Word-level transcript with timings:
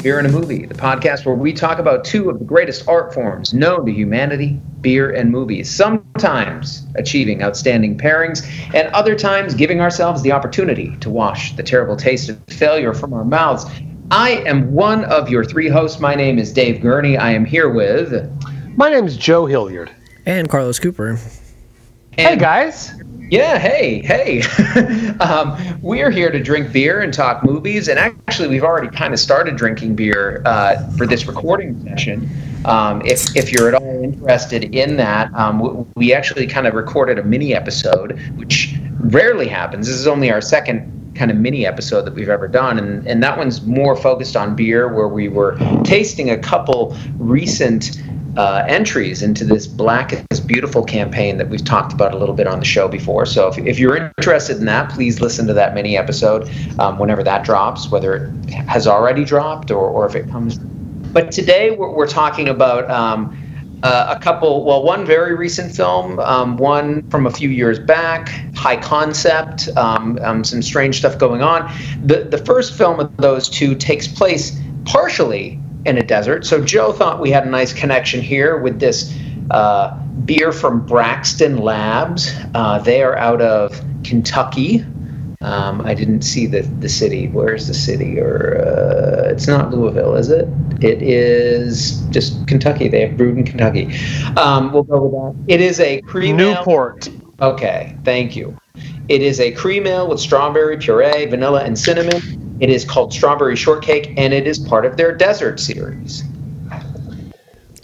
Welcome 0.00 0.08
to 0.08 0.14
Beer 0.14 0.18
and 0.18 0.34
a 0.34 0.40
Movie, 0.40 0.64
the 0.64 0.74
podcast 0.74 1.26
where 1.26 1.34
we 1.34 1.52
talk 1.52 1.78
about 1.78 2.06
two 2.06 2.30
of 2.30 2.38
the 2.38 2.44
greatest 2.46 2.88
art 2.88 3.12
forms 3.12 3.52
known 3.52 3.84
to 3.84 3.92
humanity 3.92 4.58
beer 4.80 5.10
and 5.10 5.30
movies, 5.30 5.68
sometimes 5.68 6.86
achieving 6.94 7.42
outstanding 7.42 7.98
pairings, 7.98 8.42
and 8.72 8.88
other 8.94 9.14
times 9.14 9.52
giving 9.52 9.82
ourselves 9.82 10.22
the 10.22 10.32
opportunity 10.32 10.96
to 11.00 11.10
wash 11.10 11.54
the 11.56 11.62
terrible 11.62 11.96
taste 11.96 12.30
of 12.30 12.42
failure 12.44 12.94
from 12.94 13.12
our 13.12 13.26
mouths. 13.26 13.66
I 14.10 14.42
am 14.46 14.72
one 14.72 15.04
of 15.04 15.28
your 15.28 15.44
three 15.44 15.68
hosts. 15.68 16.00
My 16.00 16.14
name 16.14 16.38
is 16.38 16.50
Dave 16.50 16.80
Gurney. 16.80 17.18
I 17.18 17.32
am 17.32 17.44
here 17.44 17.68
with. 17.68 18.10
My 18.78 18.88
name 18.88 19.06
is 19.06 19.18
Joe 19.18 19.44
Hilliard. 19.44 19.90
And 20.24 20.48
Carlos 20.48 20.78
Cooper. 20.78 21.08
And 21.08 21.20
hey, 22.16 22.36
guys. 22.36 22.94
Yeah, 23.30 23.58
hey, 23.58 24.02
hey. 24.02 24.42
um, 25.20 25.56
we're 25.82 26.10
here 26.10 26.32
to 26.32 26.42
drink 26.42 26.72
beer 26.72 27.00
and 27.00 27.14
talk 27.14 27.44
movies. 27.44 27.86
And 27.86 27.96
actually, 27.96 28.48
we've 28.48 28.64
already 28.64 28.88
kind 28.88 29.14
of 29.14 29.20
started 29.20 29.54
drinking 29.54 29.94
beer 29.94 30.42
uh, 30.44 30.90
for 30.96 31.06
this 31.06 31.26
recording 31.26 31.80
session. 31.84 32.28
Um, 32.64 33.02
if, 33.04 33.36
if 33.36 33.52
you're 33.52 33.68
at 33.68 33.74
all 33.74 34.02
interested 34.02 34.74
in 34.74 34.96
that, 34.96 35.32
um, 35.34 35.88
we 35.94 36.12
actually 36.12 36.48
kind 36.48 36.66
of 36.66 36.74
recorded 36.74 37.20
a 37.20 37.22
mini 37.22 37.54
episode, 37.54 38.18
which 38.34 38.74
rarely 38.98 39.46
happens. 39.46 39.86
This 39.86 39.96
is 39.96 40.08
only 40.08 40.32
our 40.32 40.40
second 40.40 41.12
kind 41.14 41.30
of 41.30 41.36
mini 41.36 41.64
episode 41.64 42.06
that 42.06 42.14
we've 42.14 42.28
ever 42.28 42.48
done. 42.48 42.78
And, 42.78 43.06
and 43.06 43.22
that 43.22 43.38
one's 43.38 43.62
more 43.62 43.94
focused 43.94 44.34
on 44.34 44.56
beer, 44.56 44.92
where 44.92 45.08
we 45.08 45.28
were 45.28 45.56
tasting 45.84 46.30
a 46.30 46.38
couple 46.38 46.96
recent 47.16 48.02
uh, 48.36 48.64
entries 48.68 49.22
into 49.22 49.44
this 49.44 49.66
Black 49.66 50.12
is 50.30 50.40
Beautiful 50.40 50.82
campaign 50.84 51.36
that 51.38 51.48
we've 51.48 51.64
talked 51.64 51.92
about 51.92 52.12
a 52.12 52.18
little 52.18 52.34
bit 52.34 52.46
on 52.46 52.58
the 52.58 52.64
show 52.64 52.88
before. 52.88 53.24
So 53.24 53.48
if, 53.48 53.58
if 53.58 53.78
you're 53.78 53.96
interested 53.96 54.56
in 54.56 54.64
that, 54.66 54.90
please 54.90 55.20
listen 55.20 55.46
to 55.46 55.54
that 55.54 55.74
mini 55.74 55.96
episode 55.96 56.50
um, 56.78 56.98
whenever 56.98 57.22
that 57.22 57.44
drops, 57.44 57.88
whether 57.88 58.14
it 58.16 58.50
has 58.50 58.86
already 58.86 59.24
dropped 59.24 59.70
or, 59.70 59.88
or 59.88 60.06
if 60.06 60.16
it 60.16 60.28
comes. 60.28 60.58
But 60.58 61.30
today 61.30 61.70
we're, 61.70 61.90
we're 61.90 62.08
talking 62.08 62.48
about 62.48 62.90
um, 62.90 63.36
uh, 63.82 64.14
a 64.16 64.20
couple, 64.20 64.64
well, 64.64 64.82
one 64.82 65.06
very 65.06 65.34
recent 65.34 65.74
film, 65.74 66.18
um, 66.20 66.56
one 66.56 67.08
from 67.10 67.26
a 67.26 67.30
few 67.30 67.48
years 67.48 67.78
back, 67.78 68.28
high 68.54 68.76
concept, 68.76 69.68
um, 69.76 70.18
um, 70.22 70.44
some 70.44 70.62
strange 70.62 70.98
stuff 70.98 71.18
going 71.18 71.42
on. 71.42 71.72
The, 72.04 72.24
the 72.24 72.38
first 72.38 72.76
film 72.76 73.00
of 73.00 73.16
those 73.18 73.48
two 73.48 73.74
takes 73.74 74.06
place 74.06 74.60
partially 74.84 75.60
in 75.84 75.98
a 75.98 76.02
desert. 76.02 76.46
So 76.46 76.62
Joe 76.62 76.92
thought 76.92 77.20
we 77.20 77.30
had 77.30 77.46
a 77.46 77.50
nice 77.50 77.72
connection 77.72 78.20
here 78.20 78.58
with 78.58 78.80
this 78.80 79.16
uh, 79.50 79.96
beer 80.24 80.52
from 80.52 80.84
Braxton 80.86 81.58
Labs. 81.58 82.32
Uh, 82.54 82.78
they 82.78 83.02
are 83.02 83.16
out 83.16 83.40
of 83.40 83.80
Kentucky. 84.04 84.84
Um, 85.42 85.80
I 85.80 85.94
didn't 85.94 86.20
see 86.22 86.46
the, 86.46 86.60
the 86.80 86.88
city. 86.88 87.28
Where's 87.28 87.66
the 87.66 87.74
city? 87.74 88.20
Or 88.20 88.58
uh, 88.58 89.30
it's 89.30 89.46
not 89.46 89.70
Louisville, 89.70 90.14
is 90.14 90.28
it? 90.28 90.46
It 90.82 91.00
is 91.02 92.00
just 92.10 92.46
Kentucky. 92.46 92.88
They 92.88 93.06
have 93.06 93.16
brewed 93.16 93.38
in 93.38 93.44
Kentucky. 93.44 93.90
Um, 94.36 94.70
we'll 94.72 94.82
go 94.82 95.02
with 95.02 95.12
that. 95.12 95.52
It 95.52 95.62
is 95.62 95.80
a 95.80 96.02
cream 96.02 96.36
Newport. 96.36 97.08
Ale. 97.08 97.34
Okay, 97.52 97.96
thank 98.04 98.36
you. 98.36 98.54
It 99.08 99.22
is 99.22 99.40
a 99.40 99.50
cream 99.52 99.86
ale 99.86 100.08
with 100.08 100.20
strawberry 100.20 100.76
puree, 100.76 101.24
vanilla, 101.24 101.64
and 101.64 101.78
cinnamon. 101.78 102.39
It 102.60 102.68
is 102.70 102.84
called 102.84 103.12
Strawberry 103.12 103.56
Shortcake, 103.56 104.12
and 104.16 104.32
it 104.32 104.46
is 104.46 104.58
part 104.58 104.84
of 104.84 104.96
their 104.96 105.16
desert 105.16 105.58
series. 105.58 106.24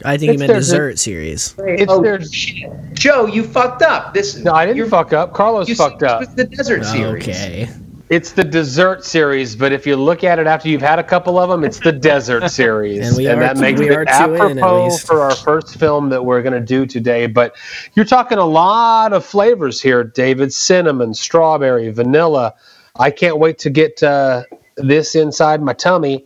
I 0.05 0.19
think 0.19 0.35
it's 0.35 0.43
you 0.43 0.47
meant 0.47 0.53
dessert 0.53 0.93
de- 0.93 0.97
series. 0.99 1.55
It's 1.59 1.91
oh, 1.91 2.03
their 2.03 2.23
shit. 2.23 2.71
Joe, 2.93 3.27
you 3.27 3.43
fucked 3.43 3.83
up. 3.83 4.13
This 4.15 4.37
no, 4.37 4.53
I 4.53 4.67
didn't 4.67 4.89
fuck 4.89 5.13
up. 5.13 5.33
Carlos 5.33 5.71
fucked 5.77 6.03
up. 6.03 6.23
It's 6.23 6.35
the 6.35 6.45
desert 6.45 6.85
series. 6.85 7.23
Okay. 7.25 7.69
It's 8.09 8.31
the 8.33 8.45
dessert 8.45 9.05
series, 9.05 9.57
but 9.57 9.73
if 9.73 9.85
you 9.85 9.97
look 9.97 10.23
at 10.23 10.39
it 10.39 10.47
after 10.47 10.69
you've 10.69 10.83
had 10.83 11.01
a 11.01 11.03
couple 11.03 11.41
of 11.41 11.49
them, 11.51 11.65
it's 11.65 11.81
the 11.81 11.91
desert 11.91 12.49
series, 12.53 13.19
and, 13.19 13.27
and 13.27 13.43
that 13.43 13.57
makes 13.57 13.81
it 13.81 14.09
apropos 14.09 14.99
for 14.99 15.23
our 15.23 15.35
first 15.35 15.77
film 15.77 16.11
that 16.11 16.25
we're 16.25 16.41
going 16.41 16.53
to 16.53 16.61
do 16.61 16.87
today. 16.87 17.27
But 17.27 17.57
you're 17.95 18.05
talking 18.05 18.39
a 18.39 18.45
lot 18.45 19.13
of 19.13 19.25
flavors 19.25 19.83
here, 19.83 20.05
David: 20.05 20.53
cinnamon, 20.53 21.15
strawberry, 21.15 21.91
vanilla. 21.91 22.55
I 22.99 23.11
can't 23.11 23.39
wait 23.39 23.59
to 23.59 23.71
get 23.71 24.01
uh, 24.03 24.45
this 24.77 25.15
inside 25.15 25.63
my 25.63 25.73
tummy. 25.73 26.25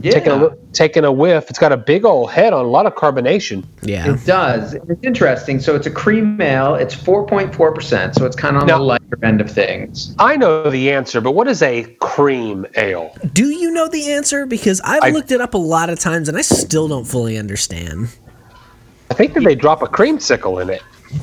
Yeah. 0.00 0.12
Taking 0.12 0.32
a, 0.32 0.50
taking 0.72 1.04
a 1.04 1.12
whiff. 1.12 1.48
It's 1.48 1.58
got 1.58 1.70
a 1.70 1.76
big 1.76 2.04
old 2.04 2.30
head 2.30 2.52
on 2.52 2.64
a 2.64 2.68
lot 2.68 2.86
of 2.86 2.94
carbonation. 2.94 3.64
Yeah. 3.82 4.14
It 4.14 4.24
does. 4.24 4.74
It's 4.74 5.02
interesting. 5.02 5.60
So 5.60 5.76
it's 5.76 5.86
a 5.86 5.90
cream 5.90 6.40
ale. 6.40 6.74
It's 6.74 6.94
4.4%. 6.94 8.14
So 8.14 8.24
it's 8.24 8.34
kind 8.34 8.56
of 8.56 8.62
on 8.62 8.68
now, 8.68 8.78
the 8.78 8.84
lighter 8.84 9.18
end 9.22 9.40
of 9.40 9.50
things. 9.50 10.14
I 10.18 10.36
know 10.36 10.68
the 10.70 10.90
answer, 10.90 11.20
but 11.20 11.32
what 11.32 11.46
is 11.46 11.62
a 11.62 11.84
cream 12.00 12.66
ale? 12.76 13.14
Do 13.32 13.46
you 13.46 13.70
know 13.70 13.86
the 13.86 14.10
answer? 14.10 14.46
Because 14.46 14.80
I've 14.80 15.04
I, 15.04 15.10
looked 15.10 15.30
it 15.30 15.40
up 15.40 15.54
a 15.54 15.58
lot 15.58 15.88
of 15.88 16.00
times 16.00 16.28
and 16.28 16.36
I 16.36 16.42
still 16.42 16.88
don't 16.88 17.04
fully 17.04 17.38
understand. 17.38 18.08
I 19.10 19.14
think 19.14 19.34
that 19.34 19.44
they 19.44 19.54
drop 19.54 19.82
a 19.82 19.86
creamsicle 19.86 20.62
in 20.62 20.70
it. 20.70 20.82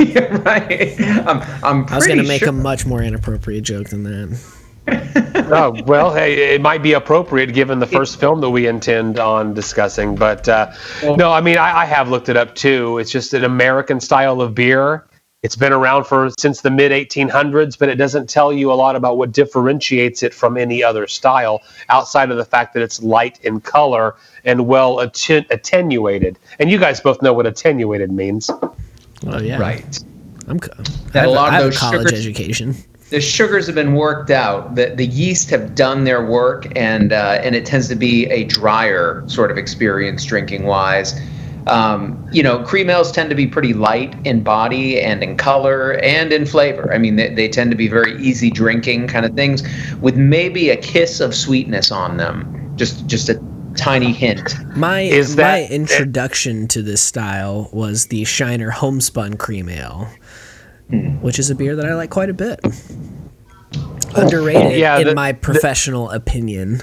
yeah, 0.00 0.36
right. 0.42 1.00
I'm, 1.00 1.40
I'm 1.62 1.86
I 1.88 1.94
was 1.94 2.06
going 2.06 2.18
to 2.18 2.26
make 2.26 2.40
sure. 2.40 2.48
a 2.48 2.52
much 2.52 2.84
more 2.84 3.00
inappropriate 3.00 3.62
joke 3.62 3.88
than 3.88 4.02
that 4.02 4.61
oh, 5.34 5.80
well, 5.86 6.12
hey, 6.12 6.54
it 6.54 6.60
might 6.60 6.82
be 6.82 6.94
appropriate 6.94 7.54
given 7.54 7.78
the 7.78 7.86
first 7.86 8.18
film 8.18 8.40
that 8.40 8.50
we 8.50 8.66
intend 8.66 9.18
on 9.18 9.54
discussing. 9.54 10.16
But 10.16 10.48
uh, 10.48 10.72
no, 11.02 11.30
I 11.30 11.40
mean, 11.40 11.56
I, 11.56 11.82
I, 11.82 11.84
have 11.84 12.08
looked 12.08 12.28
it 12.28 12.36
up 12.36 12.54
too. 12.54 12.98
It's 12.98 13.10
just 13.10 13.32
an 13.32 13.44
American 13.44 14.00
style 14.00 14.40
of 14.40 14.54
beer. 14.54 15.06
It's 15.42 15.56
been 15.56 15.72
around 15.72 16.04
for 16.04 16.30
since 16.38 16.62
the 16.62 16.70
mid 16.70 16.90
1800s, 16.92 17.78
but 17.78 17.88
it 17.88 17.96
doesn't 17.96 18.28
tell 18.28 18.52
you 18.52 18.72
a 18.72 18.74
lot 18.74 18.96
about 18.96 19.18
what 19.18 19.32
differentiates 19.32 20.22
it 20.22 20.34
from 20.34 20.56
any 20.56 20.82
other 20.82 21.06
style 21.06 21.60
outside 21.88 22.30
of 22.30 22.36
the 22.36 22.44
fact 22.44 22.74
that 22.74 22.82
it's 22.82 23.02
light 23.02 23.40
in 23.44 23.60
color 23.60 24.16
and 24.44 24.66
well 24.66 25.00
atten- 25.00 25.46
attenuated. 25.50 26.38
And 26.58 26.70
you 26.70 26.78
guys 26.78 27.00
both 27.00 27.22
know 27.22 27.32
what 27.32 27.46
attenuated 27.46 28.10
means. 28.10 28.50
Oh 28.50 29.40
yeah, 29.40 29.58
right. 29.58 30.04
I'm. 30.48 30.58
I 31.14 31.18
have, 31.18 31.28
a 31.28 31.30
lot 31.30 31.54
of 31.54 31.60
those 31.60 31.78
college 31.78 32.08
sugars, 32.08 32.12
education 32.12 32.74
the 33.12 33.20
sugars 33.20 33.66
have 33.66 33.74
been 33.74 33.94
worked 33.94 34.30
out. 34.30 34.74
The 34.74 34.94
the 34.96 35.06
yeast 35.06 35.50
have 35.50 35.74
done 35.74 36.04
their 36.04 36.24
work, 36.24 36.66
and 36.74 37.12
uh, 37.12 37.40
and 37.44 37.54
it 37.54 37.66
tends 37.66 37.86
to 37.88 37.94
be 37.94 38.26
a 38.30 38.44
drier 38.44 39.22
sort 39.26 39.50
of 39.50 39.58
experience 39.58 40.24
drinking 40.24 40.64
wise. 40.64 41.20
Um, 41.66 42.26
you 42.32 42.42
know, 42.42 42.64
cream 42.64 42.88
ales 42.88 43.12
tend 43.12 43.28
to 43.28 43.36
be 43.36 43.46
pretty 43.46 43.74
light 43.74 44.16
in 44.26 44.42
body 44.42 45.00
and 45.00 45.22
in 45.22 45.36
color 45.36 45.92
and 46.02 46.32
in 46.32 46.44
flavor. 46.44 46.92
I 46.92 46.98
mean, 46.98 47.14
they, 47.16 47.32
they 47.32 47.48
tend 47.48 47.70
to 47.70 47.76
be 47.76 47.86
very 47.86 48.20
easy 48.20 48.50
drinking 48.50 49.06
kind 49.08 49.24
of 49.24 49.34
things, 49.34 49.62
with 50.00 50.16
maybe 50.16 50.70
a 50.70 50.76
kiss 50.76 51.20
of 51.20 51.34
sweetness 51.34 51.92
on 51.92 52.16
them. 52.16 52.72
Just 52.76 53.06
just 53.06 53.28
a 53.28 53.38
tiny 53.76 54.12
hint. 54.12 54.54
My 54.74 55.00
Is 55.02 55.36
that, 55.36 55.68
my 55.70 55.74
introduction 55.74 56.66
to 56.68 56.82
this 56.82 57.02
style 57.02 57.68
was 57.72 58.06
the 58.06 58.24
Shiner 58.24 58.70
Homespun 58.70 59.36
Cream 59.36 59.68
Ale 59.68 60.08
mm. 60.92 61.20
which 61.20 61.38
is 61.38 61.50
a 61.50 61.54
beer 61.54 61.74
that 61.74 61.86
I 61.86 61.94
like 61.94 62.10
quite 62.10 62.30
a 62.30 62.34
bit. 62.34 62.60
Underrated, 64.14 64.78
yeah, 64.78 64.98
in 64.98 65.14
my 65.14 65.32
professional 65.32 66.08
the, 66.08 66.16
opinion. 66.16 66.82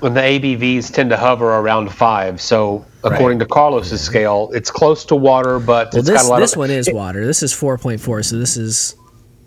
When 0.00 0.14
the 0.14 0.20
ABVs 0.20 0.92
tend 0.92 1.10
to 1.10 1.18
hover 1.18 1.46
around 1.46 1.92
five, 1.92 2.40
so 2.40 2.84
according 3.04 3.38
right. 3.38 3.46
to 3.46 3.52
Carlos's 3.52 4.00
scale, 4.00 4.50
it's 4.54 4.70
close 4.70 5.04
to 5.06 5.14
water, 5.14 5.58
but 5.58 5.92
well, 5.92 6.02
this 6.02 6.28
this 6.30 6.52
of, 6.52 6.58
one 6.58 6.70
is 6.70 6.88
it, 6.88 6.94
water. 6.94 7.26
This 7.26 7.42
is 7.42 7.52
four 7.52 7.76
point 7.76 8.00
four, 8.00 8.22
so 8.22 8.38
this 8.38 8.56
is. 8.56 8.96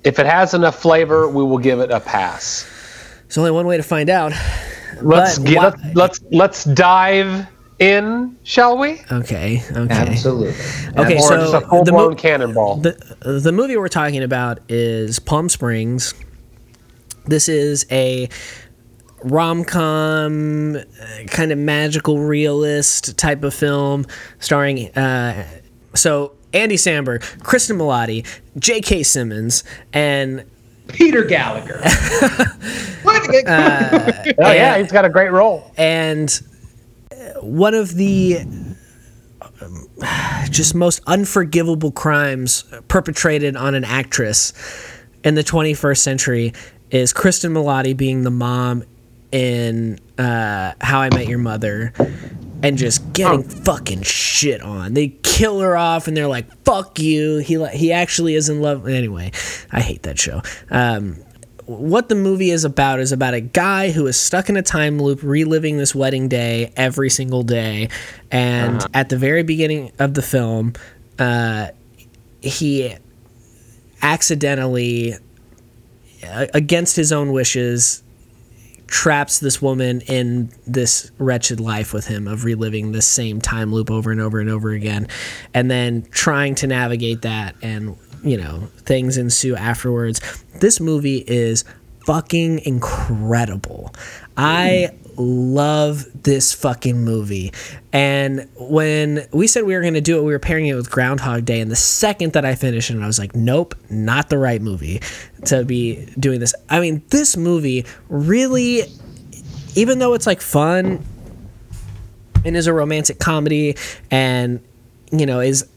If 0.03 0.19
it 0.19 0.27
has 0.27 0.53
enough 0.53 0.79
flavor, 0.79 1.27
we 1.27 1.43
will 1.43 1.57
give 1.57 1.79
it 1.79 1.89
a 1.89 1.99
pass. 1.99 2.69
There's 3.23 3.39
only 3.39 3.49
one 3.49 3.65
way 3.65 3.77
to 3.77 3.83
find 3.83 4.07
out. 4.07 4.33
Let's 5.01 5.39
get, 5.39 5.61
let's, 5.61 5.95
let's 5.95 6.19
let's 6.31 6.63
dive 6.63 7.47
in, 7.79 8.37
shall 8.43 8.77
we? 8.77 9.01
Okay. 9.11 9.61
Okay. 9.71 9.93
Absolutely. 9.93 10.49
Okay. 10.97 11.17
Or 11.17 11.21
so 11.21 11.37
just 11.37 11.53
a 11.53 11.61
full 11.61 11.83
blown 11.83 12.11
mo- 12.11 12.15
cannonball. 12.15 12.77
The 12.77 13.17
the 13.41 13.51
movie 13.51 13.77
we're 13.77 13.87
talking 13.87 14.23
about 14.23 14.59
is 14.69 15.19
Palm 15.19 15.49
Springs. 15.49 16.13
This 17.25 17.49
is 17.49 17.85
a 17.91 18.29
rom 19.23 19.65
com, 19.65 20.75
uh, 20.75 20.81
kind 21.27 21.51
of 21.51 21.57
magical 21.57 22.19
realist 22.19 23.17
type 23.17 23.43
of 23.43 23.53
film, 23.53 24.05
starring. 24.39 24.95
Uh, 24.95 25.45
so 25.93 26.33
Andy 26.53 26.75
Samberg, 26.75 27.21
Kristen 27.43 27.77
Milioti, 27.77 28.25
J.K. 28.57 29.03
Simmons, 29.03 29.63
and 29.91 30.45
Peter 30.87 31.23
Gallagher. 31.23 31.81
uh, 33.47 34.11
oh 34.37 34.51
yeah, 34.51 34.77
he's 34.77 34.91
got 34.91 35.03
a 35.05 35.09
great 35.09 35.31
role. 35.31 35.71
And 35.77 36.29
one 37.41 37.73
of 37.73 37.95
the 37.95 38.39
just 40.49 40.75
most 40.75 41.01
unforgivable 41.07 41.91
crimes 41.91 42.63
perpetrated 42.87 43.55
on 43.55 43.75
an 43.75 43.83
actress 43.83 44.53
in 45.23 45.35
the 45.35 45.43
21st 45.43 45.97
century 45.97 46.53
is 46.91 47.13
Kristen 47.13 47.53
Milioti 47.53 47.95
being 47.95 48.23
the 48.23 48.31
mom 48.31 48.83
in 49.31 49.99
uh, 50.17 50.73
How 50.81 51.01
I 51.01 51.09
Met 51.09 51.27
Your 51.27 51.39
Mother 51.39 51.93
and 52.63 52.77
just 52.77 53.11
getting 53.13 53.43
oh. 53.45 53.63
fucking 53.63 54.03
shit 54.03 54.61
on. 54.61 54.93
They 54.93 55.09
kill 55.23 55.59
her 55.59 55.75
off 55.75 56.07
and 56.07 56.15
they're 56.15 56.27
like, 56.27 56.45
"Fuck 56.63 56.99
you." 56.99 57.37
He 57.37 57.63
he 57.69 57.91
actually 57.91 58.35
is 58.35 58.49
in 58.49 58.61
love. 58.61 58.87
Anyway, 58.87 59.31
I 59.71 59.81
hate 59.81 60.03
that 60.03 60.17
show. 60.17 60.41
Um, 60.69 61.17
what 61.65 62.09
the 62.09 62.15
movie 62.15 62.51
is 62.51 62.63
about 62.63 62.99
is 62.99 63.11
about 63.11 63.33
a 63.33 63.41
guy 63.41 63.91
who 63.91 64.05
is 64.07 64.17
stuck 64.17 64.49
in 64.49 64.57
a 64.57 64.61
time 64.61 64.99
loop 64.99 65.23
reliving 65.23 65.77
this 65.77 65.95
wedding 65.95 66.27
day 66.27 66.71
every 66.77 67.09
single 67.09 67.43
day 67.43 67.89
and 68.31 68.77
uh-huh. 68.77 68.87
at 68.93 69.09
the 69.09 69.17
very 69.17 69.43
beginning 69.43 69.91
of 69.97 70.13
the 70.13 70.21
film 70.21 70.73
uh, 71.17 71.67
he 72.41 72.95
accidentally 74.01 75.15
against 76.53 76.95
his 76.95 77.11
own 77.11 77.31
wishes 77.31 78.03
traps 78.87 79.39
this 79.39 79.61
woman 79.61 80.01
in 80.01 80.49
this 80.67 81.11
wretched 81.17 81.59
life 81.59 81.91
with 81.91 82.05
him 82.05 82.27
of 82.27 82.43
reliving 82.45 82.91
the 82.91 83.01
same 83.01 83.41
time 83.41 83.73
loop 83.73 83.89
over 83.89 84.11
and 84.11 84.21
over 84.21 84.39
and 84.39 84.49
over 84.49 84.71
again 84.71 85.07
and 85.53 85.71
then 85.71 86.03
trying 86.11 86.53
to 86.53 86.67
navigate 86.67 87.23
that 87.23 87.55
and 87.63 87.97
you 88.25 88.37
know 88.37 88.67
things 88.77 89.17
ensue 89.17 89.55
afterwards 89.55 90.19
this 90.59 90.79
movie 90.81 91.23
is 91.27 91.63
fucking 92.05 92.59
incredible 92.65 93.93
i 94.35 94.91
love 95.17 96.05
this 96.23 96.53
fucking 96.53 97.03
movie. 97.03 97.53
And 97.93 98.47
when 98.57 99.27
we 99.31 99.47
said 99.47 99.63
we 99.63 99.73
were 99.73 99.81
going 99.81 99.93
to 99.93 100.01
do 100.01 100.17
it, 100.17 100.23
we 100.23 100.31
were 100.31 100.39
pairing 100.39 100.67
it 100.67 100.75
with 100.75 100.91
Groundhog 100.91 101.45
Day. 101.45 101.61
And 101.61 101.71
the 101.71 101.75
second 101.75 102.33
that 102.33 102.45
I 102.45 102.55
finished 102.55 102.89
it, 102.89 102.99
I 102.99 103.07
was 103.07 103.19
like, 103.19 103.35
nope, 103.35 103.75
not 103.89 104.29
the 104.29 104.37
right 104.37 104.61
movie 104.61 105.01
to 105.45 105.63
be 105.63 106.05
doing 106.19 106.39
this. 106.39 106.53
I 106.69 106.79
mean, 106.79 107.03
this 107.09 107.37
movie 107.37 107.85
really, 108.09 108.83
even 109.75 109.99
though 109.99 110.13
it's 110.13 110.27
like 110.27 110.41
fun 110.41 111.03
and 112.43 112.55
is 112.55 112.67
a 112.67 112.73
romantic 112.73 113.19
comedy 113.19 113.75
and, 114.11 114.61
you 115.11 115.25
know, 115.25 115.39
is 115.39 115.67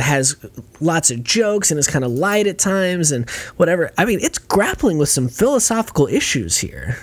has 0.00 0.36
lots 0.80 1.10
of 1.10 1.22
jokes 1.22 1.70
and 1.70 1.78
is 1.78 1.86
kind 1.86 2.04
of 2.04 2.10
light 2.10 2.46
at 2.46 2.58
times 2.58 3.12
and 3.12 3.28
whatever. 3.56 3.92
I 3.98 4.04
mean, 4.04 4.20
it's 4.22 4.38
grappling 4.38 4.98
with 4.98 5.08
some 5.08 5.28
philosophical 5.28 6.06
issues 6.06 6.58
here. 6.58 6.96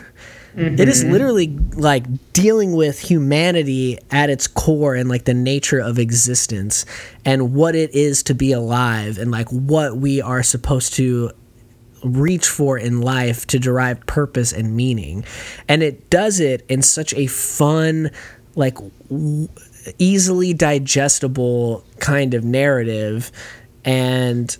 Mm-hmm. 0.56 0.80
It 0.80 0.90
is 0.90 1.04
mm-hmm. 1.04 1.12
literally 1.12 1.48
like 1.76 2.06
dealing 2.34 2.74
with 2.74 3.00
humanity 3.00 4.00
at 4.10 4.32
its 4.32 4.48
core 4.48 4.96
and 4.96 5.08
like 5.08 5.26
the 5.26 5.34
nature 5.36 5.80
of 5.80 6.00
existence 6.00 6.86
and 7.24 7.54
what 7.54 7.76
it 7.76 7.94
is 7.94 8.24
to 8.24 8.34
be 8.34 8.52
alive 8.54 9.20
and 9.20 9.30
like 9.30 9.50
what 9.50 9.98
we 9.98 10.20
are 10.20 10.42
supposed 10.42 10.94
to 10.96 11.32
reach 12.04 12.48
for 12.48 12.78
in 12.78 13.02
life 13.02 13.46
to 13.48 13.60
derive 13.60 14.04
purpose 14.08 14.52
and 14.52 14.76
meaning. 14.76 15.24
And 15.68 15.84
it 15.84 16.10
does 16.10 16.40
it 16.40 16.66
in 16.70 16.82
such 16.82 17.14
a 17.14 17.28
fun, 17.28 18.10
like 18.56 18.76
w- 19.10 19.50
easily 19.98 20.54
digestible 20.54 21.84
kind 22.00 22.34
of 22.34 22.44
narrative 22.44 23.31
and 23.86 24.57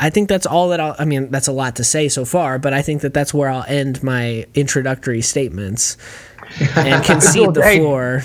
I 0.00 0.10
think 0.10 0.28
that's 0.28 0.46
all 0.46 0.68
that 0.68 0.80
I'll, 0.80 0.94
I 0.98 1.04
mean, 1.04 1.30
that's 1.30 1.48
a 1.48 1.52
lot 1.52 1.76
to 1.76 1.84
say 1.84 2.08
so 2.08 2.24
far, 2.24 2.58
but 2.58 2.72
I 2.72 2.82
think 2.82 3.02
that 3.02 3.12
that's 3.12 3.34
where 3.34 3.48
I'll 3.48 3.64
end 3.66 4.02
my 4.02 4.46
introductory 4.54 5.22
statements 5.22 5.96
and 6.76 7.04
concede 7.04 7.54
the 7.54 7.62
hey, 7.62 7.78
floor. 7.78 8.22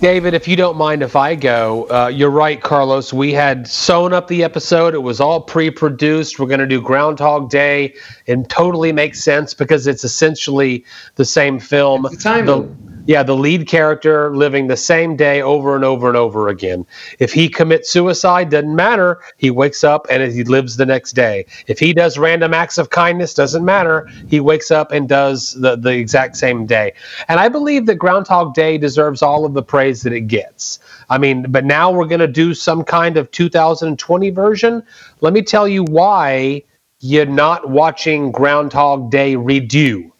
David, 0.00 0.34
if 0.34 0.46
you 0.46 0.54
don't 0.54 0.76
mind 0.76 1.02
if 1.02 1.16
I 1.16 1.34
go, 1.34 1.88
uh, 1.90 2.08
you're 2.08 2.28
right, 2.28 2.60
Carlos. 2.60 3.12
We 3.14 3.32
had 3.32 3.66
sewn 3.66 4.12
up 4.12 4.28
the 4.28 4.44
episode. 4.44 4.92
It 4.92 5.02
was 5.02 5.18
all 5.18 5.40
pre 5.40 5.70
produced. 5.70 6.38
We're 6.38 6.46
going 6.46 6.60
to 6.60 6.66
do 6.66 6.82
Groundhog 6.82 7.48
Day. 7.48 7.94
and 8.26 8.48
totally 8.50 8.92
makes 8.92 9.24
sense 9.24 9.54
because 9.54 9.86
it's 9.86 10.04
essentially 10.04 10.84
the 11.14 11.24
same 11.24 11.58
film. 11.58 12.04
It's 12.06 12.22
time 12.22 12.44
the, 12.44 12.68
yeah, 13.06 13.22
the 13.22 13.36
lead 13.36 13.68
character 13.68 14.34
living 14.34 14.66
the 14.66 14.76
same 14.76 15.16
day 15.16 15.42
over 15.42 15.74
and 15.74 15.84
over 15.84 16.08
and 16.08 16.16
over 16.16 16.48
again. 16.48 16.86
If 17.18 17.32
he 17.32 17.48
commits 17.48 17.90
suicide, 17.90 18.50
doesn't 18.50 18.74
matter. 18.74 19.20
He 19.36 19.50
wakes 19.50 19.84
up 19.84 20.06
and 20.10 20.32
he 20.32 20.44
lives 20.44 20.76
the 20.76 20.86
next 20.86 21.12
day. 21.12 21.46
If 21.66 21.78
he 21.78 21.92
does 21.92 22.18
random 22.18 22.54
acts 22.54 22.78
of 22.78 22.90
kindness, 22.90 23.34
doesn't 23.34 23.64
matter. 23.64 24.08
He 24.28 24.40
wakes 24.40 24.70
up 24.70 24.92
and 24.92 25.08
does 25.08 25.52
the, 25.52 25.76
the 25.76 25.90
exact 25.90 26.36
same 26.36 26.66
day. 26.66 26.94
And 27.28 27.40
I 27.40 27.48
believe 27.48 27.86
that 27.86 27.96
Groundhog 27.96 28.54
Day 28.54 28.78
deserves 28.78 29.22
all 29.22 29.44
of 29.44 29.54
the 29.54 29.62
praise 29.62 30.02
that 30.02 30.12
it 30.12 30.22
gets. 30.22 30.78
I 31.10 31.18
mean, 31.18 31.46
but 31.50 31.64
now 31.64 31.90
we're 31.90 32.06
going 32.06 32.20
to 32.20 32.26
do 32.26 32.54
some 32.54 32.84
kind 32.84 33.16
of 33.16 33.30
2020 33.30 34.30
version. 34.30 34.82
Let 35.20 35.32
me 35.32 35.42
tell 35.42 35.68
you 35.68 35.84
why 35.84 36.62
you're 37.00 37.26
not 37.26 37.68
watching 37.68 38.32
Groundhog 38.32 39.10
Day 39.10 39.34
redo 39.34 40.10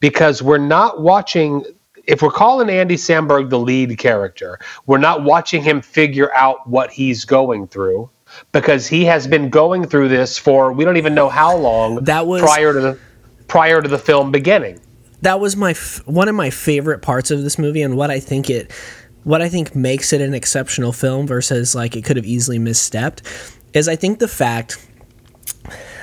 because 0.00 0.42
we're 0.42 0.58
not 0.58 1.02
watching 1.02 1.64
if 2.06 2.22
we're 2.22 2.30
calling 2.30 2.68
Andy 2.68 2.96
Samberg 2.96 3.50
the 3.50 3.58
lead 3.58 3.96
character, 3.98 4.58
we're 4.86 4.98
not 4.98 5.22
watching 5.22 5.62
him 5.62 5.80
figure 5.80 6.32
out 6.34 6.66
what 6.68 6.90
he's 6.90 7.24
going 7.24 7.68
through 7.68 8.10
because 8.52 8.86
he 8.86 9.04
has 9.04 9.26
been 9.26 9.50
going 9.50 9.86
through 9.86 10.08
this 10.08 10.38
for 10.38 10.72
we 10.72 10.84
don't 10.84 10.96
even 10.96 11.14
know 11.14 11.28
how 11.28 11.56
long 11.56 11.96
that 12.04 12.26
was 12.26 12.42
prior 12.42 12.72
to 12.72 12.80
the 12.80 12.98
prior 13.46 13.82
to 13.82 13.88
the 13.88 13.98
film 13.98 14.32
beginning. 14.32 14.80
That 15.20 15.38
was 15.38 15.56
my 15.56 15.72
f- 15.72 16.00
one 16.06 16.28
of 16.28 16.34
my 16.34 16.50
favorite 16.50 17.00
parts 17.02 17.30
of 17.30 17.42
this 17.42 17.58
movie 17.58 17.82
and 17.82 17.96
what 17.96 18.10
I 18.10 18.20
think 18.20 18.50
it 18.50 18.72
what 19.24 19.40
I 19.40 19.48
think 19.48 19.76
makes 19.76 20.12
it 20.12 20.20
an 20.20 20.34
exceptional 20.34 20.92
film 20.92 21.26
versus 21.26 21.74
like 21.74 21.94
it 21.96 22.04
could 22.04 22.16
have 22.16 22.26
easily 22.26 22.58
misstepped 22.58 23.22
is 23.72 23.88
I 23.88 23.96
think 23.96 24.18
the 24.18 24.28
fact 24.28 24.84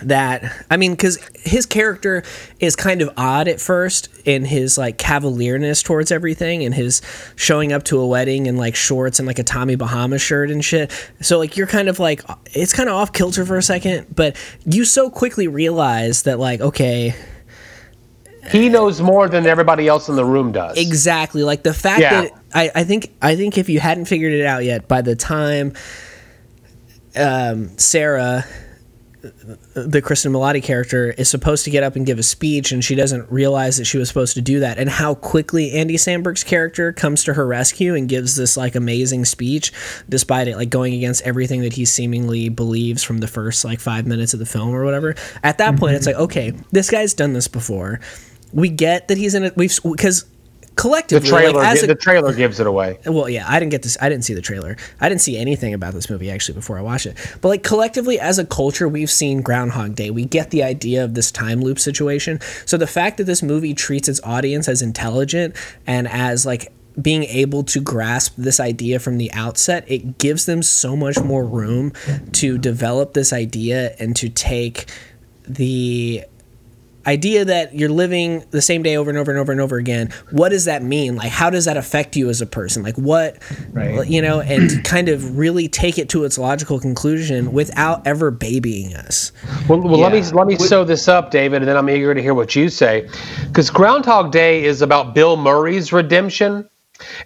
that 0.04 0.66
I 0.70 0.78
mean, 0.78 0.92
because 0.92 1.20
his 1.36 1.66
character 1.66 2.24
is 2.60 2.76
kind 2.76 3.02
of 3.02 3.10
odd 3.18 3.48
at 3.48 3.60
first 3.60 4.10
in 4.26 4.46
his 4.46 4.78
like 4.78 4.98
cavalierness 4.98 5.84
towards 5.84 6.12
everything 6.12 6.64
and 6.64 6.74
his 6.74 7.02
showing 7.36 7.74
up 7.74 7.84
to 7.86 8.00
a 8.00 8.08
wedding 8.08 8.46
in 8.46 8.58
like 8.58 8.76
shorts 8.76 9.20
and 9.20 9.28
like 9.28 9.40
a 9.40 9.44
Tommy 9.44 9.76
Bahama 9.76 10.20
shirt 10.20 10.52
and 10.52 10.64
shit. 10.64 10.92
So 11.22 11.38
like 11.38 11.58
you're 11.58 11.68
kind 11.68 11.90
of 11.90 12.00
like 12.00 12.24
it's 12.54 12.74
kind 12.74 12.90
of 12.90 12.96
off 12.96 13.14
kilter 13.14 13.46
for 13.46 13.58
a 13.58 13.64
second, 13.64 14.08
but 14.16 14.36
you 14.66 14.86
so 14.86 15.10
quickly 15.10 15.48
realize 15.48 16.24
that 16.24 16.40
like 16.40 16.62
okay. 16.62 17.16
He 18.52 18.70
knows 18.70 19.02
more 19.02 19.28
than 19.28 19.46
everybody 19.46 19.88
else 19.88 20.10
in 20.10 20.16
the 20.16 20.26
room 20.26 20.52
does. 20.52 20.78
Exactly. 20.78 21.44
Like 21.44 21.62
the 21.62 21.74
fact 21.74 22.02
yeah. 22.02 22.22
that 22.22 22.32
I, 22.54 22.72
I 22.74 22.84
think 22.84 23.12
I 23.22 23.36
think 23.36 23.58
if 23.58 23.70
you 23.70 23.80
hadn't 23.80 24.06
figured 24.06 24.34
it 24.34 24.46
out 24.46 24.64
yet, 24.64 24.88
by 24.88 25.02
the 25.02 25.16
time 25.16 25.74
um, 27.16 27.78
Sarah 27.78 28.46
the 29.22 30.02
Kristen 30.02 30.32
Milioti 30.32 30.64
character 30.64 31.12
is 31.12 31.30
supposed 31.30 31.66
to 31.66 31.70
get 31.70 31.84
up 31.84 31.96
and 31.96 32.06
give 32.06 32.20
a 32.20 32.24
speech, 32.24 32.72
and 32.72 32.84
she 32.84 32.96
doesn't 32.96 33.30
realize 33.30 33.78
that 33.78 33.86
she 33.86 33.98
was 33.98 34.08
supposed 34.08 34.34
to 34.36 34.42
do 34.42 34.62
that. 34.62 34.78
And 34.78 34.90
how 34.90 35.16
quickly 35.16 35.72
Andy 35.74 35.96
Samberg's 35.96 36.44
character 36.44 36.94
comes 36.94 37.24
to 37.26 37.34
her 37.34 37.46
rescue 37.46 37.96
and 37.96 38.08
gives 38.08 38.36
this 38.36 38.56
like 38.56 38.76
amazing 38.76 39.26
speech, 39.26 39.74
despite 40.08 40.48
it 40.48 40.56
like 40.56 40.70
going 40.70 40.94
against 40.94 41.24
everything 41.24 41.62
that 41.62 41.74
he 41.74 41.86
seemingly 41.86 42.50
believes 42.50 43.04
from 43.04 43.18
the 43.18 43.28
first 43.28 43.66
like 43.66 43.80
five 43.80 44.08
minutes 44.08 44.34
of 44.34 44.40
the 44.40 44.46
film 44.46 44.74
or 44.74 44.86
whatever. 44.86 45.16
At 45.44 45.58
that 45.58 45.72
mm-hmm. 45.72 45.80
point, 45.80 45.96
it's 45.96 46.08
mm-hmm. 46.08 46.20
like, 46.20 46.30
okay, 46.30 46.54
this 46.72 46.90
guy's 46.90 47.14
done 47.14 47.34
this 47.34 47.48
before. 47.48 48.00
We 48.54 48.70
get 48.70 49.10
that 49.10 49.18
he's 49.18 49.36
in 49.36 49.44
it. 49.44 49.58
We've 49.58 49.78
because 49.84 50.26
collectively, 50.80 51.30
the 51.30 51.36
trailer, 51.36 51.62
like, 51.62 51.84
a, 51.84 51.88
the 51.88 51.96
trailer 51.96 52.34
gives 52.34 52.60
it 52.60 52.68
away. 52.68 53.00
Well, 53.06 53.30
yeah, 53.30 53.46
I 53.48 53.60
didn't 53.60 53.72
get 53.72 53.84
this. 53.84 53.98
I 54.00 54.08
didn't 54.08 54.24
see 54.24 54.34
the 54.34 54.42
trailer. 54.42 54.78
I 55.02 55.10
didn't 55.10 55.22
see 55.22 55.38
anything 55.38 55.74
about 55.74 55.94
this 55.94 56.10
movie 56.10 56.32
actually 56.32 56.56
before 56.56 56.78
I 56.78 56.82
watched 56.82 57.06
it. 57.06 57.18
But 57.42 57.50
like 57.50 57.64
collectively, 57.64 58.20
as 58.20 58.40
a 58.40 58.46
culture, 58.46 58.88
we've 58.88 59.10
seen 59.10 59.42
Groundhog 59.42 59.96
Day. 59.96 60.10
We 60.10 60.26
get 60.26 60.52
the 60.52 60.64
idea 60.64 61.04
of 61.04 61.16
this 61.16 61.32
time 61.32 61.60
loop 61.62 61.80
situation. 61.80 62.40
So 62.66 62.78
the 62.78 62.88
fact 62.88 63.18
that 63.18 63.26
this 63.26 63.44
movie 63.44 63.74
treats 63.74 64.08
its 64.08 64.22
audience 64.24 64.68
as 64.68 64.82
intelligent 64.82 65.56
and 65.86 66.08
as 66.08 66.46
like 66.46 66.72
being 67.02 67.24
able 67.24 67.64
to 67.64 67.82
grasp 67.82 68.36
this 68.38 68.60
idea 68.60 69.00
from 69.00 69.18
the 69.18 69.32
outset, 69.34 69.84
it 69.88 70.18
gives 70.18 70.46
them 70.46 70.64
so 70.64 70.96
much 70.96 71.20
more 71.20 71.46
room 71.46 71.94
to 72.34 72.58
develop 72.58 73.14
this 73.14 73.34
idea 73.34 73.96
and 74.00 74.16
to 74.16 74.30
take 74.30 74.90
the 75.48 76.24
idea 77.10 77.44
that 77.44 77.74
you're 77.74 77.90
living 77.90 78.46
the 78.52 78.62
same 78.62 78.84
day 78.84 78.96
over 78.96 79.10
and 79.10 79.18
over 79.18 79.32
and 79.32 79.40
over 79.40 79.52
and 79.52 79.60
over 79.60 79.78
again 79.78 80.14
what 80.30 80.50
does 80.50 80.66
that 80.66 80.84
mean 80.84 81.16
like 81.16 81.32
how 81.32 81.50
does 81.50 81.66
that 81.66 81.76
affect 81.76 82.16
you 82.16 82.30
as 82.30 82.40
a 82.40 82.46
person 82.46 82.84
like 82.84 82.96
what 82.98 83.38
right. 83.72 84.08
you 84.08 84.22
know 84.22 84.40
and 84.42 84.84
kind 84.86 85.10
of 85.10 85.36
really 85.38 85.68
take 85.68 85.98
it 85.98 86.08
to 86.08 86.24
its 86.24 86.38
logical 86.38 86.80
conclusion 86.80 87.52
without 87.52 88.06
ever 88.06 88.30
babying 88.30 88.94
us 88.94 89.32
well, 89.68 89.82
well 89.82 89.98
yeah. 89.98 90.04
let 90.04 90.14
me 90.14 90.22
let 90.38 90.48
me 90.48 90.56
sew 90.56 90.84
this 90.84 91.08
up 91.08 91.32
david 91.32 91.64
and 91.64 91.68
then 91.68 91.76
i'm 91.76 91.90
eager 91.90 92.14
to 92.14 92.22
hear 92.22 92.36
what 92.36 92.56
you 92.56 92.70
say 92.70 93.10
because 93.48 93.72
groundhog 93.72 94.32
day 94.32 94.64
is 94.64 94.84
about 94.84 95.16
bill 95.16 95.36
murray's 95.36 95.92
redemption 95.92 96.70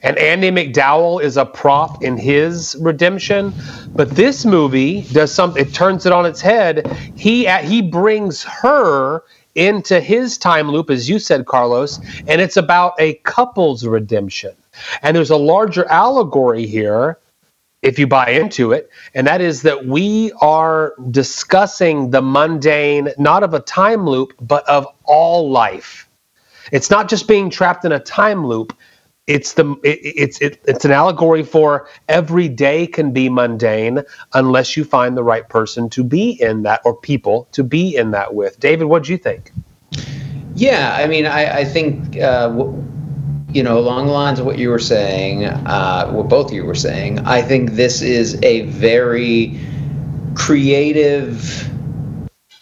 and 0.03 0.17
Andie 0.17 0.51
MacDowell 0.51 1.23
is 1.23 1.35
a 1.35 1.45
prop 1.45 2.03
in 2.03 2.15
his 2.15 2.77
redemption, 2.79 3.51
but 3.95 4.11
this 4.11 4.45
movie 4.45 5.01
does 5.11 5.33
something. 5.33 5.65
It 5.65 5.73
turns 5.73 6.05
it 6.05 6.11
on 6.11 6.27
its 6.27 6.41
head. 6.41 6.85
He 7.15 7.47
he 7.61 7.81
brings 7.81 8.43
her 8.43 9.23
into 9.55 9.99
his 9.99 10.37
time 10.37 10.71
loop, 10.71 10.89
as 10.89 11.09
you 11.09 11.19
said, 11.19 11.45
Carlos, 11.45 11.99
and 12.27 12.41
it's 12.41 12.57
about 12.57 12.93
a 12.99 13.15
couple's 13.23 13.85
redemption. 13.85 14.55
And 15.01 15.15
there's 15.15 15.29
a 15.29 15.37
larger 15.37 15.85
allegory 15.85 16.65
here, 16.65 17.19
if 17.81 17.99
you 17.99 18.07
buy 18.07 18.29
into 18.29 18.71
it, 18.71 18.89
and 19.13 19.27
that 19.27 19.41
is 19.41 19.61
that 19.63 19.85
we 19.85 20.31
are 20.41 20.93
discussing 21.11 22.09
the 22.11 22.21
mundane, 22.21 23.09
not 23.17 23.43
of 23.43 23.53
a 23.53 23.59
time 23.59 24.07
loop, 24.07 24.33
but 24.39 24.67
of 24.69 24.87
all 25.03 25.51
life. 25.51 26.09
It's 26.71 26.89
not 26.89 27.09
just 27.09 27.27
being 27.27 27.49
trapped 27.49 27.83
in 27.83 27.91
a 27.91 27.99
time 27.99 28.47
loop, 28.47 28.75
it's 29.27 29.53
the 29.53 29.71
it, 29.83 29.99
it's 30.03 30.41
it, 30.41 30.61
it's 30.65 30.83
an 30.85 30.91
allegory 30.91 31.43
for 31.43 31.87
every 32.09 32.49
day 32.49 32.85
can 32.85 33.11
be 33.11 33.29
mundane 33.29 34.03
unless 34.33 34.75
you 34.75 34.83
find 34.83 35.15
the 35.15 35.23
right 35.23 35.47
person 35.47 35.89
to 35.91 36.03
be 36.03 36.31
in 36.41 36.63
that 36.63 36.81
or 36.83 36.95
people 36.95 37.47
to 37.53 37.63
be 37.63 37.95
in 37.95 38.11
that 38.11 38.33
with. 38.33 38.59
David, 38.59 38.85
what 38.85 39.03
do 39.03 39.11
you 39.11 39.17
think? 39.17 39.51
Yeah, 40.55 40.95
I 40.99 41.07
mean, 41.07 41.25
I, 41.25 41.59
I 41.59 41.65
think 41.65 42.19
uh, 42.19 42.51
you 43.49 43.63
know 43.63 43.79
along 43.79 44.07
the 44.07 44.11
lines 44.11 44.39
of 44.39 44.45
what 44.45 44.57
you 44.57 44.69
were 44.69 44.79
saying, 44.79 45.45
uh, 45.45 46.11
what 46.11 46.27
both 46.27 46.47
of 46.47 46.53
you 46.53 46.65
were 46.65 46.75
saying. 46.75 47.19
I 47.19 47.41
think 47.41 47.71
this 47.71 48.01
is 48.01 48.41
a 48.43 48.61
very 48.61 49.57
creative 50.35 51.69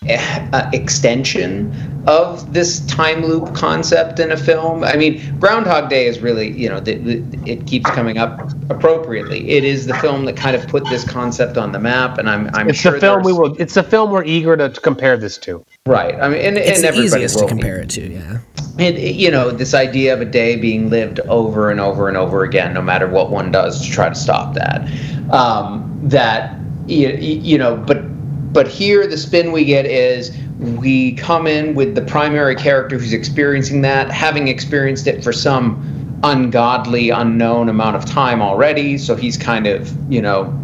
uh, 0.08 0.70
extension 0.74 1.72
of 2.08 2.54
this 2.54 2.80
time 2.88 3.24
loop 3.24 3.54
concept 3.54 4.20
in 4.20 4.32
a 4.32 4.38
film. 4.38 4.84
I 4.84 4.96
mean, 4.96 5.22
Groundhog 5.40 5.90
Day 5.90 6.08
is 6.08 6.20
really, 6.20 6.52
you 6.52 6.68
know, 6.68 6.80
the, 6.80 6.96
the, 6.96 7.52
it 7.52 7.68
keeps 7.68 7.90
coming 7.92 8.18
up 8.18 8.52
appropriately. 8.70 9.50
It 9.50 9.64
is 9.64 9.86
the 9.86 9.94
film 9.96 10.26
that 10.26 10.36
kind 10.36 10.56
of 10.56 10.68
put 10.68 10.84
this 10.86 11.08
concept 11.08 11.58
on 11.58 11.72
the 11.72 11.80
map, 11.80 12.18
and 12.18 12.30
I'm, 12.30 12.50
I'm 12.54 12.70
it's 12.70 12.80
sure 12.80 12.94
the 12.94 13.00
film 13.00 13.24
we 13.24 13.34
will. 13.34 13.56
It's 13.60 13.76
the 13.76 13.84
film 13.84 14.12
we're 14.12 14.24
eager 14.24 14.58
to 14.58 14.70
compare 14.82 15.18
this 15.18 15.38
to. 15.40 15.64
Right. 15.86 16.16
I 16.16 16.30
mean, 16.30 16.42
and, 16.42 16.58
It's 16.58 16.78
and 16.78 16.84
the 16.84 16.88
everybody 16.88 17.24
easiest 17.24 17.36
will 17.36 17.48
to 17.48 17.56
be. 17.56 17.62
compare 17.62 17.80
it 17.80 17.90
to, 17.92 18.08
yeah. 18.12 18.40
And 18.80 18.98
you 18.98 19.30
know, 19.30 19.52
this 19.52 19.74
idea 19.74 20.14
of 20.14 20.22
a 20.22 20.26
day 20.26 20.56
being 20.56 20.90
lived 20.90 21.20
over 21.22 21.70
and 21.70 21.80
over 21.80 22.08
and 22.08 22.18
over 22.18 22.44
again, 22.44 22.74
no 22.74 22.82
matter 22.82 23.08
what 23.08 23.30
one 23.30 23.52
does 23.52 23.86
to 23.86 23.92
try 23.92 24.10
to 24.10 24.16
stop 24.16 24.56
that. 24.56 24.90
Um, 25.32 26.00
that 26.04 26.58
you, 26.88 27.10
you 27.10 27.58
know, 27.58 27.78
but 27.78 28.04
but 28.52 28.68
here 28.68 29.08
the 29.08 29.18
spin 29.18 29.52
we 29.52 29.66
get 29.66 29.86
is 29.86 30.36
we 30.60 31.14
come 31.14 31.48
in 31.48 31.74
with 31.74 31.96
the 31.96 32.02
primary 32.02 32.56
character 32.56 32.98
who's 32.98 33.14
experiencing 33.14 33.82
that, 33.82 34.12
having 34.12 34.48
experienced 34.48 35.08
it 35.08 35.24
for 35.24 35.34
some 35.34 36.20
ungodly, 36.24 37.10
unknown 37.10 37.70
amount 37.70 37.96
of 37.96 38.06
time 38.06 38.42
already. 38.42 38.98
So 38.98 39.16
he's 39.16 39.38
kind 39.38 39.68
of 39.68 39.92
you 40.12 40.22
know 40.22 40.58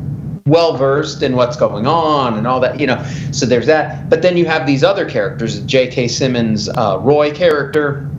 well 0.45 0.77
versed 0.77 1.21
in 1.21 1.35
what's 1.35 1.57
going 1.57 1.85
on 1.85 2.37
and 2.37 2.47
all 2.47 2.59
that, 2.59 2.79
you 2.79 2.87
know. 2.87 3.03
So 3.31 3.45
there's 3.45 3.65
that. 3.67 4.09
But 4.09 4.21
then 4.21 4.37
you 4.37 4.45
have 4.45 4.65
these 4.65 4.83
other 4.83 5.07
characters, 5.07 5.61
J.K. 5.61 6.07
Simmons' 6.07 6.69
uh, 6.69 6.99
Roy 7.01 7.33
character, 7.33 8.09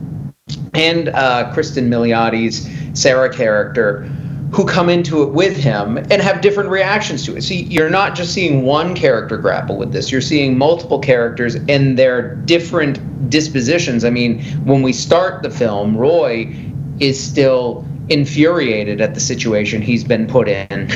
and 0.73 1.09
uh, 1.09 1.51
Kristen 1.53 1.89
Milioti's 1.89 2.69
Sarah 2.99 3.33
character, 3.33 4.09
who 4.51 4.65
come 4.65 4.89
into 4.89 5.23
it 5.23 5.31
with 5.31 5.55
him 5.55 5.97
and 5.97 6.21
have 6.21 6.41
different 6.41 6.69
reactions 6.69 7.25
to 7.25 7.35
it. 7.35 7.43
See, 7.43 7.63
you're 7.63 7.89
not 7.89 8.15
just 8.15 8.33
seeing 8.33 8.63
one 8.63 8.95
character 8.95 9.37
grapple 9.37 9.77
with 9.77 9.91
this; 9.91 10.11
you're 10.11 10.21
seeing 10.21 10.57
multiple 10.57 10.99
characters 10.99 11.55
and 11.55 11.97
their 11.97 12.35
different 12.35 13.29
dispositions. 13.29 14.03
I 14.03 14.09
mean, 14.09 14.41
when 14.65 14.81
we 14.81 14.93
start 14.93 15.43
the 15.43 15.49
film, 15.49 15.95
Roy 15.95 16.53
is 16.99 17.21
still 17.21 17.85
infuriated 18.09 19.01
at 19.01 19.13
the 19.13 19.19
situation 19.19 19.81
he's 19.81 20.03
been 20.03 20.27
put 20.27 20.47
in 20.47 20.89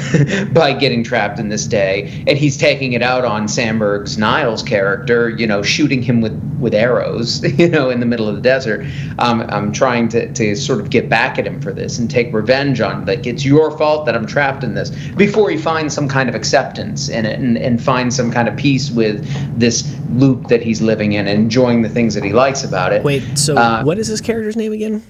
by 0.53 0.73
getting 0.73 1.03
trapped 1.03 1.39
in 1.39 1.49
this 1.49 1.65
day. 1.65 2.23
And 2.27 2.37
he's 2.37 2.57
taking 2.57 2.93
it 2.93 3.01
out 3.01 3.25
on 3.25 3.47
Samberg's 3.47 4.17
Niles 4.17 4.63
character 4.63 5.29
you 5.29 5.47
know 5.47 5.61
shooting 5.61 6.01
him 6.01 6.21
with 6.21 6.33
with 6.59 6.73
arrows 6.73 7.43
you 7.59 7.67
know 7.67 7.89
in 7.89 7.99
the 7.99 8.05
middle 8.05 8.27
of 8.27 8.35
the 8.35 8.41
desert. 8.41 8.85
Um, 9.19 9.41
I'm 9.49 9.71
trying 9.71 10.07
to, 10.09 10.31
to 10.33 10.55
sort 10.55 10.79
of 10.79 10.89
get 10.89 11.09
back 11.09 11.37
at 11.37 11.45
him 11.45 11.61
for 11.61 11.71
this 11.71 11.99
and 11.99 12.09
take 12.09 12.33
revenge 12.33 12.81
on 12.81 13.05
like 13.05 13.25
it's 13.25 13.45
your 13.45 13.75
fault 13.77 14.05
that 14.05 14.15
I'm 14.15 14.25
trapped 14.25 14.63
in 14.63 14.73
this. 14.73 14.89
Before 15.15 15.49
he 15.49 15.57
finds 15.57 15.93
some 15.93 16.07
kind 16.07 16.29
of 16.29 16.35
acceptance 16.35 17.09
in 17.09 17.25
it 17.25 17.39
and, 17.39 17.57
and 17.57 17.81
finds 17.81 18.15
some 18.15 18.31
kind 18.31 18.47
of 18.47 18.55
peace 18.55 18.91
with 18.91 19.23
this 19.59 19.97
loop 20.09 20.47
that 20.47 20.61
he's 20.61 20.81
living 20.81 21.13
in 21.13 21.27
and 21.27 21.39
enjoying 21.39 21.81
the 21.81 21.89
things 21.89 22.13
that 22.13 22.23
he 22.23 22.33
likes 22.33 22.63
about 22.63 22.93
it. 22.93 23.03
Wait, 23.03 23.37
so 23.37 23.55
Uh, 23.55 23.83
what 23.83 23.97
is 23.97 24.07
his 24.07 24.21
character's 24.21 24.55
name 24.55 24.71
again? 24.71 25.03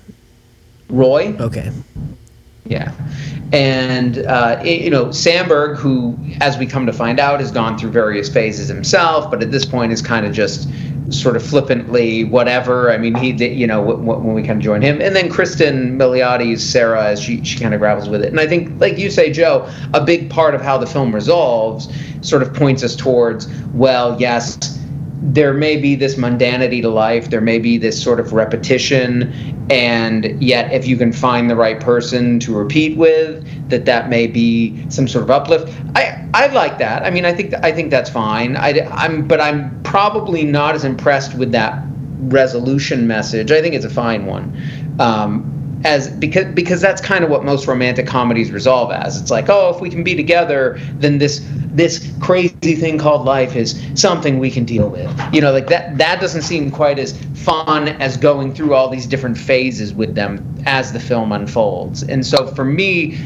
Roy 0.94 1.36
Okay. 1.40 1.72
Yeah. 2.66 2.92
And, 3.52 4.20
uh, 4.26 4.60
it- 4.64 4.82
you 4.82 4.90
know, 4.90 5.08
Samberg, 5.08 5.76
who, 5.78 6.18
as 6.40 6.58
we 6.58 6.66
come 6.66 6.86
to 6.86 6.94
find 6.94 7.20
out, 7.20 7.40
has 7.40 7.52
gone 7.52 7.78
through 7.78 7.92
various 7.92 8.30
phases 8.30 8.68
himself, 8.70 9.30
but 9.30 9.44
at 9.44 9.52
this 9.52 9.66
point 9.66 9.92
is 9.92 10.02
kind 10.02 10.26
of 10.26 10.32
just 10.32 10.70
sort 11.10 11.36
of 11.36 11.44
flippantly 11.44 12.24
whatever. 12.24 12.90
I 12.90 12.98
mean, 12.98 13.14
he 13.16 13.34
did, 13.34 13.58
you 13.58 13.68
know, 13.68 13.82
w- 13.86 14.00
w- 14.00 14.26
when 14.26 14.34
we 14.34 14.42
kind 14.42 14.58
of 14.58 14.64
join 14.64 14.82
him. 14.82 15.02
And 15.02 15.16
then 15.16 15.30
Kristen 15.30 16.00
Milioti's 16.00 16.68
Sarah, 16.68 17.06
as 17.08 17.22
she, 17.22 17.44
she 17.44 17.60
kind 17.60 17.74
of 17.74 17.82
grapples 17.82 18.08
with 18.10 18.24
it. 18.24 18.30
And 18.30 18.40
I 18.40 18.48
think, 18.48 18.80
like 18.80 18.98
you 18.98 19.12
say, 19.12 19.30
Joe, 19.32 19.70
a 19.94 20.04
big 20.04 20.30
part 20.30 20.56
of 20.56 20.62
how 20.62 20.78
the 20.78 20.88
film 20.88 21.14
resolves 21.14 21.90
sort 22.22 22.42
of 22.42 22.54
points 22.54 22.82
us 22.84 22.96
towards, 22.96 23.48
well, 23.74 24.16
yes, 24.20 24.58
there 25.26 25.54
may 25.54 25.78
be 25.78 25.96
this 25.96 26.16
mundanity 26.16 26.82
to 26.82 26.90
life 26.90 27.30
there 27.30 27.40
may 27.40 27.58
be 27.58 27.78
this 27.78 28.02
sort 28.02 28.20
of 28.20 28.34
repetition 28.34 29.53
and 29.70 30.42
yet 30.42 30.72
if 30.74 30.88
you 30.88 30.98
can 30.98 31.12
find 31.12 31.50
the 31.50 31.56
right 31.56 31.80
person 31.80 32.40
to 32.40 32.56
repeat 32.56 32.98
with 32.98 33.46
that 33.70 33.86
that 33.86 34.10
may 34.10 34.28
be 34.28 34.90
some 34.90 35.08
sort 35.08 35.24
of 35.24 35.32
uplift. 35.32 35.74
I 35.96 36.28
i 36.34 36.48
like 36.48 36.78
that. 36.80 37.04
I 37.04 37.10
mean 37.10 37.26
i 37.26 37.34
think 37.34 37.54
i 37.64 37.72
think 37.72 37.92
that's 37.92 38.10
fine. 38.10 38.58
I, 38.58 38.88
i'm 38.92 39.28
but 39.28 39.40
i'm 39.40 39.82
probably 39.84 40.44
not 40.44 40.76
as 40.76 40.84
impressed 40.84 41.36
with 41.36 41.52
that 41.54 41.84
resolution 42.20 43.08
message. 43.08 43.52
I 43.52 43.62
think 43.62 43.76
it's 43.76 43.86
a 43.86 43.90
fine 43.90 44.26
one. 44.26 44.62
Um, 45.00 45.50
as 45.84 46.10
because 46.10 46.46
because 46.54 46.82
that's 46.82 47.02
kind 47.02 47.24
of 47.24 47.30
what 47.30 47.44
most 47.44 47.68
romantic 47.68 48.08
comedies 48.08 48.52
resolve 48.52 48.92
as. 48.92 49.20
It's 49.20 49.32
like, 49.32 49.50
oh, 49.50 49.74
if 49.76 49.82
we 49.82 49.90
can 49.90 50.04
be 50.04 50.16
together, 50.16 50.80
then 50.96 51.18
this 51.18 51.46
this 51.74 52.12
crazy 52.22 52.76
thing 52.76 52.98
called 52.98 53.26
life 53.26 53.56
is 53.56 53.82
something 53.96 54.40
we 54.40 54.52
can 54.52 54.64
deal 54.66 54.90
with. 54.90 55.12
You 55.34 55.42
know, 55.42 55.52
like 55.52 55.68
that 55.68 55.98
that 55.98 56.22
doesn't 56.22 56.44
seem 56.44 56.72
quite 56.72 57.00
as 57.00 57.20
fun 57.36 57.90
as 57.90 58.18
going 58.18 58.54
through 58.54 58.74
all 58.74 58.90
these 58.90 59.06
different 59.08 59.38
phases 59.38 59.94
with 59.94 60.16
them 60.16 60.56
as 60.66 60.94
the 60.94 61.00
film 61.00 61.32
unfolds. 61.32 62.04
And 62.04 62.26
so 62.26 62.48
for 62.48 62.64
me, 62.64 63.18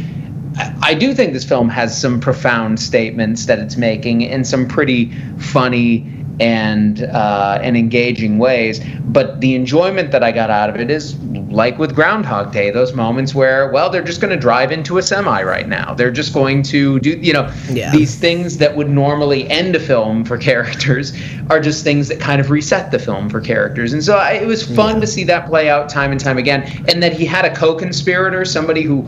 I- 0.82 0.96
do 0.96 1.14
think 1.14 1.34
this 1.34 1.46
film 1.46 1.70
has 1.70 1.96
some 2.00 2.20
profound 2.20 2.80
statements 2.80 3.46
that 3.46 3.60
it's 3.60 3.78
making 3.78 4.26
and 4.26 4.48
some 4.48 4.68
pretty 4.68 5.12
funny 5.38 6.17
and 6.40 7.04
uh, 7.04 7.60
and 7.62 7.76
engaging 7.78 8.38
ways. 8.38 8.80
But 9.06 9.42
the 9.42 9.56
enjoyment 9.56 10.12
that 10.12 10.24
I 10.24 10.32
got 10.32 10.50
out 10.50 10.70
of 10.70 10.76
it 10.78 10.92
is 10.92 11.18
like 11.50 11.80
with 11.80 11.96
Groundhog 11.96 12.52
Day, 12.52 12.70
those 12.72 12.94
moments 12.94 13.34
where, 13.34 13.72
well, 13.72 13.90
they're 13.90 14.04
just 14.04 14.20
going 14.22 14.32
to 14.34 14.40
drive 14.40 14.72
into 14.72 14.98
a 14.98 15.02
semi 15.02 15.42
right 15.44 15.68
now. 15.68 15.94
They're 15.94 16.12
just 16.12 16.34
going 16.34 16.62
to 16.64 17.00
do, 17.00 17.12
you 17.12 17.34
know, 17.34 17.52
Yeah. 17.70 17.92
these 17.92 18.16
things 18.16 18.58
that 18.58 18.76
would 18.76 18.90
normally 18.90 19.50
end 19.50 19.76
a 19.76 19.80
film 19.80 20.26
for 20.26 20.38
characters 20.50 21.14
are 21.50 21.60
just 21.60 21.84
things 21.84 22.10
that 22.10 22.20
kind 22.20 22.42
of 22.42 22.52
reset 22.52 22.92
the 22.92 23.00
film 23.00 23.30
for 23.30 23.40
characters. 23.40 23.94
And 23.94 24.04
so 24.04 24.18
I, 24.18 24.34
it 24.34 24.46
was 24.46 24.64
fun 24.76 25.00
to 25.02 25.08
see 25.08 25.24
that 25.24 25.48
play 25.48 25.70
out 25.70 25.90
time 25.90 26.12
and 26.12 26.20
time 26.20 26.38
again. 26.38 26.64
And 26.90 27.02
that 27.02 27.14
he 27.14 27.26
had 27.26 27.46
a 27.46 27.56
co-conspirator, 27.56 28.44
somebody 28.46 28.82
who 28.84 29.04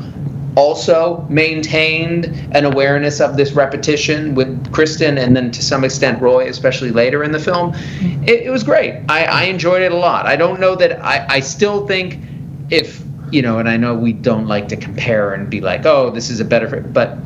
also 0.56 1.25
maintained 1.29 2.25
an 2.51 2.65
awareness 2.65 3.20
of 3.20 3.38
this 3.38 3.53
repetition 3.53 4.36
with 4.36 4.72
Kristen 4.74 5.18
and 5.18 5.36
then 5.36 5.51
to 5.51 5.62
some 5.62 5.84
extent 5.84 6.22
Roy, 6.22 6.48
especially 6.48 6.91
later 6.91 7.24
in 7.24 7.32
the 7.32 7.39
film. 7.39 7.74
It, 8.25 8.44
it 8.44 8.50
was 8.50 8.63
great. 8.63 9.03
I, 9.10 9.25
I 9.25 9.44
enjoyed 9.44 9.82
it 9.82 9.91
a 9.91 9.98
lot. 9.98 10.25
I 10.25 10.36
don't 10.36 10.60
know 10.60 10.75
that 10.75 11.03
I, 11.03 11.25
I 11.29 11.39
still 11.39 11.88
think 11.88 12.20
if, 12.70 13.01
you 13.32 13.41
know, 13.41 13.60
and 13.60 13.70
I 13.70 13.77
know 13.77 13.96
we 13.96 14.13
don't 14.13 14.48
like 14.48 14.68
to 14.70 14.75
compare 14.75 15.34
and 15.34 15.50
be 15.50 15.62
like, 15.62 15.86
oh, 15.86 16.10
this 16.10 16.29
is 16.29 16.39
a 16.39 16.46
better, 16.46 16.82
but 16.82 17.18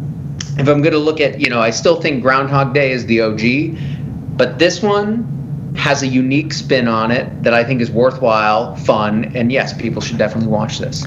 if 0.57 0.67
I'm 0.67 0.81
going 0.81 0.93
to 0.93 0.99
look 0.99 1.19
at, 1.19 1.39
you 1.39 1.49
know, 1.49 1.59
I 1.59 1.71
still 1.71 1.99
think 1.99 2.21
Groundhog 2.21 2.73
Day 2.73 2.91
is 2.91 3.05
the 3.07 3.21
OG, 3.21 4.37
but 4.37 4.59
this 4.59 4.81
one 4.81 5.73
has 5.75 6.03
a 6.03 6.07
unique 6.07 6.53
spin 6.53 6.87
on 6.87 7.09
it 7.09 7.43
that 7.43 7.53
I 7.53 7.63
think 7.63 7.81
is 7.81 7.89
worthwhile, 7.89 8.75
fun, 8.75 9.35
and 9.35 9.51
yes, 9.51 9.73
people 9.73 10.01
should 10.01 10.17
definitely 10.19 10.49
watch 10.49 10.77
this. 10.77 11.05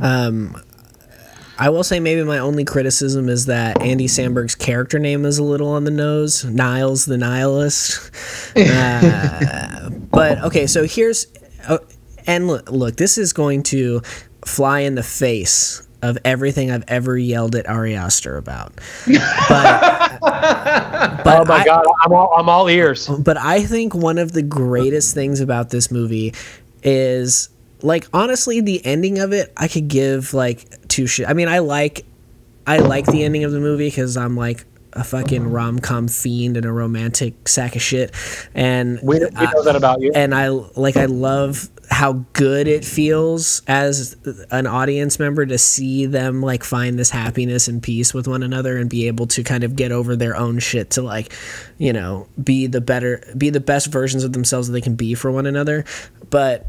Um, 0.00 0.56
I 1.60 1.68
will 1.68 1.84
say 1.84 2.00
maybe 2.00 2.24
my 2.24 2.38
only 2.38 2.64
criticism 2.64 3.28
is 3.28 3.44
that 3.46 3.82
Andy 3.82 4.06
Samberg's 4.06 4.54
character 4.54 4.98
name 4.98 5.26
is 5.26 5.36
a 5.38 5.44
little 5.44 5.68
on 5.68 5.84
the 5.84 5.90
nose. 5.90 6.42
Niles 6.44 7.04
the 7.04 7.16
Nihilist. 7.18 8.10
Uh, 8.56 9.90
but 9.90 10.38
okay, 10.42 10.66
so 10.66 10.84
here's 10.84 11.26
uh, 11.68 11.78
and 12.26 12.48
look, 12.48 12.70
look, 12.70 12.96
this 12.96 13.16
is 13.16 13.32
going 13.32 13.62
to 13.64 14.00
fly 14.44 14.80
in 14.80 14.94
the 14.96 15.02
face 15.02 15.86
of 16.02 16.18
everything 16.24 16.70
I've 16.70 16.84
ever 16.88 17.16
yelled 17.16 17.54
at 17.54 17.68
Ari 17.68 17.94
Aster 17.94 18.36
about. 18.38 18.72
But, 19.06 20.18
but 20.20 21.40
oh 21.40 21.44
my 21.46 21.58
I- 21.60 21.64
god, 21.64 21.84
I'm 22.04 22.12
all 22.12 22.34
I'm 22.36 22.48
all 22.48 22.68
ears. 22.68 23.06
but 23.08 23.36
I 23.36 23.62
think 23.62 23.94
one 23.94 24.18
of 24.18 24.32
the 24.32 24.42
greatest 24.42 25.14
things 25.14 25.40
about 25.40 25.70
this 25.70 25.90
movie 25.90 26.34
is 26.82 27.50
like 27.82 28.06
honestly 28.12 28.60
the 28.60 28.84
ending 28.84 29.18
of 29.18 29.32
it 29.32 29.52
I 29.56 29.68
could 29.68 29.88
give 29.88 30.34
like 30.34 30.64
shit. 31.06 31.28
I 31.28 31.32
mean 31.32 31.48
I 31.48 31.58
like 31.60 32.04
I 32.66 32.78
like 32.78 33.06
the 33.06 33.24
ending 33.24 33.44
of 33.44 33.52
the 33.52 33.60
movie 33.60 33.88
because 33.88 34.16
I'm 34.16 34.36
like 34.36 34.64
a 34.92 35.04
fucking 35.04 35.50
rom 35.50 35.78
com 35.78 36.08
fiend 36.08 36.56
and 36.56 36.66
a 36.66 36.72
romantic 36.72 37.48
sack 37.48 37.76
of 37.76 37.82
shit, 37.82 38.12
and 38.54 38.98
We, 39.02 39.20
we 39.20 39.30
know 39.30 39.62
that 39.62 39.76
about 39.76 40.00
you. 40.00 40.10
and 40.14 40.34
I 40.34 40.48
like 40.48 40.96
I 40.96 41.04
love 41.04 41.68
how 41.90 42.24
good 42.32 42.66
it 42.68 42.84
feels 42.84 43.62
as 43.68 44.16
an 44.50 44.66
audience 44.66 45.18
member 45.18 45.46
to 45.46 45.58
see 45.58 46.06
them 46.06 46.40
like 46.42 46.64
find 46.64 46.98
this 46.98 47.10
happiness 47.10 47.66
and 47.68 47.82
peace 47.82 48.12
with 48.14 48.26
one 48.28 48.42
another 48.42 48.78
and 48.78 48.88
be 48.90 49.06
able 49.06 49.26
to 49.28 49.42
kind 49.44 49.62
of 49.64 49.76
get 49.76 49.90
over 49.92 50.16
their 50.16 50.36
own 50.36 50.58
shit 50.58 50.90
to 50.90 51.02
like 51.02 51.32
you 51.78 51.92
know 51.92 52.26
be 52.42 52.66
the 52.66 52.80
better 52.80 53.22
be 53.38 53.50
the 53.50 53.60
best 53.60 53.88
versions 53.92 54.22
of 54.24 54.32
themselves 54.32 54.68
that 54.68 54.72
they 54.72 54.80
can 54.80 54.94
be 54.96 55.14
for 55.14 55.30
one 55.30 55.46
another 55.46 55.84
but 56.30 56.66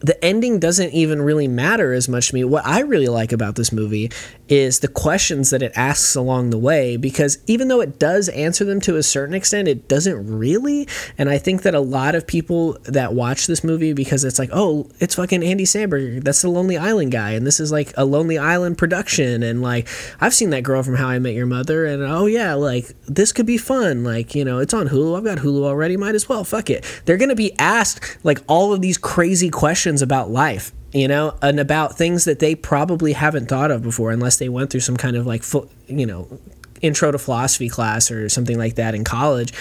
the 0.00 0.22
ending 0.24 0.58
doesn't 0.58 0.90
even 0.90 1.22
really 1.22 1.48
matter 1.48 1.92
as 1.92 2.08
much 2.08 2.28
to 2.28 2.34
me. 2.34 2.44
What 2.44 2.66
I 2.66 2.80
really 2.80 3.08
like 3.08 3.32
about 3.32 3.54
this 3.56 3.72
movie 3.72 4.10
is 4.48 4.80
the 4.80 4.88
questions 4.88 5.50
that 5.50 5.62
it 5.62 5.72
asks 5.74 6.14
along 6.14 6.50
the 6.50 6.58
way 6.58 6.96
because 6.96 7.38
even 7.46 7.68
though 7.68 7.80
it 7.80 7.98
does 7.98 8.28
answer 8.30 8.64
them 8.64 8.80
to 8.80 8.96
a 8.96 9.02
certain 9.02 9.34
extent, 9.34 9.68
it 9.68 9.88
doesn't 9.88 10.26
really. 10.26 10.86
And 11.18 11.28
I 11.28 11.38
think 11.38 11.62
that 11.62 11.74
a 11.74 11.80
lot 11.80 12.14
of 12.14 12.26
people 12.26 12.78
that 12.84 13.14
watch 13.14 13.46
this 13.46 13.64
movie 13.64 13.92
because 13.92 14.24
it's 14.24 14.38
like, 14.38 14.50
oh, 14.52 14.88
it's 15.00 15.16
fucking 15.16 15.42
Andy 15.42 15.64
Samberg, 15.64 16.22
that's 16.24 16.42
the 16.42 16.50
Lonely 16.50 16.76
Island 16.76 17.12
guy, 17.12 17.32
and 17.32 17.46
this 17.46 17.60
is 17.60 17.72
like 17.72 17.92
a 17.96 18.04
Lonely 18.04 18.38
Island 18.38 18.78
production, 18.78 19.42
and 19.42 19.62
like 19.62 19.88
I've 20.20 20.34
seen 20.34 20.50
that 20.50 20.62
girl 20.62 20.82
from 20.82 20.96
How 20.96 21.08
I 21.08 21.18
Met 21.18 21.34
Your 21.34 21.46
Mother, 21.46 21.86
and 21.86 22.02
oh 22.02 22.26
yeah, 22.26 22.54
like 22.54 22.92
this 23.06 23.32
could 23.32 23.46
be 23.46 23.58
fun. 23.58 24.04
Like 24.04 24.34
you 24.34 24.44
know, 24.44 24.58
it's 24.58 24.74
on 24.74 24.88
Hulu. 24.88 25.16
I've 25.16 25.24
got 25.24 25.38
Hulu 25.38 25.64
already. 25.64 25.96
Might 25.96 26.14
as 26.14 26.28
well. 26.28 26.44
Fuck 26.44 26.70
it. 26.70 26.84
They're 27.04 27.16
gonna 27.16 27.34
be 27.34 27.58
asked 27.58 28.18
like 28.24 28.40
all 28.48 28.72
of 28.72 28.80
these 28.80 28.98
crazy 28.98 29.50
questions 29.50 30.02
about 30.02 30.30
life 30.30 30.72
you 30.92 31.08
know, 31.08 31.36
and 31.42 31.60
about 31.60 31.96
things 31.96 32.24
that 32.24 32.38
they 32.38 32.54
probably 32.54 33.12
haven't 33.12 33.48
thought 33.48 33.70
of 33.70 33.82
before 33.82 34.10
unless 34.10 34.36
they 34.36 34.48
went 34.48 34.70
through 34.70 34.80
some 34.80 34.96
kind 34.96 35.16
of 35.16 35.26
like, 35.26 35.44
you 35.86 36.06
know, 36.06 36.38
intro 36.82 37.10
to 37.10 37.18
philosophy 37.18 37.68
class 37.68 38.10
or 38.10 38.28
something 38.28 38.58
like 38.58 38.76
that 38.76 38.94
in 38.94 39.04
college. 39.04 39.52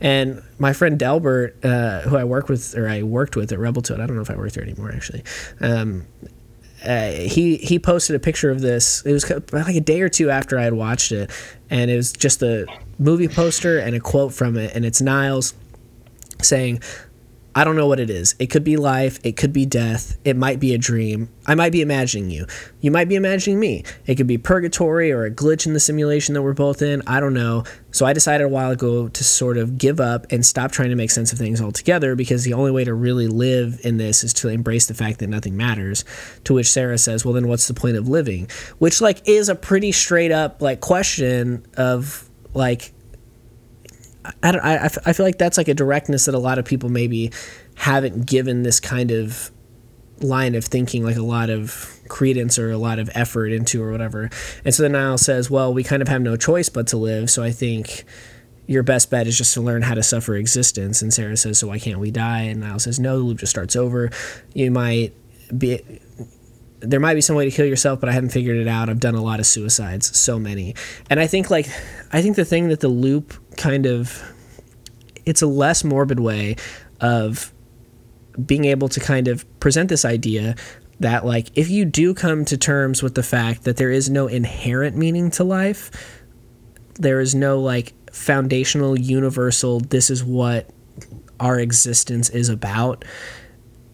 And 0.00 0.42
my 0.58 0.72
friend 0.72 0.98
Delbert, 0.98 1.64
uh, 1.64 2.02
who 2.02 2.16
I 2.16 2.24
work 2.24 2.48
with 2.48 2.76
or 2.76 2.88
I 2.88 3.02
worked 3.02 3.36
with 3.36 3.52
at 3.52 3.58
Rebel 3.58 3.82
Toad, 3.82 4.00
I 4.00 4.06
don't 4.06 4.16
know 4.16 4.22
if 4.22 4.30
I 4.30 4.36
work 4.36 4.52
there 4.52 4.62
anymore 4.62 4.92
actually. 4.92 5.24
Um, 5.60 6.06
uh, 6.84 7.10
he 7.12 7.56
he 7.56 7.78
posted 7.78 8.14
a 8.14 8.18
picture 8.18 8.50
of 8.50 8.60
this. 8.60 9.02
It 9.06 9.12
was 9.12 9.28
like 9.30 9.74
a 9.74 9.80
day 9.80 10.02
or 10.02 10.10
two 10.10 10.30
after 10.30 10.58
I 10.58 10.64
had 10.64 10.74
watched 10.74 11.12
it, 11.12 11.30
and 11.70 11.90
it 11.90 11.96
was 11.96 12.12
just 12.12 12.40
the 12.40 12.66
movie 12.98 13.28
poster 13.28 13.78
and 13.78 13.96
a 13.96 14.00
quote 14.00 14.34
from 14.34 14.58
it, 14.58 14.74
and 14.74 14.84
it's 14.84 15.00
Niles 15.00 15.54
saying, 16.42 16.82
I 17.56 17.62
don't 17.62 17.76
know 17.76 17.86
what 17.86 18.00
it 18.00 18.10
is. 18.10 18.34
It 18.38 18.50
could 18.50 18.64
be 18.64 18.76
life. 18.76 19.20
It 19.22 19.36
could 19.36 19.52
be 19.52 19.64
death. 19.64 20.18
It 20.24 20.36
might 20.36 20.58
be 20.58 20.74
a 20.74 20.78
dream. 20.78 21.28
I 21.46 21.54
might 21.54 21.70
be 21.70 21.82
imagining 21.82 22.30
you. 22.30 22.46
You 22.80 22.90
might 22.90 23.08
be 23.08 23.14
imagining 23.14 23.60
me. 23.60 23.84
It 24.06 24.16
could 24.16 24.26
be 24.26 24.38
purgatory 24.38 25.12
or 25.12 25.24
a 25.24 25.30
glitch 25.30 25.66
in 25.66 25.72
the 25.72 25.80
simulation 25.80 26.34
that 26.34 26.42
we're 26.42 26.52
both 26.52 26.82
in. 26.82 27.02
I 27.06 27.20
don't 27.20 27.34
know. 27.34 27.62
So 27.92 28.06
I 28.06 28.12
decided 28.12 28.44
a 28.44 28.48
while 28.48 28.72
ago 28.72 29.06
to 29.06 29.24
sort 29.24 29.56
of 29.56 29.78
give 29.78 30.00
up 30.00 30.26
and 30.30 30.44
stop 30.44 30.72
trying 30.72 30.90
to 30.90 30.96
make 30.96 31.12
sense 31.12 31.32
of 31.32 31.38
things 31.38 31.60
altogether 31.60 32.16
because 32.16 32.42
the 32.42 32.54
only 32.54 32.72
way 32.72 32.82
to 32.82 32.92
really 32.92 33.28
live 33.28 33.80
in 33.84 33.98
this 33.98 34.24
is 34.24 34.32
to 34.34 34.48
embrace 34.48 34.86
the 34.86 34.94
fact 34.94 35.20
that 35.20 35.28
nothing 35.28 35.56
matters. 35.56 36.04
To 36.44 36.54
which 36.54 36.68
Sarah 36.68 36.98
says, 36.98 37.24
"Well, 37.24 37.34
then 37.34 37.46
what's 37.46 37.68
the 37.68 37.74
point 37.74 37.96
of 37.96 38.08
living?" 38.08 38.48
Which 38.78 39.00
like 39.00 39.28
is 39.28 39.48
a 39.48 39.54
pretty 39.54 39.92
straight 39.92 40.32
up 40.32 40.60
like 40.60 40.80
question 40.80 41.64
of 41.76 42.28
like 42.52 42.93
I, 44.42 44.52
don't, 44.52 44.64
I, 44.64 44.84
I 44.84 45.12
feel 45.12 45.26
like 45.26 45.38
that's 45.38 45.58
like 45.58 45.68
a 45.68 45.74
directness 45.74 46.24
that 46.26 46.34
a 46.34 46.38
lot 46.38 46.58
of 46.58 46.64
people 46.64 46.88
maybe 46.88 47.30
haven't 47.76 48.26
given 48.26 48.62
this 48.62 48.80
kind 48.80 49.10
of 49.10 49.50
line 50.20 50.54
of 50.54 50.64
thinking 50.64 51.04
like 51.04 51.16
a 51.16 51.22
lot 51.22 51.50
of 51.50 52.00
credence 52.08 52.58
or 52.58 52.70
a 52.70 52.78
lot 52.78 52.98
of 52.98 53.10
effort 53.14 53.52
into 53.52 53.82
or 53.82 53.90
whatever. 53.90 54.30
And 54.64 54.74
so 54.74 54.82
then 54.82 54.92
Niles 54.92 55.22
says, 55.22 55.50
well, 55.50 55.74
we 55.74 55.82
kind 55.82 56.02
of 56.02 56.08
have 56.08 56.22
no 56.22 56.36
choice 56.36 56.68
but 56.68 56.86
to 56.88 56.96
live. 56.96 57.30
So 57.30 57.42
I 57.42 57.50
think 57.50 58.04
your 58.66 58.82
best 58.82 59.10
bet 59.10 59.26
is 59.26 59.36
just 59.36 59.52
to 59.54 59.60
learn 59.60 59.82
how 59.82 59.94
to 59.94 60.02
suffer 60.02 60.36
existence. 60.36 61.02
And 61.02 61.12
Sarah 61.12 61.36
says, 61.36 61.58
so 61.58 61.68
why 61.68 61.78
can't 61.78 61.98
we 61.98 62.10
die? 62.10 62.42
And 62.42 62.60
Niles 62.60 62.84
says, 62.84 62.98
no, 62.98 63.18
the 63.18 63.24
loop 63.24 63.38
just 63.38 63.50
starts 63.50 63.76
over. 63.76 64.10
You 64.54 64.70
might 64.70 65.12
be, 65.56 65.82
there 66.80 67.00
might 67.00 67.14
be 67.14 67.20
some 67.20 67.36
way 67.36 67.44
to 67.44 67.50
kill 67.50 67.66
yourself, 67.66 68.00
but 68.00 68.08
I 68.08 68.12
haven't 68.12 68.30
figured 68.30 68.56
it 68.56 68.68
out. 68.68 68.88
I've 68.88 69.00
done 69.00 69.14
a 69.14 69.22
lot 69.22 69.40
of 69.40 69.46
suicides, 69.46 70.18
so 70.18 70.38
many. 70.38 70.74
And 71.10 71.20
I 71.20 71.26
think 71.26 71.50
like, 71.50 71.66
I 72.12 72.22
think 72.22 72.36
the 72.36 72.44
thing 72.44 72.68
that 72.68 72.80
the 72.80 72.88
loop 72.88 73.34
kind 73.56 73.86
of 73.86 74.22
it's 75.26 75.42
a 75.42 75.46
less 75.46 75.84
morbid 75.84 76.20
way 76.20 76.56
of 77.00 77.52
being 78.44 78.64
able 78.64 78.88
to 78.88 79.00
kind 79.00 79.28
of 79.28 79.44
present 79.60 79.88
this 79.88 80.04
idea 80.04 80.54
that 81.00 81.24
like 81.24 81.48
if 81.54 81.68
you 81.68 81.84
do 81.84 82.14
come 82.14 82.44
to 82.44 82.56
terms 82.56 83.02
with 83.02 83.14
the 83.14 83.22
fact 83.22 83.64
that 83.64 83.76
there 83.76 83.90
is 83.90 84.10
no 84.10 84.26
inherent 84.26 84.96
meaning 84.96 85.30
to 85.30 85.44
life 85.44 85.90
there 86.94 87.20
is 87.20 87.34
no 87.34 87.60
like 87.60 87.92
foundational 88.12 88.98
universal 88.98 89.80
this 89.80 90.10
is 90.10 90.22
what 90.22 90.70
our 91.40 91.58
existence 91.58 92.30
is 92.30 92.48
about 92.48 93.04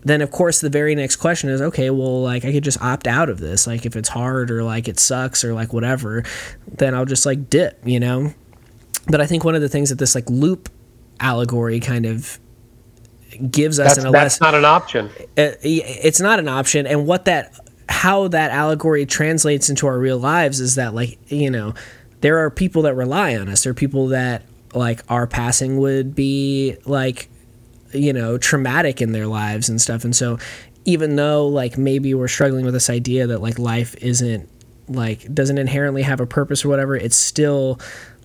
then 0.03 0.20
of 0.20 0.31
course 0.31 0.61
the 0.61 0.70
very 0.70 0.94
next 0.94 1.16
question 1.16 1.49
is 1.49 1.61
okay 1.61 1.90
well 1.90 2.23
like 2.23 2.44
i 2.44 2.53
could 2.53 2.64
just 2.64 2.81
opt 2.83 3.07
out 3.07 3.29
of 3.29 3.38
this. 3.38 3.66
Like 3.66 3.85
if 3.87 3.96
it's 3.96 4.09
hard 4.09 4.51
or 4.51 4.62
like 4.62 4.88
it 4.88 4.99
sucks 4.99 5.44
or 5.44 5.55
like 5.55 5.73
whatever 5.73 6.23
then 6.68 6.94
i'll 6.94 7.07
just 7.07 7.27
like 7.27 7.49
dip 7.49 7.81
you 7.85 8.01
know 8.01 8.35
but 9.07 9.21
I 9.21 9.27
think 9.27 9.45
one 9.45 9.55
of 9.55 9.61
the 9.61 9.69
things 9.69 9.91
that 9.91 9.99
this 9.99 10.15
like 10.15 10.29
loop 10.29 10.69
allegory 11.21 11.81
kind 11.81 12.07
of 12.07 12.39
gives 13.51 13.79
us 13.79 13.97
that's, 13.97 14.11
that's 14.11 14.41
not 14.41 14.55
an 14.55 14.65
option. 14.65 15.07
Uh, 15.37 15.53
it's 15.63 16.21
not 16.21 16.39
an 16.39 16.49
option, 16.49 16.87
and 16.87 17.07
what 17.07 17.25
that 17.27 17.55
how 17.89 18.29
that 18.29 18.51
allegory 18.51 19.05
translates 19.05 19.69
into 19.69 19.87
our 19.87 19.99
real 19.99 20.19
lives 20.19 20.61
is 20.61 20.77
that 20.77 20.95
like 20.95 21.19
you 21.31 21.51
know 21.51 21.75
there 22.21 22.39
are 22.39 22.51
people 22.51 22.83
that 22.83 22.95
rely 22.95 23.37
on 23.37 23.49
us. 23.49 23.65
There 23.65 23.71
are 23.71 23.75
people 23.75 24.09
that 24.09 24.43
like 24.75 25.01
our 25.09 25.27
passing 25.27 25.79
would 25.79 26.15
be 26.15 26.77
like 26.85 27.29
you 27.93 28.13
know 28.13 28.39
traumatic 28.39 29.01
in 29.01 29.13
their 29.13 29.27
lives 29.27 29.69
and 29.69 29.81
stuff, 29.81 30.05
and 30.05 30.15
so 30.15 30.39
even 30.85 31.17
though 31.17 31.47
like 31.47 31.77
maybe 31.77 32.15
we're 32.15 32.29
struggling 32.29 32.65
with 32.65 32.75
this 32.75 32.91
idea 32.91 33.27
that 33.27 33.41
like 33.41 33.59
life 33.59 33.95
isn't 33.97 34.49
like 34.89 35.33
doesn't 35.33 35.59
inherently 35.59 36.03
have 36.03 36.21
a 36.21 36.27
purpose 36.27 36.65
or 36.65 36.69
whatever, 36.69 36.97
it's 36.97 37.17
still 37.17 37.79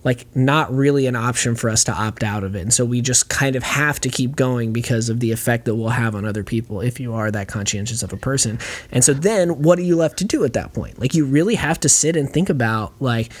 like 0.06 0.24
not 0.36 0.72
really 0.72 1.08
an 1.08 1.16
option 1.16 1.56
for 1.56 1.68
us 1.68 1.82
to 1.82 1.92
opt 1.92 2.22
out 2.22 2.44
of 2.44 2.54
it. 2.54 2.60
And 2.60 2.72
so 2.72 2.84
we 2.84 3.00
just 3.00 3.28
kind 3.28 3.56
of 3.56 3.64
have 3.64 4.00
to 4.02 4.08
keep 4.08 4.36
going 4.36 4.72
because 4.72 5.08
of 5.08 5.18
the 5.18 5.32
effect 5.32 5.64
that 5.64 5.74
we'll 5.74 5.88
have 5.88 6.14
on 6.14 6.24
other 6.24 6.44
people 6.44 6.80
if 6.80 7.00
you 7.00 7.12
are 7.12 7.28
that 7.32 7.48
conscientious 7.48 8.04
of 8.04 8.12
a 8.12 8.16
person. 8.16 8.60
And 8.92 9.02
so 9.02 9.12
then 9.12 9.62
what 9.62 9.80
are 9.80 9.82
you 9.82 9.96
left 9.96 10.16
to 10.18 10.24
do 10.24 10.44
at 10.44 10.52
that 10.52 10.72
point? 10.72 11.00
Like 11.00 11.14
you 11.14 11.26
really 11.26 11.56
have 11.56 11.80
to 11.80 11.88
sit 11.88 12.14
and 12.14 12.30
think 12.30 12.48
about 12.48 12.94
like 13.00 13.32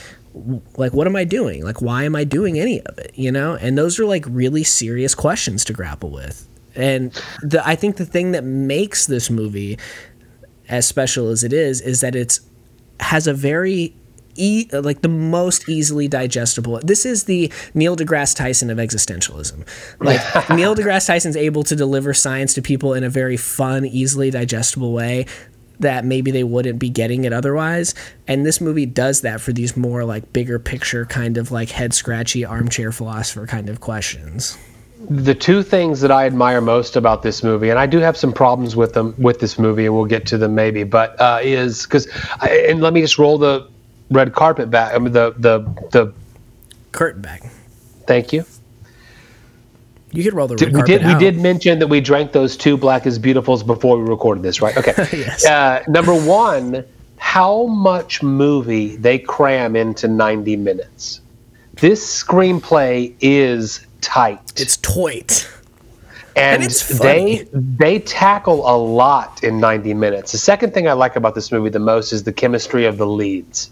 like 0.76 0.92
what 0.92 1.06
am 1.06 1.14
I 1.14 1.22
doing? 1.22 1.62
Like 1.62 1.80
why 1.80 2.02
am 2.02 2.16
I 2.16 2.24
doing 2.24 2.58
any 2.58 2.80
of 2.80 2.98
it, 2.98 3.12
you 3.14 3.30
know? 3.30 3.54
And 3.54 3.78
those 3.78 4.00
are 4.00 4.04
like 4.04 4.24
really 4.28 4.64
serious 4.64 5.14
questions 5.14 5.64
to 5.66 5.72
grapple 5.72 6.10
with. 6.10 6.48
And 6.74 7.12
the 7.42 7.62
I 7.64 7.76
think 7.76 7.96
the 7.96 8.04
thing 8.04 8.32
that 8.32 8.42
makes 8.42 9.06
this 9.06 9.30
movie 9.30 9.78
as 10.68 10.84
special 10.84 11.28
as 11.28 11.44
it 11.44 11.52
is 11.52 11.80
is 11.80 12.00
that 12.00 12.16
it's 12.16 12.40
has 12.98 13.28
a 13.28 13.32
very 13.32 13.94
e- 14.36 14.68
like 14.72 15.02
the 15.02 15.08
most 15.08 15.68
easily 15.68 16.08
digestible. 16.08 16.80
This 16.82 17.04
is 17.06 17.24
the 17.24 17.52
Neil 17.74 17.96
deGrasse 17.96 18.36
Tyson 18.36 18.70
of 18.70 18.78
existentialism. 18.78 19.66
Like 20.00 20.50
Neil 20.50 20.74
deGrasse 20.74 21.06
Tyson's 21.06 21.36
able 21.36 21.62
to 21.64 21.76
deliver 21.76 22.14
science 22.14 22.54
to 22.54 22.62
people 22.62 22.94
in 22.94 23.04
a 23.04 23.10
very 23.10 23.36
fun, 23.36 23.84
easily 23.84 24.30
digestible 24.30 24.92
way 24.92 25.26
that 25.78 26.06
maybe 26.06 26.30
they 26.30 26.44
wouldn't 26.44 26.78
be 26.78 26.88
getting 26.88 27.24
it 27.24 27.32
otherwise. 27.34 27.94
And 28.26 28.46
this 28.46 28.62
movie 28.62 28.86
does 28.86 29.20
that 29.20 29.42
for 29.42 29.52
these 29.52 29.76
more 29.76 30.04
like 30.04 30.32
bigger 30.32 30.58
picture 30.58 31.04
kind 31.04 31.36
of 31.36 31.50
like 31.50 31.68
head 31.68 31.92
scratchy 31.92 32.44
armchair 32.44 32.92
philosopher 32.92 33.46
kind 33.46 33.68
of 33.68 33.80
questions 33.80 34.56
the 35.08 35.34
two 35.34 35.62
things 35.62 36.00
that 36.00 36.10
I 36.10 36.26
admire 36.26 36.60
most 36.60 36.96
about 36.96 37.22
this 37.22 37.42
movie, 37.42 37.70
and 37.70 37.78
I 37.78 37.86
do 37.86 37.98
have 37.98 38.16
some 38.16 38.32
problems 38.32 38.74
with 38.74 38.94
them 38.94 39.14
with 39.18 39.40
this 39.40 39.58
movie, 39.58 39.86
and 39.86 39.94
we'll 39.94 40.06
get 40.06 40.26
to 40.26 40.38
them 40.38 40.54
maybe, 40.54 40.84
but 40.84 41.20
uh, 41.20 41.40
is 41.42 41.84
because 41.84 42.08
and 42.42 42.80
let 42.80 42.92
me 42.92 43.02
just 43.02 43.18
roll 43.18 43.38
the 43.38 43.68
red 44.10 44.32
carpet 44.32 44.70
back. 44.70 44.94
I 44.94 44.98
mean 44.98 45.12
the 45.12 45.34
the 45.38 45.60
the 45.90 46.12
curtain 46.92 47.22
back. 47.22 47.42
Thank 48.06 48.32
you. 48.32 48.44
You 50.12 50.24
could 50.24 50.34
roll 50.34 50.46
the 50.46 50.56
red 50.56 50.72
we 50.72 50.82
did, 50.82 51.02
out. 51.02 51.14
We 51.14 51.18
did 51.18 51.40
mention 51.40 51.78
that 51.80 51.88
we 51.88 52.00
drank 52.00 52.32
those 52.32 52.56
two 52.56 52.76
Black 52.76 53.06
as 53.06 53.18
Beautifuls 53.18 53.66
before 53.66 53.98
we 53.98 54.08
recorded 54.08 54.42
this, 54.42 54.62
right? 54.62 54.76
Okay. 54.76 54.94
yes. 55.12 55.44
Uh, 55.44 55.82
number 55.88 56.14
one, 56.14 56.84
how 57.18 57.66
much 57.66 58.22
movie 58.22 58.96
they 58.96 59.18
cram 59.18 59.76
into 59.76 60.08
90 60.08 60.56
minutes. 60.56 61.20
This 61.74 62.24
screenplay 62.24 63.14
is 63.20 63.86
tight. 64.00 64.60
It's 64.60 64.76
tight. 64.78 65.50
And, 66.34 66.62
and 66.62 66.70
they 67.00 67.48
they 67.52 67.98
tackle 67.98 68.68
a 68.68 68.76
lot 68.76 69.42
in 69.42 69.58
90 69.58 69.94
minutes. 69.94 70.32
The 70.32 70.38
second 70.38 70.74
thing 70.74 70.86
I 70.86 70.92
like 70.92 71.16
about 71.16 71.34
this 71.34 71.50
movie 71.50 71.70
the 71.70 71.78
most 71.78 72.12
is 72.12 72.24
the 72.24 72.32
chemistry 72.32 72.84
of 72.84 72.98
the 72.98 73.06
leads. 73.06 73.70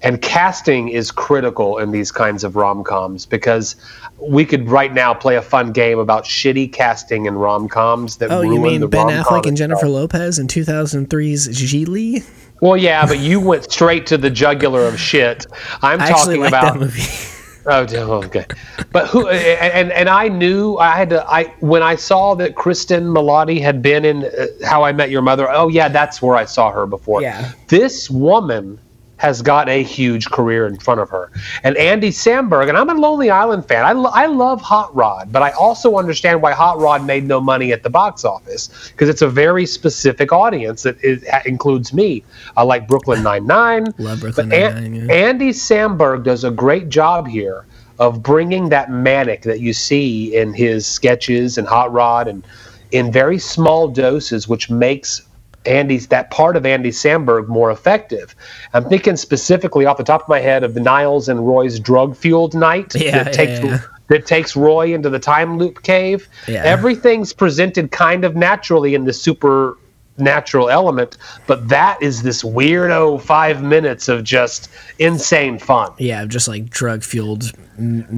And 0.00 0.22
casting 0.22 0.88
is 0.88 1.10
critical 1.10 1.78
in 1.78 1.90
these 1.90 2.12
kinds 2.12 2.44
of 2.44 2.54
rom 2.54 2.84
coms 2.84 3.26
because 3.26 3.74
we 4.18 4.44
could 4.44 4.68
right 4.68 4.92
now 4.92 5.12
play 5.12 5.36
a 5.36 5.42
fun 5.42 5.72
game 5.72 5.98
about 5.98 6.24
shitty 6.24 6.72
casting 6.72 7.26
in 7.26 7.34
rom 7.34 7.68
coms 7.68 8.18
that 8.18 8.30
oh, 8.30 8.42
you 8.42 8.60
mean 8.60 8.80
the 8.80 8.88
Ben 8.88 9.08
Affleck 9.08 9.46
and 9.46 9.56
Jennifer 9.56 9.88
Lopez 9.88 10.38
in 10.38 10.46
2003's 10.46 11.48
Gigli? 11.48 12.24
Well, 12.60 12.76
yeah, 12.76 13.06
but 13.06 13.18
you 13.18 13.40
went 13.40 13.70
straight 13.70 14.06
to 14.06 14.18
the 14.18 14.30
jugular 14.30 14.86
of 14.86 14.98
shit. 15.00 15.46
I'm 15.82 16.00
I 16.00 16.08
talking 16.08 16.40
like 16.40 16.48
about 16.48 16.74
that 16.74 16.80
movie. 16.80 17.02
Oh, 17.70 17.82
okay. 18.24 18.46
But 18.92 19.08
who? 19.08 19.28
And 19.28 19.92
and 19.92 20.08
I 20.08 20.28
knew 20.28 20.78
I 20.78 20.96
had 20.96 21.10
to. 21.10 21.22
I 21.30 21.54
when 21.60 21.82
I 21.82 21.96
saw 21.96 22.34
that 22.36 22.54
Kristen 22.54 23.04
Milioti 23.04 23.60
had 23.60 23.82
been 23.82 24.06
in 24.06 24.24
uh, 24.24 24.46
How 24.64 24.84
I 24.84 24.92
Met 24.92 25.10
Your 25.10 25.20
Mother. 25.20 25.50
Oh 25.50 25.68
yeah, 25.68 25.88
that's 25.88 26.22
where 26.22 26.34
I 26.34 26.46
saw 26.46 26.70
her 26.70 26.86
before. 26.86 27.20
Yeah. 27.20 27.52
This 27.66 28.08
woman 28.08 28.80
has 29.18 29.42
got 29.42 29.68
a 29.68 29.82
huge 29.82 30.30
career 30.30 30.66
in 30.66 30.78
front 30.78 31.00
of 31.00 31.10
her. 31.10 31.30
And 31.62 31.76
Andy 31.76 32.10
Samberg, 32.10 32.68
and 32.68 32.78
I'm 32.78 32.88
a 32.88 32.94
Lonely 32.94 33.30
Island 33.30 33.66
fan. 33.66 33.84
I, 33.84 33.92
lo- 33.92 34.10
I 34.12 34.26
love 34.26 34.60
Hot 34.62 34.94
Rod, 34.94 35.32
but 35.32 35.42
I 35.42 35.50
also 35.50 35.96
understand 35.96 36.40
why 36.40 36.52
Hot 36.52 36.78
Rod 36.78 37.04
made 37.04 37.24
no 37.24 37.40
money 37.40 37.72
at 37.72 37.82
the 37.82 37.90
box 37.90 38.24
office 38.24 38.90
because 38.90 39.08
it's 39.08 39.22
a 39.22 39.28
very 39.28 39.66
specific 39.66 40.32
audience 40.32 40.84
that 40.84 41.02
is, 41.04 41.24
includes 41.44 41.92
me. 41.92 42.24
I 42.56 42.62
like 42.62 42.88
Brooklyn 42.88 43.22
Nine 43.22 43.46
Nine. 43.46 43.92
Love 43.98 44.20
Brooklyn 44.20 44.48
But 44.48 44.74
Nine-Nine, 44.74 44.94
yeah. 44.94 45.12
Andy 45.12 45.50
Samberg 45.50 46.24
does 46.24 46.44
a 46.44 46.50
great 46.50 46.88
job 46.88 47.26
here 47.26 47.66
of 47.98 48.22
bringing 48.22 48.68
that 48.68 48.90
manic 48.90 49.42
that 49.42 49.60
you 49.60 49.72
see 49.72 50.36
in 50.36 50.54
his 50.54 50.86
sketches 50.86 51.58
and 51.58 51.66
Hot 51.66 51.92
Rod 51.92 52.28
and 52.28 52.46
in 52.92 53.12
very 53.12 53.38
small 53.38 53.88
doses, 53.88 54.48
which 54.48 54.70
makes 54.70 55.22
Andy's 55.66 56.06
that 56.08 56.30
part 56.30 56.56
of 56.56 56.64
Andy 56.64 56.90
Samberg 56.90 57.48
more 57.48 57.70
effective. 57.70 58.34
I'm 58.72 58.88
thinking 58.88 59.16
specifically 59.16 59.84
off 59.86 59.96
the 59.96 60.04
top 60.04 60.22
of 60.22 60.28
my 60.28 60.40
head 60.40 60.64
of 60.64 60.74
the 60.74 60.80
Niles 60.80 61.28
and 61.28 61.46
Roy's 61.46 61.78
drug 61.78 62.16
fueled 62.16 62.54
night 62.54 62.94
Yeah, 62.94 63.24
that 63.24 63.32
takes 63.32 63.64
yeah. 63.64 63.80
that 64.08 64.26
takes 64.26 64.56
Roy 64.56 64.94
into 64.94 65.10
the 65.10 65.18
time 65.18 65.58
loop 65.58 65.82
cave. 65.82 66.28
Everything's 66.48 67.32
presented 67.32 67.90
kind 67.90 68.24
of 68.24 68.34
naturally 68.36 68.94
in 68.94 69.04
the 69.04 69.12
supernatural 69.12 70.70
element, 70.70 71.18
but 71.46 71.68
that 71.68 72.02
is 72.02 72.22
this 72.22 72.42
weirdo 72.42 73.20
five 73.20 73.62
minutes 73.62 74.08
of 74.08 74.24
just 74.24 74.70
insane 74.98 75.58
fun. 75.58 75.92
Yeah, 75.98 76.24
just 76.24 76.48
like 76.48 76.70
drug 76.70 77.02
fueled. 77.02 77.52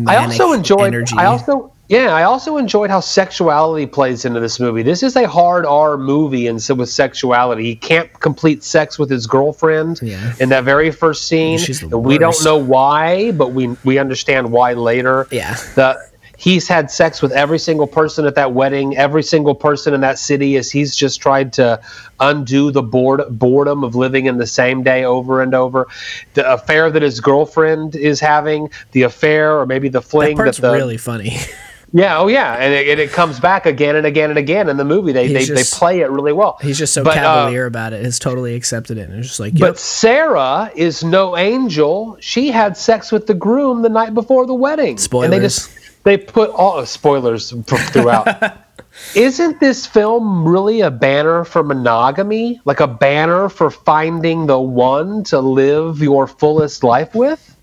I 0.07 0.17
also 0.17 0.53
enjoyed. 0.53 0.87
energy. 0.87 1.17
I 1.19 1.27
also 1.27 1.73
yeah, 1.91 2.15
I 2.15 2.23
also 2.23 2.57
enjoyed 2.57 2.89
how 2.89 3.01
sexuality 3.01 3.85
plays 3.85 4.25
into 4.25 4.39
this 4.39 4.61
movie. 4.61 4.85
This 4.85 5.03
is 5.03 5.17
a 5.17 5.27
hard 5.27 5.67
R 5.67 5.99
movie, 5.99 6.47
and 6.47 6.63
so 6.63 6.73
with 6.77 6.89
sexuality, 6.89 7.65
he 7.65 7.75
can't 7.75 8.13
complete 8.21 8.63
sex 8.63 8.97
with 8.97 9.11
his 9.11 9.27
girlfriend 9.27 9.99
Yeah. 10.01 10.35
in 10.39 10.51
that 10.51 10.63
very 10.63 10.93
first 10.93 11.27
scene. 11.27 11.59
She's 11.59 11.81
the 11.81 11.87
And 11.97 12.05
we 12.05 12.17
don't 12.17 12.45
know 12.45 12.57
why, 12.57 13.33
but 13.33 13.49
we 13.55 13.77
we 13.85 13.99
understand 13.99 14.53
why 14.53 14.75
later. 14.75 15.27
Yeah. 15.33 15.55
The 15.75 15.99
he's 16.37 16.69
had 16.69 16.93
sex 16.93 17.21
with 17.21 17.33
every 17.33 17.59
single 17.59 17.89
person 17.89 18.25
at 18.25 18.37
that 18.37 18.53
wedding, 18.55 18.97
every 18.97 19.25
single 19.25 19.57
person 19.57 19.93
in 19.93 20.01
that 20.03 20.17
city, 20.17 20.57
as 20.59 20.71
he's 20.71 20.95
just 20.95 21.21
tried 21.21 21.53
to 21.55 21.81
undo 22.21 22.71
the 22.71 22.83
bored, 22.83 23.23
boredom 23.31 23.83
of 23.83 23.97
living 23.97 24.27
in 24.27 24.39
the 24.39 24.47
same 24.47 24.85
day 24.85 25.03
over 25.05 25.43
and 25.43 25.57
over. 25.57 25.89
The 26.35 26.49
affair 26.53 26.89
that 26.89 27.03
his 27.03 27.19
girlfriend 27.19 27.97
is 27.97 28.21
having, 28.21 28.71
the 28.93 29.03
affair 29.03 29.59
or 29.59 29.67
maybe 29.67 29.89
the 29.89 29.99
that 29.99 30.07
fling 30.07 30.37
part's 30.37 30.59
that 30.59 30.69
the 30.69 30.73
really 30.73 30.97
funny. 30.97 31.37
yeah, 31.93 32.19
oh 32.19 32.29
yeah, 32.29 32.55
and 32.55 32.73
it, 32.73 32.89
and 32.89 33.01
it 33.01 33.11
comes 33.11 33.41
back 33.41 33.67
again 33.67 33.97
and 33.97 34.07
again 34.07 34.31
and 34.31 34.39
again 34.39 34.69
in 34.69 34.77
the 34.77 34.85
movie. 34.85 35.13
They 35.13 35.33
they, 35.33 35.41
He's 35.41 35.49
they 35.49 35.55
just- 35.57 35.79
play 35.79 36.01
it 36.01 36.11
really 36.11 36.33
well. 36.33 36.59
He's 36.61 36.79
just 36.79 36.95
so 36.95 37.03
But, 37.05 37.19
uh, 37.19 37.23
cavalier 37.23 37.67
about 37.67 37.93
it. 37.93 38.05
Has 38.05 38.19
totally 38.19 38.55
accepted 38.55 38.99
it. 38.99 39.09
And 39.09 39.19
it's 39.19 39.29
just 39.29 39.41
like, 39.41 39.59
But. 39.59 39.79
Sarah 39.79 40.71
is 40.75 41.03
no 41.03 41.37
angel. 41.37 42.17
She 42.21 42.51
had 42.51 42.77
sex 42.77 43.11
with 43.11 43.27
the 43.27 43.35
groom 43.35 43.83
the 43.83 43.89
night 43.89 44.15
before 44.15 44.47
the 44.47 44.55
wedding. 44.55 44.91
And 44.91 44.99
they 44.99 45.03
Spoilers. 45.03 45.43
just 45.43 46.05
they 46.05 46.17
put 46.17 46.51
all 46.51 46.79
oh, 46.79 46.85
spoilers 46.85 47.51
throughout. 47.51 48.57
Isn't 49.15 49.61
this 49.61 49.87
film 49.87 50.47
really 50.47 50.81
a 50.81 50.91
banner 50.91 51.45
for 51.45 51.63
monogamy? 51.63 52.61
Like 52.65 52.81
a 52.81 52.87
banner 52.89 53.49
for 53.49 53.71
finding 53.71 54.47
the 54.47 54.59
one 54.59 55.25
to 55.25 55.41
live 55.41 56.01
your 56.01 56.27
fullest 56.27 56.83
life 56.85 57.15
with? 57.15 57.57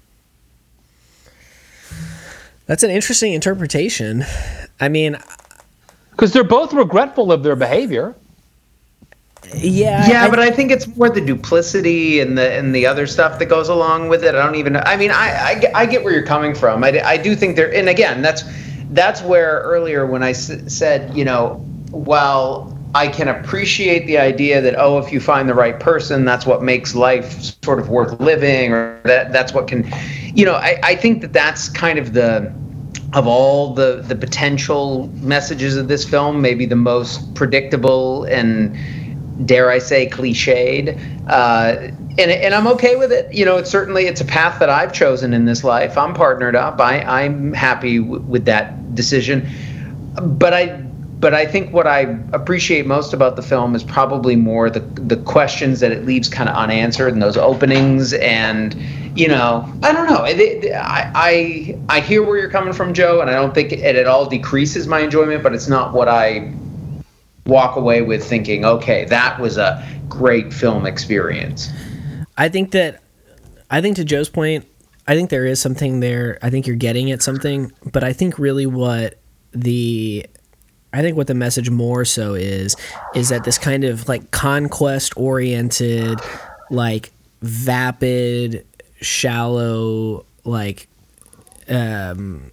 That's 2.68 2.84
an 2.84 2.92
interesting 2.92 3.34
interpretation. 3.34 4.24
I 4.80 4.90
mean, 4.90 5.18
Because 6.12 6.34
they're 6.34 6.44
both 6.44 6.74
regretful 6.74 7.32
of 7.32 7.42
their 7.44 7.56
behavior. 7.56 8.16
yeah. 9.56 10.08
Yeah, 10.08 10.30
but 10.30 10.40
I 10.40 10.52
think 10.52 10.72
it's 10.72 10.88
more 10.96 11.10
the 11.10 11.22
duplicity 11.22 12.20
and 12.20 12.38
the 12.38 12.52
and 12.52 12.76
the 12.76 12.86
other 12.86 13.08
stuff 13.08 13.40
that 13.40 13.46
goes 13.46 13.70
along 13.70 14.10
with 14.10 14.24
it. 14.24 14.36
I 14.36 14.44
don't 14.46 14.56
even. 14.56 14.74
Know 14.74 14.84
I 14.86 14.98
mean, 14.98 15.12
I 15.12 15.46
I, 15.48 15.56
get- 15.60 15.76
I 15.76 15.86
get 15.86 16.04
where 16.04 16.14
you're 16.14 16.26
coming 16.26 16.54
from. 16.54 16.84
I, 16.84 17.02
I 17.04 17.18
do 17.18 17.36
think 17.36 17.56
there. 17.56 17.74
And 17.74 17.88
again, 17.88 18.22
that's 18.22 18.44
that's 18.92 19.22
where 19.22 19.60
earlier 19.62 20.06
when 20.06 20.22
I 20.24 20.32
s- 20.32 20.52
said, 20.74 21.16
you 21.16 21.24
know, 21.24 21.56
while 21.92 22.77
I 22.98 23.08
can 23.08 23.28
appreciate 23.28 24.08
the 24.08 24.18
idea 24.18 24.60
that 24.60 24.76
oh, 24.76 24.98
if 24.98 25.12
you 25.14 25.20
find 25.20 25.48
the 25.48 25.54
right 25.54 25.80
person, 25.80 26.26
that's 26.26 26.48
what 26.48 26.64
makes 26.64 26.96
life 26.96 27.56
sort 27.64 27.80
of 27.80 27.90
worth 27.90 28.20
living, 28.20 28.74
or 28.74 29.00
that 29.04 29.32
that's 29.32 29.54
what 29.54 29.68
can, 29.68 29.88
you 30.34 30.44
know, 30.46 30.56
I 30.56 30.80
I 30.82 30.96
think 30.96 31.22
that 31.22 31.32
that's 31.32 31.70
kind 31.70 32.00
of 32.00 32.14
the 32.14 32.52
of 33.14 33.28
all 33.28 33.76
the 33.76 34.04
the 34.08 34.16
potential 34.16 35.10
messages 35.22 35.78
of 35.78 35.88
this 35.88 36.04
film, 36.10 36.42
maybe 36.42 36.66
the 36.66 36.76
most 36.76 37.36
predictable 37.36 38.24
and 38.24 38.76
dare 39.46 39.70
I 39.70 39.78
say 39.78 40.10
cliched. 40.10 40.98
Uh, 41.28 41.92
and, 42.18 42.32
and 42.32 42.56
I'm 42.56 42.66
okay 42.68 42.96
with 42.96 43.12
it. 43.12 43.32
You 43.32 43.46
know, 43.46 43.58
it's 43.58 43.70
certainly 43.70 44.08
it's 44.08 44.22
a 44.22 44.26
path 44.26 44.58
that 44.60 44.72
I've 44.72 44.92
chosen 44.92 45.36
in 45.36 45.46
this 45.46 45.64
life. 45.64 46.00
I'm 46.00 46.16
partnered 46.16 46.56
up. 46.56 46.82
I, 46.82 47.02
I'm 47.02 47.54
happy 47.54 48.00
w- 48.00 48.24
with 48.24 48.46
that 48.46 48.96
decision. 48.96 49.48
But 50.20 50.56
I 50.56 50.87
but 51.20 51.34
I 51.34 51.46
think 51.46 51.74
what 51.74 51.88
I 51.88 52.02
appreciate 52.34 52.86
most 52.86 53.14
about 53.14 53.36
the 53.36 53.42
film 53.42 53.76
is 53.76 53.84
probably 53.84 54.36
more 54.36 54.70
the 54.70 54.80
the 54.80 55.18
questions 55.18 55.80
that 55.80 55.92
it 55.92 56.06
leaves 56.06 56.30
kind 56.30 56.50
of 56.50 56.56
unanswered 56.56 57.14
and 57.14 57.22
those 57.22 57.38
openings 57.38 58.14
and 58.14 58.76
you 59.16 59.28
know 59.28 59.72
I 59.84 59.92
don't 59.92 60.08
know 60.08 60.24
I, 60.24 61.12
I 61.16 61.78
I 61.90 62.00
hear 62.02 62.24
where 62.24 62.38
you're 62.38 62.50
coming 62.50 62.74
from 62.74 62.94
Joe 62.94 63.22
and 63.22 63.30
I 63.30 63.34
don't 63.34 63.54
think 63.54 63.72
it 63.72 63.96
at 63.96 64.08
all 64.08 64.28
decreases 64.28 64.88
my 64.88 65.00
enjoyment 65.00 65.44
but 65.44 65.54
it's 65.54 65.68
not 65.68 65.94
what 65.94 66.08
I 66.08 66.54
walk 67.46 67.78
away 67.78 68.02
with 68.02 68.24
thinking 68.24 68.66
okay 68.66 69.06
that 69.06 69.40
was 69.40 69.58
a 69.58 69.86
great 70.10 70.54
film 70.54 70.86
experience 70.86 71.70
I 72.38 72.50
think 72.50 72.72
that 72.72 73.02
I 73.70 73.82
think 73.82 73.96
to 73.98 74.06
Joe's 74.06 74.30
point, 74.30 74.66
I 75.08 75.16
think 75.16 75.30
there 75.30 75.46
is 75.46 75.60
something 75.60 76.00
there. 76.00 76.38
I 76.42 76.50
think 76.50 76.68
you're 76.68 76.76
getting 76.76 77.12
at 77.12 77.22
something, 77.22 77.72
but 77.92 78.04
I 78.04 78.14
think 78.14 78.38
really 78.38 78.66
what 78.66 79.20
the 79.52 80.26
I 80.94 81.02
think 81.02 81.18
what 81.18 81.28
the 81.28 81.36
message 81.36 81.70
more 81.70 82.06
so 82.06 82.34
is 82.34 82.76
is 83.14 83.30
that 83.30 83.44
this 83.44 83.58
kind 83.58 83.84
of 83.84 84.08
like 84.08 84.32
conquest 84.32 85.14
oriented, 85.18 86.20
like 86.70 87.12
vapid, 87.42 88.66
shallow, 89.02 90.26
like 90.44 90.88
um 91.70 92.52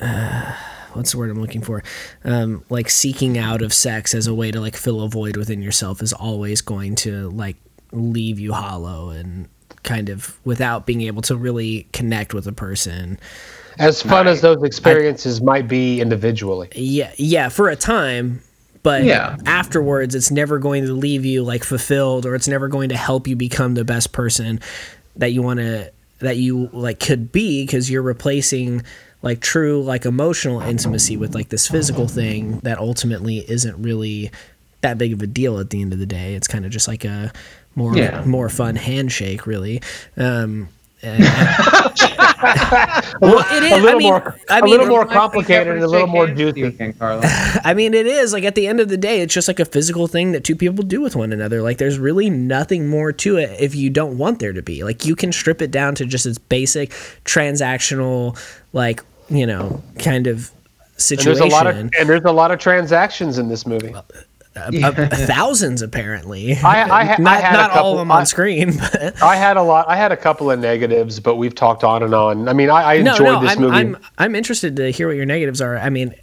uh, 0.00 0.54
what's 0.94 1.12
the 1.12 1.18
word 1.18 1.30
I'm 1.30 1.40
looking 1.40 1.62
for? 1.62 1.82
Um, 2.24 2.64
like 2.70 2.88
seeking 2.88 3.38
out 3.38 3.62
of 3.62 3.72
sex 3.72 4.14
as 4.14 4.26
a 4.26 4.34
way 4.34 4.50
to 4.50 4.60
like 4.60 4.76
fill 4.76 5.02
a 5.02 5.08
void 5.08 5.36
within 5.36 5.62
yourself 5.62 6.02
is 6.02 6.12
always 6.12 6.60
going 6.60 6.94
to 6.96 7.30
like 7.30 7.56
leave 7.92 8.38
you 8.38 8.52
hollow 8.52 9.10
and 9.10 9.48
kind 9.82 10.08
of 10.08 10.38
without 10.44 10.86
being 10.86 11.02
able 11.02 11.22
to 11.22 11.36
really 11.36 11.86
connect 11.92 12.34
with 12.34 12.46
a 12.46 12.52
person. 12.52 13.18
As 13.78 14.02
fun 14.02 14.26
as 14.28 14.40
those 14.40 14.62
experiences 14.62 15.40
might 15.40 15.68
be 15.68 16.00
individually. 16.00 16.68
Yeah, 16.74 17.12
yeah, 17.16 17.48
for 17.48 17.68
a 17.68 17.76
time, 17.76 18.40
but 18.82 19.04
Yeah. 19.04 19.36
afterwards 19.46 20.14
it's 20.14 20.30
never 20.30 20.58
going 20.58 20.84
to 20.86 20.92
leave 20.92 21.24
you 21.24 21.42
like 21.42 21.64
fulfilled 21.64 22.26
or 22.26 22.34
it's 22.34 22.48
never 22.48 22.68
going 22.68 22.88
to 22.90 22.96
help 22.96 23.26
you 23.28 23.36
become 23.36 23.74
the 23.74 23.84
best 23.84 24.12
person 24.12 24.60
that 25.16 25.32
you 25.32 25.42
want 25.42 25.60
to 25.60 25.90
that 26.20 26.36
you 26.36 26.68
like 26.72 27.00
could 27.00 27.32
be 27.32 27.64
because 27.64 27.90
you're 27.90 28.02
replacing 28.02 28.82
like 29.22 29.40
true 29.40 29.82
like 29.82 30.04
emotional 30.04 30.60
intimacy 30.60 31.16
with 31.16 31.34
like 31.34 31.48
this 31.48 31.66
physical 31.68 32.06
thing 32.08 32.58
that 32.60 32.78
ultimately 32.78 33.38
isn't 33.50 33.80
really 33.82 34.30
that 34.82 34.98
big 34.98 35.12
of 35.12 35.22
a 35.22 35.26
deal 35.26 35.58
at 35.60 35.70
the 35.70 35.80
end 35.80 35.92
of 35.92 35.98
the 36.00 36.06
day. 36.06 36.34
It's 36.34 36.48
kind 36.48 36.64
of 36.64 36.70
just 36.72 36.88
like 36.88 37.04
a 37.04 37.32
more 37.76 37.96
Yeah. 37.96 38.22
more 38.24 38.48
fun 38.48 38.74
handshake 38.76 39.46
really. 39.46 39.80
Um 40.16 40.68
and- 41.02 41.22
well, 43.20 43.44
it 43.56 43.62
is. 43.64 43.72
A 43.72 43.76
little 43.76 43.88
I 43.90 43.94
mean, 43.94 44.08
more, 44.12 44.36
I 44.50 44.58
a 44.58 44.62
mean, 44.62 44.70
little 44.72 44.86
more 44.86 45.04
complicated 45.06 45.74
and 45.74 45.82
a 45.82 45.86
little 45.86 46.06
more 46.06 46.26
juicy. 46.28 46.62
Again, 46.62 46.94
I 47.00 47.74
mean, 47.74 47.94
it 47.94 48.06
is 48.06 48.32
like 48.32 48.44
at 48.44 48.54
the 48.54 48.66
end 48.66 48.80
of 48.80 48.88
the 48.88 48.96
day, 48.96 49.20
it's 49.20 49.34
just 49.34 49.48
like 49.48 49.60
a 49.60 49.64
physical 49.64 50.06
thing 50.06 50.32
that 50.32 50.44
two 50.44 50.56
people 50.56 50.84
do 50.84 51.00
with 51.00 51.14
one 51.16 51.32
another. 51.32 51.62
Like, 51.62 51.78
there's 51.78 51.98
really 51.98 52.30
nothing 52.30 52.88
more 52.88 53.12
to 53.12 53.36
it 53.36 53.50
if 53.60 53.74
you 53.74 53.90
don't 53.90 54.18
want 54.18 54.38
there 54.38 54.52
to 54.52 54.62
be. 54.62 54.84
Like, 54.84 55.04
you 55.04 55.14
can 55.16 55.32
strip 55.32 55.60
it 55.62 55.70
down 55.70 55.94
to 55.96 56.06
just 56.06 56.26
its 56.26 56.38
basic 56.38 56.90
transactional, 57.24 58.38
like 58.72 59.02
you 59.28 59.46
know, 59.46 59.82
kind 59.98 60.26
of 60.26 60.50
And 60.94 61.00
situation. 61.00 61.38
there's 61.38 61.52
a 61.52 61.54
lot 61.54 61.66
of 61.66 61.76
and 61.76 61.90
there's 62.08 62.24
a 62.24 62.32
lot 62.32 62.50
of 62.50 62.58
transactions 62.58 63.38
in 63.38 63.48
this 63.48 63.66
movie. 63.66 63.94
Uh, 64.54 64.92
thousands 65.08 65.80
apparently. 65.80 66.52
I, 66.64 66.82
I, 66.82 67.04
ha- 67.04 67.16
not 67.18 67.32
I 67.32 67.40
had 67.40 67.52
not 67.52 67.70
a 67.70 67.72
couple, 67.72 67.86
all 67.86 67.92
of 67.92 67.98
them 68.00 68.12
I, 68.12 68.20
on 68.20 68.26
screen, 68.26 68.76
but 68.92 69.22
I 69.22 69.36
had 69.36 69.56
a 69.56 69.62
lot. 69.62 69.88
I 69.88 69.96
had 69.96 70.12
a 70.12 70.16
couple 70.16 70.50
of 70.50 70.58
negatives, 70.58 71.20
but 71.20 71.36
we've 71.36 71.54
talked 71.54 71.84
on 71.84 72.02
and 72.02 72.14
on. 72.14 72.48
I 72.48 72.52
mean, 72.52 72.68
I, 72.68 72.96
I 72.96 73.02
no, 73.02 73.12
enjoyed 73.12 73.26
no, 73.26 73.40
this 73.40 73.52
I'm, 73.52 73.60
movie. 73.60 73.76
I'm 73.76 73.96
I'm 74.18 74.34
interested 74.34 74.76
to 74.76 74.90
hear 74.90 75.08
what 75.08 75.16
your 75.16 75.24
negatives 75.24 75.62
are. 75.62 75.78
I 75.78 75.88
mean, 75.88 76.14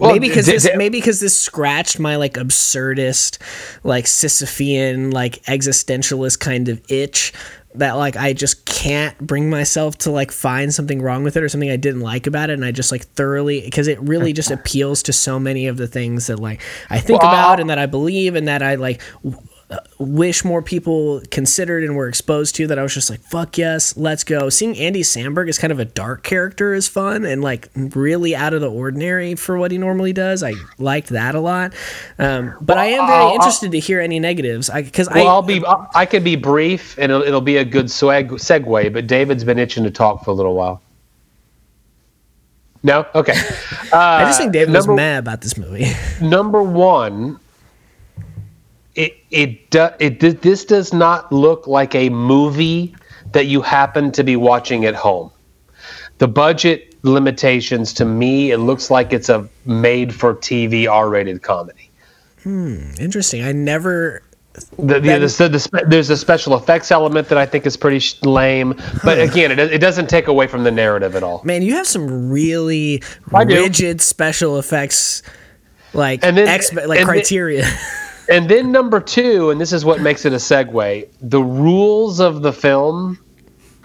Well, 0.00 0.12
maybe 0.12 0.28
because 0.28 0.46
this 0.46 0.68
maybe 0.76 0.98
because 0.98 1.20
this 1.20 1.38
scratched 1.38 1.98
my 1.98 2.16
like 2.16 2.34
absurdist, 2.34 3.38
like 3.84 4.04
Sisyphean, 4.04 5.12
like 5.12 5.42
existentialist 5.44 6.40
kind 6.40 6.68
of 6.68 6.82
itch 6.90 7.32
that 7.78 7.92
like 7.92 8.16
I 8.16 8.32
just 8.32 8.64
can't 8.66 9.18
bring 9.18 9.50
myself 9.50 9.98
to 9.98 10.10
like 10.10 10.30
find 10.30 10.72
something 10.72 11.02
wrong 11.02 11.24
with 11.24 11.36
it 11.36 11.42
or 11.42 11.48
something 11.48 11.70
I 11.70 11.76
didn't 11.76 12.00
like 12.00 12.26
about 12.26 12.50
it, 12.50 12.54
and 12.54 12.64
I 12.64 12.72
just 12.72 12.92
like 12.92 13.06
thoroughly 13.08 13.60
because 13.60 13.88
it 13.88 14.00
really 14.00 14.32
just 14.32 14.50
appeals 14.52 15.02
to 15.04 15.12
so 15.12 15.38
many 15.38 15.66
of 15.66 15.76
the 15.76 15.86
things 15.88 16.26
that 16.28 16.38
like 16.38 16.60
I 16.90 17.00
think 17.00 17.22
about 17.22 17.60
and 17.60 17.70
that 17.70 17.78
I 17.78 17.86
believe 17.86 18.34
and 18.34 18.48
that 18.48 18.62
I 18.62 18.76
like. 18.76 19.00
Wish 19.98 20.44
more 20.44 20.62
people 20.62 21.20
considered 21.30 21.84
and 21.84 21.94
were 21.94 22.08
exposed 22.08 22.54
to 22.54 22.66
that 22.66 22.78
I 22.78 22.82
was 22.82 22.94
just 22.94 23.10
like, 23.10 23.20
fuck 23.20 23.58
yes, 23.58 23.96
let's 23.96 24.24
go. 24.24 24.48
Seeing 24.48 24.76
Andy 24.78 25.02
Samberg 25.02 25.48
as 25.48 25.58
kind 25.58 25.72
of 25.72 25.78
a 25.78 25.84
dark 25.84 26.22
character 26.22 26.72
is 26.72 26.88
fun 26.88 27.26
and 27.26 27.42
like 27.42 27.68
really 27.74 28.34
out 28.34 28.54
of 28.54 28.62
the 28.62 28.70
ordinary 28.70 29.34
for 29.34 29.58
what 29.58 29.70
he 29.70 29.76
normally 29.76 30.14
does. 30.14 30.42
I 30.42 30.54
liked 30.78 31.08
that 31.08 31.34
a 31.34 31.40
lot. 31.40 31.74
Um, 32.18 32.54
but 32.60 32.76
well, 32.76 32.84
I 32.84 32.86
am 32.86 33.06
very 33.06 33.24
I'll, 33.24 33.34
interested 33.34 33.66
I'll, 33.66 33.72
to 33.72 33.78
hear 33.80 34.00
any 34.00 34.18
negatives 34.18 34.70
because 34.70 35.08
well, 35.10 35.26
I, 35.26 35.30
I'll 35.30 35.42
be, 35.42 35.62
I 35.94 36.06
can 36.06 36.24
be 36.24 36.36
brief 36.36 36.96
and 36.98 37.12
it'll, 37.12 37.22
it'll 37.22 37.40
be 37.42 37.58
a 37.58 37.64
good 37.64 37.90
swag, 37.90 38.30
segue, 38.30 38.92
but 38.92 39.06
David's 39.06 39.44
been 39.44 39.58
itching 39.58 39.84
to 39.84 39.90
talk 39.90 40.24
for 40.24 40.30
a 40.30 40.34
little 40.34 40.54
while. 40.54 40.80
No? 42.82 43.04
Okay. 43.14 43.32
Uh, 43.32 43.36
I 43.92 44.24
just 44.24 44.38
think 44.38 44.52
David 44.52 44.72
number, 44.72 44.92
was 44.92 44.96
mad 44.96 45.18
about 45.18 45.42
this 45.42 45.58
movie. 45.58 45.92
number 46.22 46.62
one, 46.62 47.38
it 48.98 49.16
it 49.30 49.70
do, 49.70 49.88
it 50.00 50.20
this 50.20 50.64
does 50.64 50.92
not 50.92 51.32
look 51.32 51.66
like 51.66 51.94
a 51.94 52.08
movie 52.10 52.94
that 53.32 53.46
you 53.46 53.62
happen 53.62 54.10
to 54.12 54.24
be 54.24 54.34
watching 54.34 54.84
at 54.84 54.94
home. 54.94 55.30
The 56.18 56.26
budget 56.26 56.96
limitations 57.04 57.92
to 57.94 58.04
me, 58.04 58.50
it 58.50 58.58
looks 58.58 58.90
like 58.90 59.12
it's 59.12 59.28
a 59.28 59.48
made 59.64 60.12
for 60.12 60.34
TV 60.34 60.90
R 60.90 61.08
rated 61.08 61.42
comedy. 61.42 61.90
Hmm, 62.42 62.90
interesting. 62.98 63.44
I 63.44 63.52
never 63.52 64.22
the, 64.76 64.98
the, 64.98 65.18
the, 65.18 65.48
the, 65.48 65.84
there's 65.86 66.10
a 66.10 66.16
special 66.16 66.56
effects 66.56 66.90
element 66.90 67.28
that 67.28 67.38
I 67.38 67.46
think 67.46 67.66
is 67.66 67.76
pretty 67.76 68.04
lame, 68.22 68.74
but 69.04 69.20
again, 69.20 69.52
it, 69.52 69.60
it 69.60 69.78
doesn't 69.78 70.08
take 70.10 70.26
away 70.26 70.48
from 70.48 70.64
the 70.64 70.72
narrative 70.72 71.14
at 71.14 71.22
all. 71.22 71.40
Man, 71.44 71.62
you 71.62 71.74
have 71.74 71.86
some 71.86 72.28
really 72.28 73.00
rigid 73.30 74.00
special 74.00 74.58
effects, 74.58 75.22
like 75.92 76.24
and 76.24 76.36
then, 76.36 76.48
exp- 76.48 76.88
like 76.88 77.04
criteria. 77.04 77.62
Then, 77.62 77.78
and 78.28 78.48
then 78.48 78.72
number 78.72 79.00
two, 79.00 79.50
and 79.50 79.60
this 79.60 79.72
is 79.72 79.84
what 79.84 80.00
makes 80.00 80.24
it 80.24 80.32
a 80.32 80.36
segue: 80.36 81.08
the 81.20 81.42
rules 81.42 82.20
of 82.20 82.42
the 82.42 82.52
film. 82.52 83.18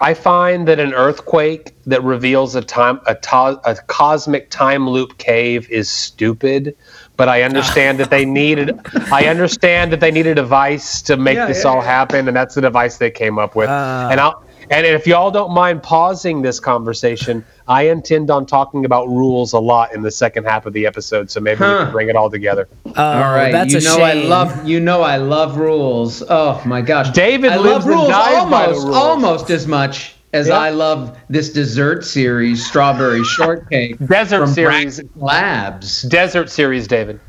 I 0.00 0.12
find 0.12 0.66
that 0.68 0.80
an 0.80 0.92
earthquake 0.92 1.72
that 1.86 2.02
reveals 2.02 2.56
a 2.56 2.62
time 2.62 3.00
a, 3.06 3.14
to, 3.14 3.60
a 3.64 3.76
cosmic 3.86 4.50
time 4.50 4.90
loop 4.90 5.16
cave 5.18 5.70
is 5.70 5.88
stupid 5.88 6.76
but 7.16 7.28
I 7.28 7.42
understand 7.42 8.00
that 8.00 8.10
they 8.10 8.24
needed. 8.42 8.78
I 9.12 9.26
understand 9.26 9.92
that 9.92 10.00
they 10.00 10.10
needed 10.10 10.32
a 10.32 10.42
device 10.42 11.02
to 11.02 11.16
make 11.16 11.36
yeah, 11.36 11.46
this 11.46 11.64
yeah, 11.64 11.70
all 11.70 11.76
yeah. 11.76 11.84
happen, 11.84 12.28
and 12.28 12.36
that's 12.36 12.54
the 12.54 12.60
device 12.60 12.98
they 12.98 13.10
came 13.10 13.38
up 13.38 13.54
with. 13.54 13.68
Uh, 13.68 14.08
and 14.10 14.20
I'll. 14.20 14.43
And 14.70 14.86
if 14.86 15.06
y'all 15.06 15.30
don't 15.30 15.52
mind 15.52 15.82
pausing 15.82 16.42
this 16.42 16.60
conversation, 16.60 17.44
I 17.66 17.88
intend 17.88 18.30
on 18.30 18.46
talking 18.46 18.84
about 18.84 19.08
rules 19.08 19.52
a 19.52 19.58
lot 19.58 19.94
in 19.94 20.02
the 20.02 20.10
second 20.10 20.44
half 20.44 20.66
of 20.66 20.72
the 20.72 20.86
episode, 20.86 21.30
so 21.30 21.40
maybe 21.40 21.58
huh. 21.58 21.76
we 21.78 21.84
can 21.84 21.92
bring 21.92 22.08
it 22.08 22.16
all 22.16 22.30
together. 22.30 22.68
Uh, 22.86 23.00
all 23.00 23.34
right, 23.34 23.52
that's 23.52 23.72
you 23.72 23.80
know 23.80 23.96
shame. 23.96 24.02
I 24.02 24.12
love 24.12 24.68
you 24.68 24.80
know 24.80 25.02
I 25.02 25.16
love 25.16 25.56
rules. 25.56 26.22
Oh 26.28 26.62
my 26.66 26.82
gosh, 26.82 27.10
David 27.10 27.52
I 27.52 27.56
lives 27.56 27.86
love 27.86 27.86
rules 27.86 28.10
almost 28.10 28.86
almost 28.86 29.50
as 29.50 29.66
much 29.66 30.14
as 30.34 30.50
I 30.50 30.70
love 30.70 31.16
this 31.28 31.52
dessert 31.52 32.04
series, 32.04 32.66
Strawberry 32.66 33.22
Shortcake. 33.22 33.98
Desert 34.06 34.48
series. 34.48 35.00
Labs. 35.14 36.02
Desert 36.02 36.50
series, 36.50 36.88
David. 36.88 37.20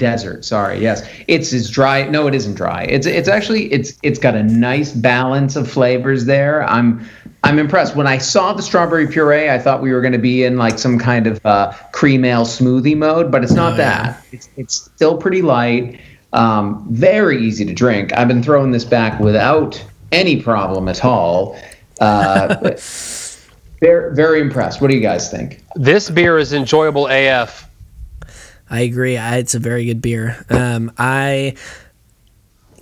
Desert, 0.00 0.44
sorry. 0.44 0.80
Yes. 0.80 1.08
It's 1.28 1.52
as 1.52 1.70
dry. 1.70 2.08
No, 2.08 2.26
it 2.26 2.34
isn't 2.34 2.54
dry. 2.54 2.82
It's 2.84 3.06
it's 3.06 3.28
actually 3.28 3.72
it's 3.72 3.96
it's 4.02 4.18
got 4.18 4.34
a 4.34 4.42
nice 4.42 4.92
balance 4.92 5.54
of 5.54 5.70
flavors 5.70 6.24
there. 6.24 6.64
I'm 6.64 7.08
I'm 7.44 7.58
impressed. 7.58 7.94
When 7.94 8.08
I 8.08 8.18
saw 8.18 8.52
the 8.52 8.62
strawberry 8.62 9.06
puree, 9.06 9.50
I 9.50 9.58
thought 9.58 9.82
we 9.82 9.92
were 9.92 10.00
going 10.00 10.12
to 10.12 10.18
be 10.18 10.42
in 10.42 10.56
like 10.56 10.78
some 10.78 10.98
kind 10.98 11.26
of 11.28 11.44
uh, 11.46 11.72
cream 11.92 12.24
ale 12.24 12.44
smoothie 12.44 12.96
mode, 12.96 13.30
but 13.30 13.44
it's 13.44 13.52
not 13.52 13.74
oh, 13.74 13.76
that. 13.76 14.26
It's 14.32 14.48
it's 14.56 14.74
still 14.74 15.16
pretty 15.16 15.42
light. 15.42 16.00
Um, 16.32 16.86
very 16.90 17.40
easy 17.42 17.64
to 17.64 17.74
drink. 17.74 18.12
I've 18.16 18.28
been 18.28 18.42
throwing 18.42 18.72
this 18.72 18.84
back 18.84 19.20
without 19.20 19.82
any 20.10 20.40
problem 20.40 20.88
at 20.88 21.04
all. 21.04 21.56
Uh, 22.00 22.56
very, 23.80 24.14
very 24.14 24.40
impressed. 24.40 24.80
What 24.80 24.90
do 24.90 24.96
you 24.96 25.02
guys 25.02 25.30
think? 25.30 25.62
This 25.74 26.08
beer 26.08 26.38
is 26.38 26.52
enjoyable 26.52 27.06
AF. 27.08 27.69
I 28.70 28.80
agree. 28.80 29.16
I, 29.16 29.38
it's 29.38 29.54
a 29.54 29.58
very 29.58 29.84
good 29.84 30.00
beer. 30.00 30.44
Um, 30.48 30.92
I. 30.96 31.56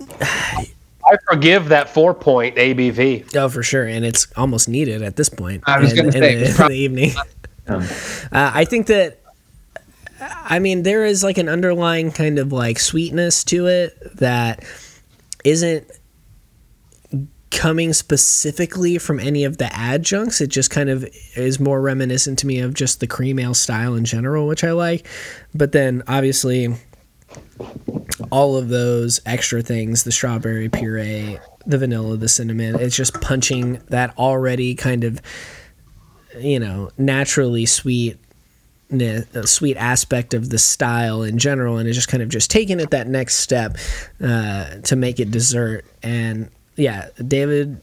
I 0.09 1.17
forgive 1.27 1.69
that 1.69 1.89
four 1.89 2.13
point 2.13 2.55
ABV. 2.55 3.35
Oh, 3.35 3.49
for 3.49 3.63
sure, 3.63 3.85
and 3.85 4.05
it's 4.05 4.27
almost 4.37 4.69
needed 4.69 5.01
at 5.01 5.15
this 5.15 5.29
point. 5.29 5.63
I 5.65 5.79
was 5.79 5.93
going 5.93 6.05
to 6.05 6.11
say 6.11 6.35
in, 6.35 6.43
in, 6.43 6.55
the 6.55 6.69
evening. 6.71 7.11
uh, 7.67 7.81
I 8.31 8.65
think 8.65 8.87
that, 8.87 9.19
I 10.21 10.59
mean, 10.59 10.83
there 10.83 11.05
is 11.05 11.23
like 11.23 11.39
an 11.39 11.49
underlying 11.49 12.11
kind 12.11 12.37
of 12.37 12.53
like 12.53 12.77
sweetness 12.77 13.43
to 13.45 13.65
it 13.65 14.17
that 14.17 14.63
isn't 15.43 15.89
coming 17.51 17.93
specifically 17.93 18.97
from 18.97 19.19
any 19.19 19.43
of 19.43 19.57
the 19.57 19.73
adjuncts. 19.73 20.41
It 20.41 20.47
just 20.47 20.69
kind 20.69 20.89
of 20.89 21.07
is 21.35 21.59
more 21.59 21.81
reminiscent 21.81 22.39
to 22.39 22.47
me 22.47 22.59
of 22.59 22.73
just 22.73 22.99
the 22.99 23.07
cream 23.07 23.39
ale 23.39 23.53
style 23.53 23.95
in 23.95 24.05
general, 24.05 24.47
which 24.47 24.63
I 24.63 24.71
like. 24.71 25.07
But 25.53 25.71
then 25.71 26.03
obviously 26.07 26.75
all 28.31 28.57
of 28.57 28.69
those 28.69 29.21
extra 29.25 29.61
things, 29.61 30.03
the 30.03 30.11
strawberry 30.11 30.69
puree, 30.69 31.39
the 31.65 31.77
vanilla, 31.77 32.17
the 32.17 32.29
cinnamon, 32.29 32.75
it's 32.79 32.95
just 32.95 33.19
punching 33.21 33.81
that 33.89 34.17
already 34.17 34.75
kind 34.75 35.03
of 35.03 35.21
you 36.37 36.59
know, 36.59 36.89
naturally 36.97 37.65
sweet 37.65 38.17
sweet 39.45 39.77
aspect 39.77 40.33
of 40.33 40.49
the 40.49 40.57
style 40.57 41.21
in 41.21 41.37
general 41.37 41.77
and 41.77 41.87
it's 41.87 41.95
just 41.95 42.07
kind 42.07 42.23
of 42.23 42.29
just 42.29 42.49
taking 42.49 42.79
it 42.79 42.89
that 42.89 43.07
next 43.07 43.35
step 43.35 43.77
uh, 44.19 44.65
to 44.81 44.95
make 44.95 45.19
it 45.19 45.29
dessert 45.29 45.85
and 46.01 46.49
yeah, 46.79 47.09
David, 47.25 47.81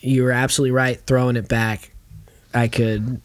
you 0.00 0.24
were 0.24 0.32
absolutely 0.32 0.72
right. 0.72 1.00
Throwing 1.00 1.36
it 1.36 1.48
back, 1.48 1.90
I 2.52 2.68
could, 2.68 3.20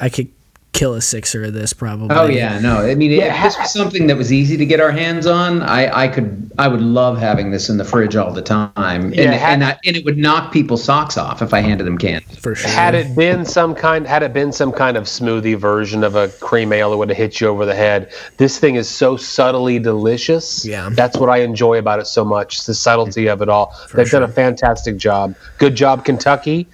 I 0.00 0.08
could 0.08 0.30
kill 0.76 0.94
a 0.94 1.00
sixer 1.00 1.44
of 1.44 1.54
this 1.54 1.72
probably. 1.72 2.14
Oh 2.14 2.26
yeah, 2.26 2.58
no. 2.58 2.78
I 2.78 2.94
mean, 2.94 3.10
yeah. 3.10 3.34
if 3.34 3.42
this 3.42 3.58
was 3.58 3.72
something 3.72 4.06
that 4.08 4.16
was 4.16 4.32
easy 4.32 4.56
to 4.56 4.66
get 4.66 4.78
our 4.78 4.90
hands 4.90 5.26
on, 5.26 5.62
I, 5.62 6.04
I 6.04 6.08
could, 6.08 6.52
I 6.58 6.68
would 6.68 6.82
love 6.82 7.18
having 7.18 7.50
this 7.50 7.68
in 7.68 7.78
the 7.78 7.84
fridge 7.84 8.14
all 8.14 8.32
the 8.32 8.42
time, 8.42 9.12
yeah, 9.12 9.22
and 9.22 9.34
had, 9.34 9.52
and, 9.54 9.64
I, 9.64 9.78
and 9.86 9.96
it 9.96 10.04
would 10.04 10.18
knock 10.18 10.52
people's 10.52 10.84
socks 10.84 11.16
off 11.16 11.40
if 11.42 11.54
I 11.54 11.60
handed 11.60 11.84
them 11.84 11.98
cans. 11.98 12.24
For 12.38 12.54
sure. 12.54 12.70
Had 12.70 12.94
it 12.94 13.16
been 13.16 13.44
some 13.44 13.74
kind, 13.74 14.06
had 14.06 14.22
it 14.22 14.32
been 14.32 14.52
some 14.52 14.72
kind 14.72 14.96
of 14.96 15.04
smoothie 15.04 15.56
version 15.56 16.04
of 16.04 16.14
a 16.14 16.28
cream 16.28 16.72
ale, 16.72 16.92
it 16.92 16.96
would 16.96 17.08
have 17.08 17.18
hit 17.18 17.40
you 17.40 17.48
over 17.48 17.64
the 17.64 17.74
head. 17.74 18.12
This 18.36 18.58
thing 18.58 18.74
is 18.74 18.88
so 18.88 19.16
subtly 19.16 19.78
delicious. 19.78 20.64
Yeah, 20.64 20.90
that's 20.92 21.16
what 21.16 21.30
I 21.30 21.38
enjoy 21.38 21.78
about 21.78 22.00
it 22.00 22.06
so 22.06 22.24
much. 22.24 22.64
The 22.66 22.74
subtlety 22.74 23.24
mm-hmm. 23.24 23.32
of 23.32 23.42
it 23.42 23.48
all. 23.48 23.72
For 23.88 23.96
They've 23.96 24.08
sure. 24.08 24.20
done 24.20 24.30
a 24.30 24.32
fantastic 24.32 24.96
job. 24.98 25.34
Good 25.58 25.74
job, 25.74 26.04
Kentucky. 26.04 26.68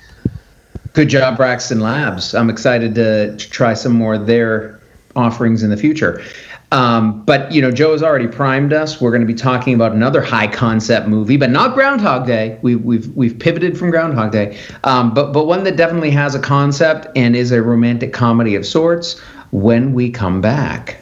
Good 0.94 1.08
job, 1.08 1.38
Braxton 1.38 1.80
Labs. 1.80 2.34
I'm 2.34 2.50
excited 2.50 2.94
to, 2.96 3.36
to 3.36 3.50
try 3.50 3.72
some 3.72 3.92
more 3.92 4.14
of 4.14 4.26
their 4.26 4.78
offerings 5.16 5.62
in 5.62 5.70
the 5.70 5.76
future. 5.76 6.22
Um, 6.70 7.22
but 7.24 7.52
you 7.52 7.60
know, 7.60 7.70
Joe 7.70 7.92
has 7.92 8.02
already 8.02 8.26
primed 8.26 8.72
us. 8.72 9.00
We're 9.00 9.10
going 9.10 9.20
to 9.20 9.26
be 9.26 9.34
talking 9.34 9.74
about 9.74 9.92
another 9.92 10.22
high 10.22 10.46
concept 10.46 11.06
movie, 11.06 11.36
but 11.36 11.50
not 11.50 11.74
Groundhog 11.74 12.26
Day. 12.26 12.58
We've 12.62 12.82
we've 12.82 13.14
we've 13.14 13.38
pivoted 13.38 13.78
from 13.78 13.90
Groundhog 13.90 14.32
Day, 14.32 14.58
um, 14.84 15.12
but 15.12 15.32
but 15.32 15.46
one 15.46 15.64
that 15.64 15.76
definitely 15.76 16.10
has 16.10 16.34
a 16.34 16.40
concept 16.40 17.06
and 17.14 17.36
is 17.36 17.52
a 17.52 17.62
romantic 17.62 18.12
comedy 18.12 18.54
of 18.54 18.66
sorts. 18.66 19.18
When 19.50 19.92
we 19.92 20.10
come 20.10 20.40
back. 20.40 21.01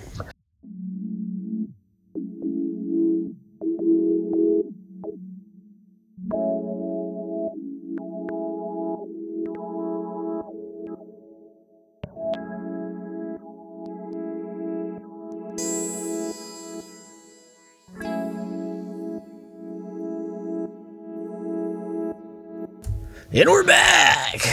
And 23.40 23.48
we're 23.48 23.64
back. 23.64 24.36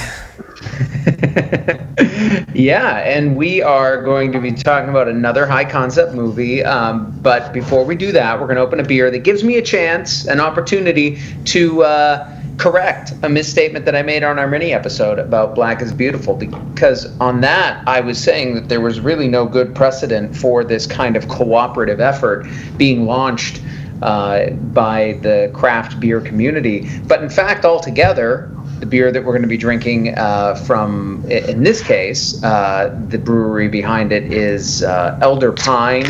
yeah, 2.54 3.00
and 3.00 3.36
we 3.36 3.62
are 3.62 4.02
going 4.02 4.32
to 4.32 4.40
be 4.40 4.54
talking 4.54 4.90
about 4.90 5.10
another 5.10 5.46
high 5.46 5.66
concept 5.66 6.14
movie. 6.14 6.64
Um, 6.64 7.12
but 7.22 7.52
before 7.52 7.84
we 7.84 7.98
do 7.98 8.14
that, 8.14 8.40
we're 8.40 8.46
going 8.46 8.56
to 8.56 8.62
open 8.62 8.80
a 8.80 8.86
beer 8.86 9.12
that 9.12 9.26
gives 9.26 9.44
me 9.44 9.58
a 9.58 9.62
chance, 9.62 10.26
an 10.26 10.40
opportunity 10.40 11.20
to 11.44 11.84
uh, 11.84 12.42
correct 12.56 13.12
a 13.24 13.30
misstatement 13.30 13.84
that 13.84 13.94
I 13.94 14.04
made 14.04 14.24
on 14.24 14.40
our 14.40 14.48
mini 14.48 14.72
episode 14.72 15.20
about 15.20 15.54
Black 15.54 15.82
is 15.82 15.92
Beautiful. 15.92 16.36
Because 16.36 17.08
on 17.20 17.42
that, 17.42 17.86
I 17.90 18.00
was 18.00 18.18
saying 18.18 18.56
that 18.56 18.70
there 18.70 18.80
was 18.80 19.02
really 19.02 19.28
no 19.28 19.46
good 19.46 19.76
precedent 19.76 20.34
for 20.34 20.64
this 20.64 20.88
kind 20.88 21.18
of 21.18 21.28
cooperative 21.28 22.00
effort 22.00 22.48
being 22.78 23.06
launched. 23.06 23.62
Uh, 24.00 24.52
by 24.52 25.14
the 25.24 25.50
craft 25.56 26.00
beer 26.00 26.22
community. 26.22 26.88
But 27.08 27.24
in 27.24 27.32
fact, 27.32 27.66
altogether, 27.66 28.56
the 28.80 28.86
beer 28.86 29.12
that 29.12 29.24
we're 29.24 29.34
going 29.34 29.42
to 29.42 29.48
be 29.48 29.58
drinking 29.58 30.18
uh, 30.18 30.56
from, 30.56 31.24
in 31.30 31.64
this 31.64 31.82
case, 31.82 32.42
uh, 32.44 32.98
the 33.10 33.18
brewery 33.18 33.68
behind 33.68 34.12
it 34.12 34.32
is 34.32 34.84
uh, 34.84 35.18
Elder 35.22 35.52
Pine. 35.52 36.06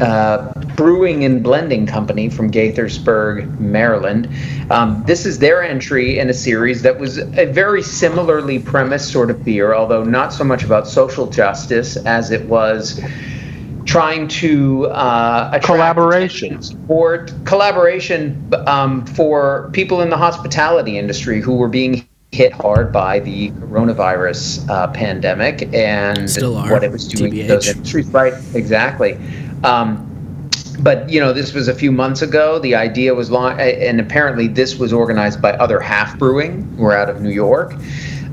uh, 0.00 0.52
Brewing 0.74 1.24
and 1.24 1.42
Blending 1.42 1.86
Company 1.86 2.28
from 2.28 2.50
Gaithersburg, 2.50 3.60
Maryland. 3.60 4.28
Um, 4.70 5.02
this 5.06 5.26
is 5.26 5.38
their 5.38 5.62
entry 5.62 6.18
in 6.18 6.28
a 6.28 6.34
series 6.34 6.82
that 6.82 6.98
was 6.98 7.18
a 7.18 7.46
very 7.46 7.82
similarly 7.82 8.58
premised 8.58 9.12
sort 9.12 9.30
of 9.30 9.44
beer, 9.44 9.74
although 9.74 10.02
not 10.02 10.32
so 10.32 10.44
much 10.44 10.64
about 10.64 10.88
social 10.88 11.26
justice 11.26 11.96
as 11.96 12.30
it 12.30 12.48
was 12.48 13.00
trying 13.92 14.26
to 14.26 14.86
uh, 14.86 15.58
collaboration 15.58 16.58
or 16.88 17.26
collaboration 17.44 18.50
um, 18.66 19.04
for 19.04 19.68
people 19.74 20.00
in 20.00 20.08
the 20.08 20.16
hospitality 20.16 20.96
industry 20.96 21.42
who 21.42 21.54
were 21.54 21.68
being 21.68 22.08
hit 22.30 22.54
hard 22.54 22.90
by 22.90 23.18
the 23.18 23.50
coronavirus 23.50 24.66
uh, 24.70 24.90
pandemic 24.92 25.68
and 25.74 26.20
what 26.70 26.82
it 26.82 26.90
was 26.90 27.06
doing 27.06 27.34
to 27.34 27.46
those 27.46 27.68
industries. 27.68 28.08
Right, 28.08 28.32
exactly. 28.54 29.18
Um, 29.62 30.08
but 30.80 31.10
you 31.10 31.20
know, 31.20 31.34
this 31.34 31.52
was 31.52 31.68
a 31.68 31.74
few 31.74 31.92
months 31.92 32.22
ago. 32.22 32.58
The 32.58 32.74
idea 32.74 33.14
was 33.14 33.30
long, 33.30 33.60
and 33.60 34.00
apparently 34.00 34.48
this 34.48 34.76
was 34.76 34.94
organized 34.94 35.42
by 35.42 35.52
other 35.52 35.80
half 35.80 36.18
brewing, 36.18 36.62
who 36.78 36.86
are 36.86 36.96
out 36.96 37.10
of 37.10 37.20
New 37.20 37.28
York. 37.28 37.74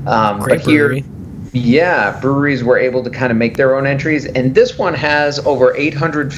Um, 0.06 0.38
but 0.38 0.60
here, 0.62 1.02
yeah, 1.52 2.18
breweries 2.20 2.62
were 2.62 2.78
able 2.78 3.02
to 3.02 3.10
kind 3.10 3.30
of 3.32 3.36
make 3.36 3.56
their 3.56 3.76
own 3.76 3.86
entries, 3.86 4.26
and 4.26 4.54
this 4.54 4.78
one 4.78 4.94
has 4.94 5.38
over 5.40 5.74
800 5.76 6.32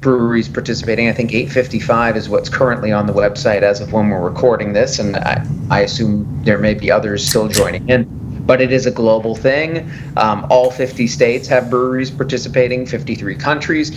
breweries 0.00 0.48
participating. 0.48 1.08
I 1.08 1.12
think 1.12 1.32
855 1.32 2.16
is 2.16 2.28
what's 2.28 2.48
currently 2.48 2.92
on 2.92 3.06
the 3.06 3.12
website 3.12 3.62
as 3.62 3.80
of 3.80 3.92
when 3.92 4.10
we're 4.10 4.20
recording 4.20 4.72
this, 4.72 4.98
and 4.98 5.16
I, 5.16 5.46
I 5.70 5.80
assume 5.80 6.42
there 6.44 6.58
may 6.58 6.74
be 6.74 6.90
others 6.90 7.26
still 7.26 7.48
joining 7.48 7.88
in. 7.88 8.18
But 8.44 8.60
it 8.60 8.72
is 8.72 8.86
a 8.86 8.90
global 8.90 9.36
thing. 9.36 9.88
Um, 10.16 10.44
all 10.50 10.72
50 10.72 11.06
states 11.06 11.46
have 11.46 11.70
breweries 11.70 12.10
participating, 12.10 12.86
53 12.86 13.36
countries. 13.36 13.90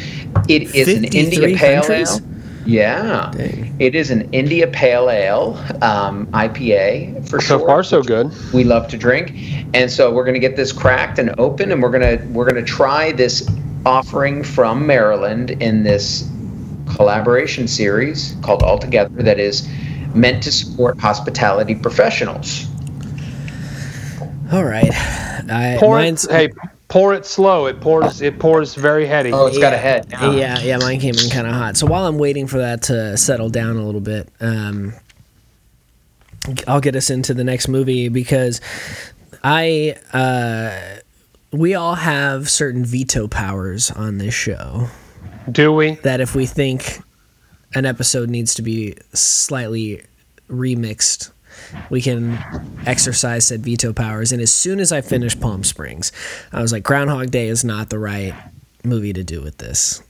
It 0.47 0.75
is 0.75 0.87
an 0.87 1.05
India 1.05 1.57
Pale? 1.57 1.91
Ale. 1.91 2.34
Yeah, 2.65 3.31
Dang. 3.35 3.75
it 3.79 3.93
is 3.93 4.09
an 4.09 4.29
India 4.31 4.67
Pale 4.67 5.09
Ale 5.09 5.53
um, 5.81 6.25
IPA 6.27 7.29
for 7.29 7.39
sure. 7.39 7.59
So 7.59 7.65
far, 7.65 7.83
so 7.83 8.01
good. 8.01 8.31
We 8.53 8.63
love 8.63 8.87
to 8.89 8.97
drink, 8.97 9.33
and 9.73 9.91
so 9.91 10.11
we're 10.11 10.23
going 10.23 10.33
to 10.33 10.39
get 10.39 10.55
this 10.55 10.71
cracked 10.71 11.19
and 11.19 11.33
open, 11.39 11.71
and 11.71 11.81
we're 11.81 11.91
gonna 11.91 12.19
we're 12.31 12.45
gonna 12.45 12.63
try 12.63 13.11
this 13.11 13.47
offering 13.85 14.43
from 14.43 14.87
Maryland 14.87 15.51
in 15.51 15.83
this 15.83 16.29
collaboration 16.95 17.67
series 17.67 18.35
called 18.41 18.63
All 18.63 18.79
Together 18.79 19.21
that 19.21 19.39
is 19.39 19.67
meant 20.15 20.41
to 20.43 20.51
support 20.51 20.99
hospitality 20.99 21.75
professionals. 21.75 22.65
All 24.51 24.63
right. 24.63 24.91
I, 25.49 25.77
pour 25.79 25.99
it, 25.99 26.25
hey, 26.29 26.49
pour 26.87 27.13
it 27.13 27.25
slow. 27.25 27.65
It 27.67 27.81
pours. 27.81 28.21
It 28.21 28.39
pours 28.39 28.75
very 28.75 29.05
heady. 29.05 29.31
Oh, 29.31 29.47
it's 29.47 29.57
yeah, 29.57 29.61
got 29.61 29.73
a 29.73 29.77
head. 29.77 30.07
Yeah, 30.09 30.31
yeah, 30.31 30.59
yeah. 30.59 30.77
Mine 30.77 30.99
came 30.99 31.15
in 31.15 31.29
kind 31.29 31.47
of 31.47 31.53
hot. 31.53 31.77
So 31.77 31.85
while 31.85 32.05
I'm 32.05 32.17
waiting 32.17 32.47
for 32.47 32.59
that 32.59 32.83
to 32.83 33.17
settle 33.17 33.49
down 33.49 33.77
a 33.77 33.85
little 33.85 34.01
bit, 34.01 34.29
um, 34.39 34.93
I'll 36.67 36.81
get 36.81 36.95
us 36.95 37.09
into 37.09 37.33
the 37.33 37.43
next 37.43 37.67
movie 37.67 38.09
because 38.09 38.61
I 39.43 39.97
uh, 40.13 40.99
we 41.51 41.75
all 41.75 41.95
have 41.95 42.49
certain 42.49 42.85
veto 42.85 43.27
powers 43.27 43.91
on 43.91 44.17
this 44.17 44.33
show. 44.33 44.87
Do 45.51 45.71
we? 45.71 45.91
That 45.95 46.21
if 46.21 46.35
we 46.35 46.45
think 46.45 46.99
an 47.73 47.85
episode 47.85 48.29
needs 48.29 48.55
to 48.55 48.61
be 48.61 48.95
slightly 49.13 50.03
remixed 50.49 51.31
we 51.89 52.01
can 52.01 52.37
exercise 52.85 53.47
said 53.47 53.61
veto 53.61 53.93
powers. 53.93 54.31
And 54.31 54.41
as 54.41 54.53
soon 54.53 54.79
as 54.79 54.91
I 54.91 55.01
finished 55.01 55.39
Palm 55.39 55.63
Springs, 55.63 56.11
I 56.51 56.61
was 56.61 56.71
like, 56.71 56.83
Groundhog 56.83 57.31
Day 57.31 57.47
is 57.47 57.63
not 57.63 57.89
the 57.89 57.99
right 57.99 58.33
movie 58.83 59.13
to 59.13 59.23
do 59.23 59.41
with 59.41 59.57
this. 59.57 60.01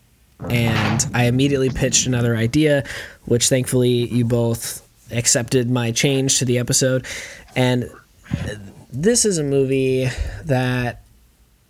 And 0.50 1.06
I 1.14 1.26
immediately 1.26 1.70
pitched 1.70 2.08
another 2.08 2.36
idea, 2.36 2.84
which 3.26 3.48
thankfully 3.48 4.08
you 4.08 4.26
both 4.26 4.86
accepted 5.12 5.70
my 5.70 5.92
change 5.92 6.40
to 6.40 6.46
the 6.46 6.58
episode. 6.58 7.06
And 7.56 7.90
this 8.92 9.26
is 9.26 9.38
a 9.38 9.44
movie 9.44 10.10
that 10.44 11.02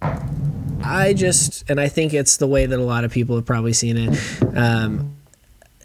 I 0.02 1.14
just, 1.16 1.70
and 1.70 1.80
I 1.80 1.88
think 1.88 2.14
it's 2.14 2.38
the 2.38 2.48
way 2.48 2.66
that 2.66 2.80
a 2.80 2.84
lot 2.84 3.04
of 3.04 3.12
people 3.12 3.36
have 3.36 3.46
probably 3.46 3.74
seen 3.74 3.98
it, 3.98 4.56
um, 4.56 5.16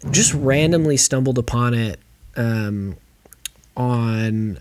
just 0.09 0.33
randomly 0.33 0.97
stumbled 0.97 1.37
upon 1.37 1.73
it 1.73 1.99
um, 2.35 2.97
on 3.75 4.59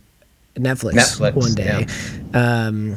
Netflix, 0.56 0.94
Netflix 0.94 1.34
one 1.34 1.54
day. 1.54 1.86
Yeah. 2.32 2.66
Um, 2.66 2.96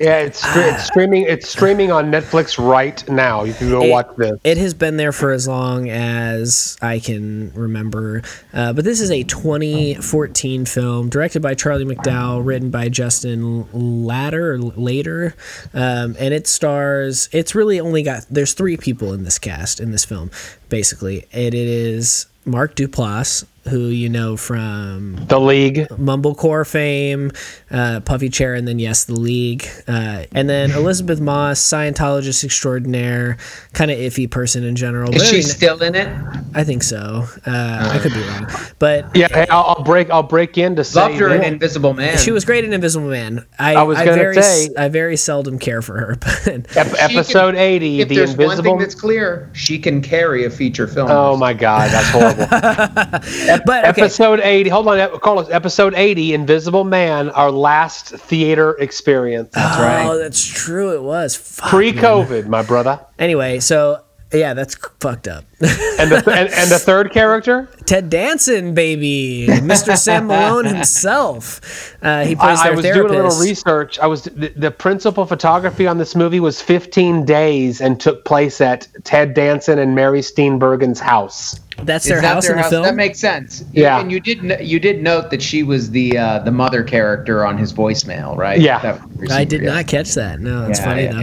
yeah, 0.00 0.20
it's, 0.20 0.42
it's 0.56 0.86
streaming. 0.86 1.24
It's 1.24 1.46
streaming 1.46 1.92
on 1.92 2.10
Netflix 2.10 2.58
right 2.58 3.06
now. 3.10 3.44
You 3.44 3.52
can 3.52 3.68
go 3.68 3.82
it, 3.82 3.90
watch 3.90 4.08
this. 4.16 4.40
It 4.44 4.56
has 4.56 4.72
been 4.72 4.96
there 4.96 5.12
for 5.12 5.30
as 5.30 5.46
long 5.46 5.90
as 5.90 6.78
I 6.80 7.00
can 7.00 7.52
remember. 7.52 8.22
Uh, 8.54 8.72
but 8.72 8.86
this 8.86 9.02
is 9.02 9.10
a 9.10 9.24
2014 9.24 10.64
film 10.64 11.10
directed 11.10 11.42
by 11.42 11.54
Charlie 11.54 11.84
McDowell, 11.84 12.42
written 12.42 12.70
by 12.70 12.88
Justin 12.88 13.70
Latter 13.74 14.58
Lader, 14.58 15.34
um, 15.74 16.16
and 16.18 16.32
it 16.32 16.46
stars. 16.46 17.28
It's 17.30 17.54
really 17.54 17.78
only 17.78 18.02
got. 18.02 18.24
There's 18.30 18.54
three 18.54 18.78
people 18.78 19.12
in 19.12 19.24
this 19.24 19.38
cast 19.38 19.80
in 19.80 19.90
this 19.90 20.06
film. 20.06 20.30
Basically, 20.70 21.26
it 21.30 21.52
is 21.52 22.24
Mark 22.46 22.74
Duplass, 22.74 23.44
who 23.68 23.86
you 23.86 24.08
know 24.08 24.36
from 24.36 25.16
the 25.28 25.38
League, 25.38 25.88
Mumblecore 25.90 26.66
fame, 26.66 27.30
uh, 27.70 28.00
Puffy 28.00 28.28
Chair, 28.28 28.54
and 28.54 28.66
then 28.66 28.78
yes, 28.78 29.04
the 29.04 29.18
League, 29.18 29.66
uh, 29.86 30.24
and 30.32 30.48
then 30.48 30.70
Elisabeth 30.70 31.20
Moss, 31.20 31.60
Scientologist 31.60 32.42
extraordinaire, 32.42 33.36
kind 33.72 33.90
of 33.90 33.98
iffy 33.98 34.30
person 34.30 34.64
in 34.64 34.76
general. 34.76 35.14
Is 35.14 35.24
she 35.24 35.28
I 35.28 35.32
mean, 35.34 35.42
still 35.42 35.82
in 35.82 35.94
it? 35.94 36.08
I 36.54 36.64
think 36.64 36.82
so. 36.82 37.26
Uh, 37.46 37.90
I 37.92 37.98
could 37.98 38.14
be 38.14 38.20
wrong, 38.20 38.48
but 38.78 39.14
yeah, 39.14 39.28
hey, 39.28 39.46
I'll, 39.50 39.76
I'll, 39.76 39.84
break. 39.84 40.10
I'll 40.10 40.22
break 40.22 40.56
in 40.56 40.76
to 40.76 40.84
say 40.84 41.00
loved 41.00 41.16
her 41.16 41.34
in 41.34 41.44
Invisible 41.44 41.92
Man. 41.92 42.16
She 42.18 42.30
was 42.30 42.44
great 42.44 42.64
in 42.64 42.72
Invisible 42.72 43.08
Man. 43.08 43.46
I, 43.58 43.74
I 43.74 43.82
was 43.82 43.98
going 43.98 44.34
to 44.34 44.42
say 44.42 44.70
I 44.76 44.88
very 44.88 45.16
seldom 45.16 45.58
care 45.58 45.82
for 45.82 45.98
her, 45.98 46.16
but 46.20 46.76
Ep- 46.76 46.94
episode 46.98 47.52
can, 47.52 47.60
eighty, 47.60 48.02
the 48.04 48.14
there's 48.14 48.32
Invisible. 48.32 48.46
One 48.46 48.62
thing 48.62 48.78
that's 48.78 48.94
clear: 48.94 49.50
she 49.52 49.78
can 49.78 50.00
carry 50.00 50.44
a 50.44 50.50
feature 50.50 50.86
film. 50.86 51.10
Oh 51.10 51.36
my 51.36 51.52
God, 51.52 51.90
that's 51.90 52.08
horrible. 52.08 53.20
but 53.66 53.84
okay. 53.84 54.02
episode 54.02 54.40
80 54.40 54.70
hold 54.70 54.88
on 54.88 55.20
carlos 55.20 55.50
episode 55.50 55.94
80 55.94 56.34
invisible 56.34 56.84
man 56.84 57.30
our 57.30 57.50
last 57.50 58.08
theater 58.08 58.72
experience 58.78 59.50
that's 59.52 59.78
right. 59.78 60.04
oh, 60.04 60.10
right 60.10 60.18
that's 60.18 60.44
true 60.44 60.94
it 60.94 61.02
was 61.02 61.36
Fuck, 61.36 61.70
pre-covid 61.70 62.42
man. 62.42 62.50
my 62.50 62.62
brother 62.62 63.00
anyway 63.18 63.58
so 63.60 64.02
yeah, 64.32 64.54
that's 64.54 64.76
fucked 65.00 65.28
up. 65.28 65.44
And, 65.60 66.10
the, 66.10 66.16
and, 66.34 66.48
and, 66.52 66.70
the 66.70 66.78
third 66.78 67.12
character? 67.12 67.68
Ted 67.84 68.08
Danson, 68.08 68.72
baby, 68.72 69.46
Mr. 69.48 69.96
Sam 69.96 70.26
Malone 70.26 70.64
himself. 70.64 71.96
Uh, 72.02 72.24
he 72.24 72.34
plays 72.34 72.58
I, 72.60 72.64
their 72.64 72.72
I 72.72 72.76
was 72.76 72.84
therapist. 72.84 73.08
doing 73.08 73.20
a 73.20 73.24
little 73.24 73.40
research. 73.40 73.98
I 73.98 74.06
was 74.06 74.24
the, 74.24 74.48
the, 74.56 74.70
principal 74.70 75.26
photography 75.26 75.86
on 75.86 75.98
this 75.98 76.16
movie 76.16 76.40
was 76.40 76.62
15 76.62 77.24
days 77.26 77.80
and 77.80 78.00
took 78.00 78.24
place 78.24 78.60
at 78.60 78.88
Ted 79.04 79.34
Danson 79.34 79.78
and 79.78 79.94
Mary 79.94 80.20
Steenburgen's 80.20 81.00
house. 81.00 81.60
That's 81.84 82.06
their 82.06 82.20
house 82.20 82.44
their 82.44 82.52
in 82.52 82.56
the 82.58 82.62
house? 82.62 82.70
film. 82.70 82.82
That 82.82 82.94
makes 82.94 83.18
sense. 83.18 83.64
Yeah, 83.72 84.00
and 84.00 84.10
you 84.10 84.20
did 84.20 84.60
you 84.60 84.78
did 84.78 85.02
note 85.02 85.30
that 85.30 85.42
she 85.42 85.62
was 85.62 85.90
the 85.90 86.16
uh, 86.16 86.38
the 86.40 86.50
mother 86.50 86.82
character 86.82 87.44
on 87.44 87.56
his 87.56 87.72
voicemail, 87.72 88.36
right? 88.36 88.60
Yeah, 88.60 89.02
I 89.30 89.44
did 89.44 89.62
not 89.62 89.86
catch 89.86 90.14
that. 90.14 90.40
No, 90.40 90.66
that's 90.66 90.78
yeah, 90.78 90.84
funny 90.84 91.02
yeah, 91.04 91.12
though. 91.12 91.20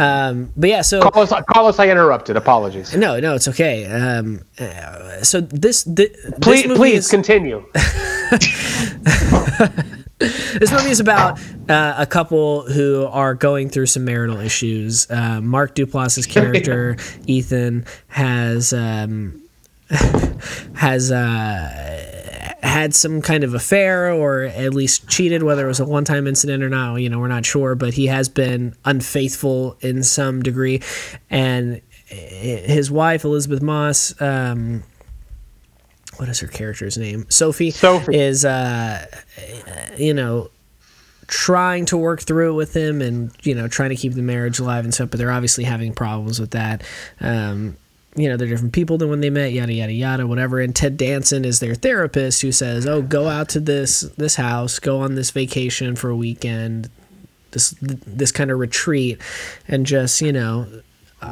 Yeah. 0.00 0.26
Um, 0.28 0.52
but 0.56 0.70
yeah, 0.70 0.82
so 0.82 1.08
call 1.08 1.22
us, 1.22 1.32
call 1.48 1.66
us. 1.66 1.78
I 1.78 1.88
interrupted. 1.88 2.36
Apologies. 2.36 2.94
No, 2.96 3.20
no, 3.20 3.34
it's 3.34 3.48
okay. 3.48 3.79
Um, 3.86 4.42
uh, 4.58 5.22
so 5.22 5.40
this, 5.40 5.84
th- 5.84 6.12
please, 6.40 6.64
this 6.64 6.78
please 6.78 6.98
is, 7.04 7.08
continue. 7.08 7.64
this 10.20 10.70
movie 10.70 10.90
is 10.90 11.00
about 11.00 11.40
uh, 11.68 11.94
a 11.96 12.06
couple 12.06 12.62
who 12.70 13.06
are 13.06 13.34
going 13.34 13.70
through 13.70 13.86
some 13.86 14.04
marital 14.04 14.38
issues. 14.38 15.10
Uh, 15.10 15.40
Mark 15.40 15.74
Duplass's 15.74 16.26
character 16.34 16.96
Ethan 17.26 17.86
has 18.08 18.72
um, 18.72 19.42
has 20.74 21.10
uh, 21.10 22.56
had 22.62 22.94
some 22.94 23.22
kind 23.22 23.42
of 23.42 23.54
affair 23.54 24.12
or 24.12 24.42
at 24.42 24.74
least 24.74 25.08
cheated, 25.08 25.42
whether 25.42 25.64
it 25.64 25.68
was 25.68 25.80
a 25.80 25.84
one 25.84 26.04
time 26.04 26.26
incident 26.26 26.62
or 26.62 26.68
not, 26.68 26.96
you 26.96 27.08
know, 27.08 27.18
we're 27.18 27.28
not 27.28 27.46
sure, 27.46 27.74
but 27.74 27.94
he 27.94 28.06
has 28.06 28.28
been 28.28 28.74
unfaithful 28.84 29.76
in 29.80 30.02
some 30.02 30.42
degree. 30.42 30.82
And 31.30 31.80
his 32.10 32.90
wife, 32.90 33.24
Elisabeth 33.24 33.62
Moss, 33.62 34.20
um, 34.20 34.82
what 36.16 36.28
is 36.28 36.40
her 36.40 36.48
character's 36.48 36.98
name? 36.98 37.26
Sophie. 37.30 37.70
Sophie 37.70 38.18
is, 38.18 38.44
uh, 38.44 39.06
you 39.96 40.12
know, 40.12 40.50
trying 41.26 41.86
to 41.86 41.96
work 41.96 42.20
through 42.20 42.50
it 42.50 42.56
with 42.56 42.76
him 42.76 43.00
and 43.00 43.30
you 43.42 43.54
know 43.54 43.68
trying 43.68 43.90
to 43.90 43.96
keep 43.96 44.14
the 44.14 44.22
marriage 44.22 44.58
alive 44.58 44.84
and 44.84 44.92
stuff. 44.92 45.10
But 45.10 45.18
they're 45.18 45.30
obviously 45.30 45.64
having 45.64 45.94
problems 45.94 46.40
with 46.40 46.50
that. 46.50 46.82
Um, 47.20 47.76
you 48.16 48.28
know, 48.28 48.36
they're 48.36 48.48
different 48.48 48.72
people 48.72 48.98
than 48.98 49.08
when 49.08 49.20
they 49.20 49.30
met, 49.30 49.52
yada 49.52 49.72
yada 49.72 49.92
yada, 49.92 50.26
whatever. 50.26 50.58
And 50.60 50.74
Ted 50.74 50.96
Danson 50.96 51.44
is 51.44 51.60
their 51.60 51.76
therapist 51.76 52.42
who 52.42 52.50
says, 52.50 52.86
"Oh, 52.86 53.00
go 53.00 53.28
out 53.28 53.48
to 53.50 53.60
this 53.60 54.00
this 54.00 54.34
house, 54.34 54.78
go 54.78 55.00
on 55.00 55.14
this 55.14 55.30
vacation 55.30 55.94
for 55.94 56.10
a 56.10 56.16
weekend, 56.16 56.90
this 57.52 57.70
this 57.80 58.32
kind 58.32 58.50
of 58.50 58.58
retreat, 58.58 59.20
and 59.68 59.86
just 59.86 60.20
you 60.20 60.32
know." 60.32 60.66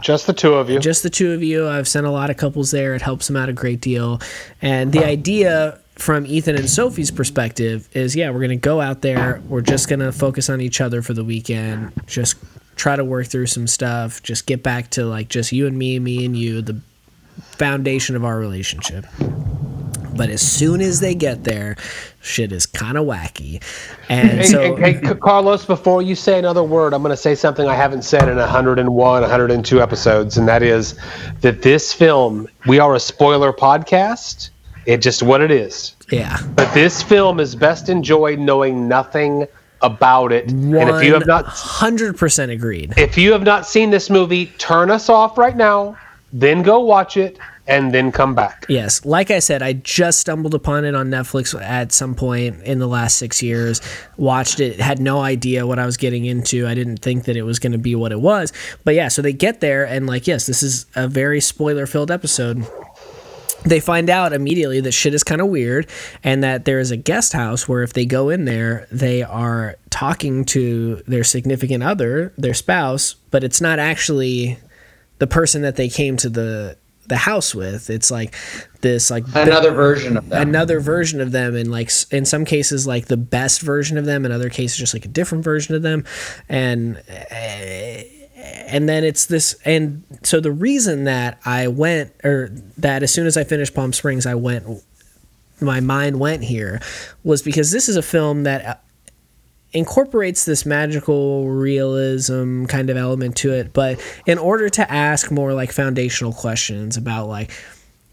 Just 0.01 0.27
the 0.27 0.33
two 0.33 0.55
of 0.55 0.71
you. 0.71 0.79
Just 0.79 1.03
the 1.03 1.11
two 1.11 1.33
of 1.33 1.43
you. 1.43 1.69
I've 1.69 1.89
sent 1.89 2.07
a 2.07 2.11
lot 2.11 2.31
of 2.31 2.37
couples 2.37 2.71
there. 2.71 2.95
It 2.95 3.03
helps 3.03 3.27
them 3.27 3.37
out 3.37 3.49
a 3.49 3.53
great 3.53 3.81
deal. 3.81 4.21
And 4.63 4.93
the 4.93 5.05
idea 5.05 5.79
from 5.97 6.27
Ethan 6.27 6.57
and 6.57 6.71
Sophie's 6.71 7.11
perspective 7.11 7.89
is 7.93 8.15
yeah, 8.15 8.31
we're 8.31 8.39
going 8.39 8.51
to 8.51 8.57
go 8.57 8.81
out 8.81 9.03
there. 9.03 9.43
We're 9.49 9.61
just 9.61 9.89
going 9.89 10.01
to 10.01 10.13
focus 10.13 10.49
on 10.49 10.61
each 10.61 10.81
other 10.81 11.03
for 11.03 11.15
the 11.15 11.25
weekend. 11.25 11.93
Just 12.07 12.37
try 12.77 12.97
to 12.97 13.05
work 13.05 13.27
through 13.27 13.47
some 13.47 13.67
stuff. 13.67 14.23
Just 14.23 14.47
get 14.47 14.63
back 14.63 14.91
to 14.91 15.05
like 15.05 15.29
just 15.29 15.53
you 15.53 15.67
and 15.67 15.77
me, 15.77 15.99
me 15.99 16.25
and 16.25 16.37
you, 16.37 16.63
the 16.63 16.81
foundation 17.41 18.17
of 18.17 18.25
our 18.25 18.39
relationship. 18.39 19.07
But 20.19 20.31
as 20.31 20.43
soon 20.43 20.81
as 20.81 20.99
they 20.99 21.15
get 21.15 21.45
there, 21.45 21.77
shit 22.21 22.51
is 22.51 22.67
kind 22.67 22.99
of 22.99 23.07
wacky. 23.07 23.63
And 24.09 24.45
so, 24.45 24.75
hey, 24.77 24.95
hey, 24.95 25.15
Carlos, 25.15 25.65
before 25.65 26.03
you 26.03 26.17
say 26.17 26.41
another 26.41 26.65
word, 26.65 26.93
I'm 26.93 27.03
going 27.03 27.13
to 27.13 27.17
say 27.17 27.37
something 27.37 27.69
I 27.69 27.77
haven't 27.77 28.03
said 28.03 28.29
in 28.29 28.37
101, 28.37 29.21
102 29.23 29.81
episodes, 29.81 30.37
and 30.37 30.49
that 30.49 30.63
is 30.63 30.99
that 31.41 31.63
this 31.63 31.93
film, 31.93 32.49
we 32.67 32.81
are 32.81 32.97
a 32.97 33.01
spoiler 33.01 33.53
podcast. 33.53 34.51
It 34.87 34.99
just 35.03 35.23
what 35.23 35.41
it 35.41 35.53
is. 35.53 35.95
yeah, 36.11 36.39
But 36.55 36.73
this 36.75 37.03
film 37.03 37.39
is 37.39 37.55
best 37.55 37.89
enjoyed 37.89 38.41
knowing 38.41 38.89
nothing 38.89 39.47
about 39.83 40.33
it. 40.33 40.51
And 40.51 40.75
if 40.75 41.05
you 41.05 41.15
have 41.15 41.27
not 41.27 41.45
hundred 41.45 42.17
percent 42.17 42.51
agreed. 42.51 42.95
if 42.97 43.17
you 43.17 43.31
have 43.33 43.45
not 43.45 43.67
seen 43.67 43.91
this 43.91 44.11
movie, 44.11 44.47
turn 44.59 44.91
us 44.91 45.09
off 45.09 45.39
right 45.39 45.57
now, 45.57 45.97
then 46.33 46.63
go 46.63 46.81
watch 46.81 47.17
it 47.17 47.39
and 47.69 47.93
then 47.93 48.11
come 48.11 48.35
back. 48.35 48.65
Yes, 48.69 49.05
like 49.05 49.31
I 49.31 49.39
said, 49.39 49.63
I 49.63 49.75
just 49.75 50.21
stumbled 50.21 50.55
upon 50.55 50.85
it 50.85 50.95
on 50.95 51.09
Netflix 51.09 51.61
at 51.61 51.93
some 51.93 52.15
point 52.15 52.63
in 52.63 52.79
the 52.79 52.89
last 52.89 53.19
six 53.19 53.43
years. 53.43 53.81
Watched 54.17 54.59
it, 54.59 54.81
had 54.81 54.99
no 54.99 55.21
idea 55.21 55.67
what 55.67 55.79
I 55.79 55.87
was 55.87 55.99
getting 55.99 56.25
into. 56.25 56.67
I 56.67 56.75
didn't 56.75 56.97
think 56.99 57.25
that 57.25 57.37
it 57.37 57.43
was 57.43 57.59
going 57.59 57.73
to 57.73 57.79
be 57.79 57.95
what 57.95 58.11
it 58.11 58.21
was. 58.21 58.53
But 58.85 58.95
yeah, 58.95 59.09
so 59.09 59.23
they 59.23 59.35
get 59.35 59.61
there, 59.61 59.87
and 59.87 60.07
like, 60.07 60.27
yes, 60.27 60.47
this 60.47 60.63
is 60.63 60.87
a 60.97 61.07
very 61.07 61.41
spoiler 61.41 61.87
filled 61.87 62.11
episode. 62.11 62.67
They 63.65 63.81
find 63.81 64.09
out 64.09 64.33
immediately 64.33 64.81
that 64.81 64.93
shit 64.93 65.15
is 65.15 65.25
kind 65.25 65.41
of 65.41 65.49
weird, 65.49 65.89
and 66.25 66.43
that 66.43 66.65
there 66.65 66.79
is 66.79 66.91
a 66.91 66.97
guest 66.97 67.35
house 67.35 67.69
where 67.69 67.83
if 67.83 67.93
they 67.93 68.07
go 68.07 68.31
in 68.31 68.47
there, 68.47 68.87
they 68.91 69.23
are 69.23 69.77
talking 69.91 70.45
to 70.47 71.03
their 71.07 71.25
significant 71.25 71.83
other, 71.83 72.33
their 72.39 72.55
spouse, 72.55 73.15
but 73.31 73.45
it's 73.45 73.61
not 73.61 73.79
actually 73.79 74.59
the 75.19 75.27
person 75.27 75.63
that 75.63 75.77
they 75.77 75.89
came 75.89 76.17
to 76.17 76.31
the 76.31 76.79
the 77.09 77.17
house 77.17 77.55
with. 77.55 77.91
It's 77.91 78.11
like 78.11 78.35
this 78.81 79.11
like 79.11 79.25
Another 79.35 79.73
version 79.73 80.17
of 80.17 80.29
that. 80.29 80.43
another 80.47 80.79
version 80.81 81.21
of 81.21 81.33
them 81.33 81.57
and 81.57 81.71
like 81.71 81.91
in 82.11 82.25
some 82.25 82.45
cases 82.45 82.87
like 82.87 83.07
the 83.07 83.17
best 83.17 83.61
version 83.63 83.99
of 83.99 84.05
them 84.05 84.25
in 84.25 84.31
other 84.33 84.51
cases 84.51 84.77
just 84.79 84.95
like 84.95 85.05
a 85.05 85.09
different 85.09 85.43
version 85.43 85.75
of 85.75 85.83
them 85.83 86.05
and 86.49 86.97
uh, 87.09 88.03
and 88.41 88.89
then 88.89 89.03
it's 89.03 89.27
this 89.27 89.57
and 89.65 90.05
so 90.23 90.39
the 90.41 90.53
reason 90.53 91.05
that 91.05 91.41
I 91.45 91.67
went 91.69 92.13
or 92.23 92.51
that 92.79 93.03
as 93.03 93.13
soon 93.13 93.27
as 93.27 93.37
I 93.37 93.43
finished 93.45 93.75
Palm 93.75 93.93
Springs 93.93 94.27
I 94.27 94.35
went 94.37 94.65
my 95.61 95.81
mind 95.81 96.21
went 96.21 96.45
here 96.45 96.81
was 97.25 97.43
because 97.43 97.73
this 97.73 97.89
is 97.89 97.97
a 97.97 98.03
film 98.03 98.45
that 98.45 98.65
uh, 98.65 98.75
incorporates 99.73 100.45
this 100.45 100.65
magical 100.65 101.49
realism 101.49 102.65
kind 102.65 102.89
of 102.89 102.97
element 102.97 103.37
to 103.37 103.53
it 103.53 103.73
but 103.73 104.01
in 104.27 104.39
order 104.39 104.69
to 104.69 104.91
ask 104.91 105.31
more 105.31 105.53
like 105.53 105.71
foundational 105.73 106.33
questions 106.33 106.97
about 106.97 107.29
like 107.29 107.51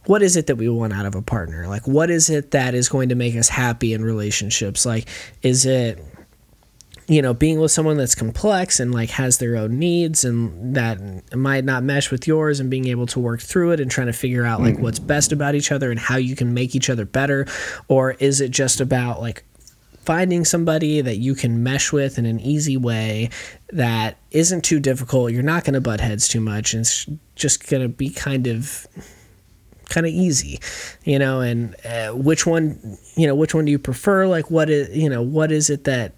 what 0.06 0.22
is 0.22 0.36
it 0.38 0.48
that 0.48 0.56
we 0.56 0.70
want 0.70 0.94
out 0.94 1.06
of 1.06 1.16
a 1.16 1.22
partner? 1.22 1.68
Like 1.68 1.88
what 1.88 2.10
is 2.10 2.30
it 2.30 2.52
that 2.52 2.76
is 2.76 2.90
going 2.90 3.10
to 3.10 3.16
make 3.16 3.36
us 3.36 3.50
happy 3.50 3.94
in 3.94 4.04
relationships? 4.04 4.86
Like 4.86 5.08
is 5.42 5.66
it 5.66 6.04
you 7.08 7.22
know 7.22 7.36
being 7.36 7.60
with 7.60 7.72
someone 7.72 7.98
that's 7.98 8.16
complex 8.16 8.80
and 8.80 8.92
like 8.92 9.12
has 9.12 9.38
their 9.38 9.56
own 9.58 9.78
needs 9.78 10.26
and 10.26 10.76
that 10.76 11.00
might 11.36 11.64
not 11.64 11.84
mesh 11.84 12.10
with 12.10 12.26
yours 12.26 12.60
and 12.60 12.70
being 12.70 12.88
able 12.88 13.06
to 13.06 13.20
work 13.20 13.42
through 13.42 13.72
it 13.72 13.80
and 13.80 13.92
trying 13.92 14.08
to 14.08 14.14
figure 14.14 14.44
out 14.44 14.60
like 14.60 14.74
mm-hmm. 14.74 14.84
what's 14.84 14.98
best 14.98 15.32
about 15.32 15.54
each 15.54 15.72
other 15.72 15.92
and 15.92 16.00
how 16.00 16.18
you 16.18 16.36
can 16.36 16.54
make 16.54 16.76
each 16.76 16.90
other 16.90 17.06
better? 17.06 17.46
Or 17.88 18.12
is 18.14 18.42
it 18.42 18.52
just 18.52 18.82
about 18.82 19.22
like 19.22 19.44
finding 20.06 20.46
somebody 20.46 21.02
that 21.02 21.18
you 21.18 21.36
can 21.36 21.64
mesh 21.64 21.92
with 21.92 22.18
in 22.18 22.26
an 22.26 22.40
easy 22.40 22.78
way 22.78 23.30
that 23.72 24.18
isn't 24.32 24.64
too 24.64 24.80
difficult. 24.80 25.32
You're 25.32 25.44
not 25.44 25.64
going 25.64 25.74
to 25.74 25.82
butt 25.82 26.00
heads 26.00 26.28
too 26.28 26.40
much. 26.42 26.74
And 26.74 26.82
it's 26.82 27.06
just 27.36 27.68
going 27.68 27.82
to 27.84 27.90
be 27.90 28.10
kind 28.10 28.48
of 28.48 28.88
kind 29.88 30.08
of 30.08 30.12
easy 30.12 30.60
you 31.04 31.20
know 31.20 31.42
and 31.42 31.76
uh, 31.86 32.10
which 32.10 32.48
one 32.48 32.98
you 33.16 33.28
know 33.28 33.36
which 33.36 33.54
one 33.54 33.66
do 33.66 33.72
you 33.72 33.78
prefer? 33.80 34.26
Like 34.26 34.50
what 34.50 34.68
is 34.70 34.96
you 34.96 35.10
know 35.10 35.22
what 35.22 35.52
is 35.52 35.70
it 35.70 35.84
that 35.84 36.14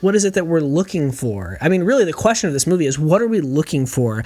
what 0.00 0.14
is 0.14 0.24
it 0.24 0.34
that 0.34 0.46
we're 0.46 0.60
looking 0.60 1.10
for? 1.10 1.58
I 1.60 1.68
mean 1.68 1.82
really 1.82 2.04
the 2.04 2.12
question 2.12 2.46
of 2.46 2.52
this 2.54 2.66
movie 2.68 2.86
is 2.86 2.96
what 2.98 3.20
are 3.20 3.26
we 3.26 3.40
looking 3.40 3.84
for 3.84 4.22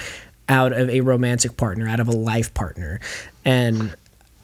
out 0.51 0.73
of 0.75 0.91
a 0.91 1.01
romantic 1.01 1.57
partner 1.57 1.89
out 1.89 1.99
of 2.01 2.09
a 2.09 2.13
life 2.13 2.53
partner? 2.53 3.01
And 3.45 3.95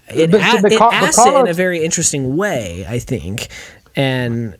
it, 0.08 0.30
But- 0.30 0.40
a- 0.40 0.62
but 0.62 0.72
it 0.72 0.80
asks 0.80 1.18
it 1.18 1.34
in 1.34 1.46
a 1.48 1.52
very 1.52 1.84
interesting 1.84 2.34
way 2.38 2.86
i 2.88 2.98
think 2.98 3.48
and 3.96 4.56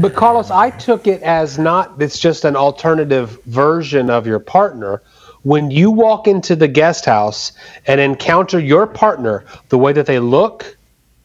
But 0.00 0.14
Carlos, 0.14 0.50
I 0.50 0.70
took 0.70 1.06
it 1.06 1.22
as 1.22 1.58
not 1.58 2.00
it's 2.00 2.18
just 2.18 2.44
an 2.44 2.56
alternative 2.56 3.42
version 3.46 4.10
of 4.10 4.26
your 4.26 4.38
partner. 4.38 5.02
When 5.42 5.70
you 5.70 5.90
walk 5.90 6.26
into 6.26 6.56
the 6.56 6.68
guest 6.68 7.04
house 7.04 7.52
and 7.86 8.00
encounter 8.00 8.58
your 8.58 8.86
partner, 8.86 9.44
the 9.68 9.78
way 9.78 9.92
that 9.92 10.06
they 10.06 10.18
look, 10.18 10.76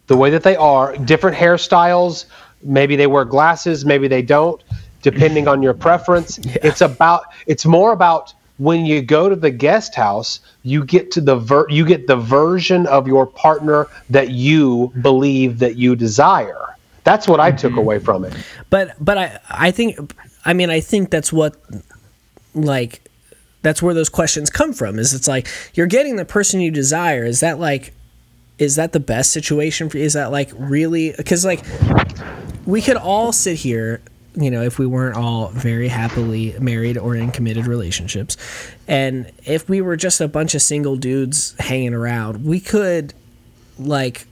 the 0.07 0.17
way 0.17 0.29
that 0.31 0.43
they 0.43 0.55
are, 0.55 0.97
different 0.97 1.37
hairstyles, 1.37 2.25
maybe 2.63 2.95
they 2.95 3.07
wear 3.07 3.23
glasses, 3.23 3.85
maybe 3.85 4.07
they 4.07 4.21
don't, 4.21 4.61
depending 5.01 5.47
on 5.47 5.61
your 5.63 5.73
preference. 5.73 6.39
It's 6.63 6.81
about 6.81 7.23
it's 7.45 7.65
more 7.65 7.93
about 7.93 8.33
when 8.57 8.85
you 8.85 9.01
go 9.01 9.29
to 9.29 9.35
the 9.35 9.51
guest 9.51 9.95
house, 9.95 10.41
you 10.63 10.83
get 10.83 11.11
to 11.11 11.21
the 11.21 11.35
ver- 11.35 11.69
you 11.69 11.85
get 11.85 12.07
the 12.07 12.17
version 12.17 12.85
of 12.87 13.07
your 13.07 13.25
partner 13.25 13.87
that 14.09 14.31
you 14.31 14.91
believe 15.01 15.59
that 15.59 15.77
you 15.77 15.95
desire. 15.95 16.75
That's 17.03 17.27
what 17.27 17.39
I 17.39 17.51
took 17.51 17.75
away 17.75 17.99
from 17.99 18.25
it. 18.25 18.33
but 18.69 18.95
but 19.03 19.17
i 19.17 19.39
i 19.49 19.71
think 19.71 20.13
i 20.45 20.53
mean 20.53 20.69
i 20.69 20.79
think 20.79 21.09
that's 21.09 21.31
what 21.33 21.55
like 22.53 23.01
that's 23.61 23.81
where 23.81 23.93
those 23.93 24.09
questions 24.09 24.49
come 24.49 24.73
from 24.73 24.99
is 24.99 25.13
it's 25.13 25.27
like 25.27 25.47
you're 25.73 25.87
getting 25.87 26.15
the 26.15 26.25
person 26.25 26.59
you 26.61 26.71
desire 26.71 27.25
is 27.25 27.39
that 27.39 27.59
like 27.59 27.93
is 28.57 28.75
that 28.75 28.91
the 28.91 28.99
best 28.99 29.31
situation 29.31 29.89
for 29.89 29.97
you 29.97 30.03
is 30.03 30.13
that 30.13 30.31
like 30.31 30.51
really 30.57 31.13
because 31.17 31.45
like 31.45 31.61
we 32.65 32.81
could 32.81 32.97
all 32.97 33.31
sit 33.31 33.57
here 33.57 34.01
you 34.35 34.51
know 34.51 34.61
if 34.61 34.77
we 34.77 34.85
weren't 34.85 35.15
all 35.17 35.47
very 35.49 35.87
happily 35.87 36.55
married 36.59 36.97
or 36.97 37.15
in 37.15 37.31
committed 37.31 37.65
relationships 37.65 38.37
and 38.87 39.31
if 39.45 39.67
we 39.67 39.81
were 39.81 39.95
just 39.97 40.21
a 40.21 40.27
bunch 40.27 40.53
of 40.55 40.61
single 40.61 40.95
dudes 40.95 41.55
hanging 41.59 41.93
around 41.93 42.45
we 42.45 42.59
could 42.59 43.13
like 43.79 44.27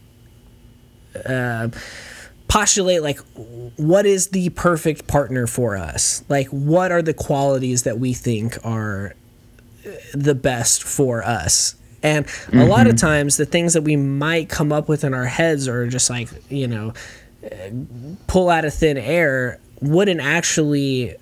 uh, 1.26 1.68
postulate 2.48 3.02
like 3.02 3.20
what 3.76 4.06
is 4.06 4.30
the 4.30 4.50
perfect 4.50 5.08
partner 5.08 5.48
for 5.48 5.78
us? 5.78 6.24
Like 6.30 6.48
what 6.48 6.92
are 6.92 7.02
the 7.02 7.14
qualities 7.14 7.84
that 7.84 8.00
we 8.00 8.14
think 8.14 8.58
are 8.66 9.16
uh, 9.86 9.92
the 10.14 10.36
best 10.36 10.84
for 10.84 11.24
us? 11.24 11.76
And 12.04 12.26
a 12.54 12.66
lot 12.66 12.88
of 12.88 12.96
times 12.96 13.38
the 13.38 13.46
things 13.46 13.74
that 13.74 13.82
we 13.82 13.96
might 13.96 14.50
come 14.50 14.72
up 14.72 14.88
with 14.88 15.04
in 15.04 15.14
our 15.14 15.26
heads 15.26 15.68
are 15.68 15.88
just 15.88 16.10
like 16.10 16.30
you 16.50 16.68
know 16.68 16.94
pull 18.28 18.50
out 18.50 18.66
of 18.66 18.74
thin 18.74 18.98
air 18.98 19.60
wouldn't 19.82 20.22
actually 20.22 21.16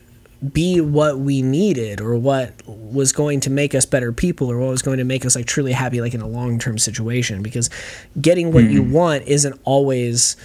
be 0.52 0.82
what 0.82 1.18
we 1.20 1.42
needed 1.42 2.02
or 2.02 2.16
what 2.16 2.54
was 2.68 3.12
going 3.12 3.40
to 3.42 3.50
make 3.50 3.74
us 3.74 3.86
better 3.86 4.12
people 4.12 4.52
or 4.52 4.60
what 4.60 4.70
was 4.70 4.82
going 4.82 4.98
to 4.98 5.04
make 5.04 5.26
us 5.26 5.36
like 5.36 5.46
truly 5.46 5.72
happy 5.72 6.02
like 6.02 6.14
in 6.14 6.22
a 6.22 6.28
long-term 6.28 6.78
situation. 6.78 7.42
Because 7.42 7.70
getting 8.20 8.52
what 8.52 8.66
you 8.66 8.84
want 8.84 9.24
isn't 9.28 9.60
always 9.64 10.36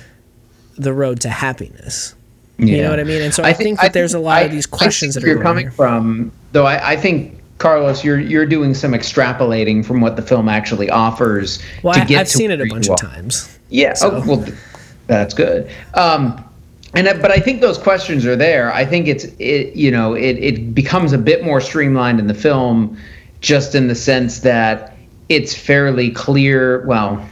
the 0.83 0.93
road 0.93 1.21
to 1.21 1.29
happiness 1.29 2.15
you 2.59 2.83
know 2.83 2.91
what 2.91 3.01
i 3.01 3.05
mean 3.05 3.23
and 3.23 3.33
so 3.33 3.43
i, 3.43 3.53
think, 3.53 3.81
that 3.81 3.93
there's 3.95 4.13
a 4.15 4.19
lot 4.19 4.39
I- 4.39 4.41
of 4.43 4.51
these 4.51 4.67
questions 4.67 5.15
think 5.15 5.25
that 5.25 5.31
are 5.31 5.35
you're 5.35 5.43
coming 5.43 5.67
on. 5.69 5.73
from. 5.73 6.33
Though 6.53 6.67
I, 6.67 6.93
I 6.93 6.97
think 6.97 7.39
Carlos, 7.59 8.03
you're 8.05 8.19
you're 8.19 8.45
doing 8.47 8.75
some 8.75 8.93
extrapolating 8.93 9.85
from 9.85 10.01
what 10.01 10.17
the 10.17 10.23
film 10.23 10.49
actually 10.49 10.91
offers 10.91 11.63
well 11.83 11.95
to 11.95 12.01
I, 12.01 12.05
get 12.05 12.21
i've 12.21 12.27
to 12.29 12.33
seen 12.37 12.51
it 12.51 12.61
a 12.61 12.67
bunch 12.67 12.89
of 12.89 12.97
times 12.97 13.59
Yeah. 13.71 13.95
Oh, 14.03 14.23
well, 14.27 14.45
that's 15.07 15.33
good. 15.33 15.71
Um, 15.95 16.45
and 16.95 17.07
but 17.23 17.31
I 17.31 17.39
think 17.39 17.61
those 17.61 17.79
questions 17.79 18.27
are 18.27 18.35
there. 18.37 18.73
I 18.73 18.85
think 18.85 19.07
it's 19.07 19.25
it 19.39 19.75
you 19.77 19.91
know 19.91 20.15
it 20.15 20.37
it 20.39 20.75
becomes 20.75 21.13
a 21.13 21.19
bit 21.19 21.45
more 21.45 21.61
streamlined 21.61 22.19
in 22.19 22.27
the 22.27 22.35
film, 22.35 22.97
just 23.41 23.75
in 23.75 23.87
the 23.89 23.95
sense 23.95 24.41
that 24.41 24.97
it's 25.29 25.55
fairly 25.55 26.11
clear. 26.11 26.85
Well, 26.87 27.25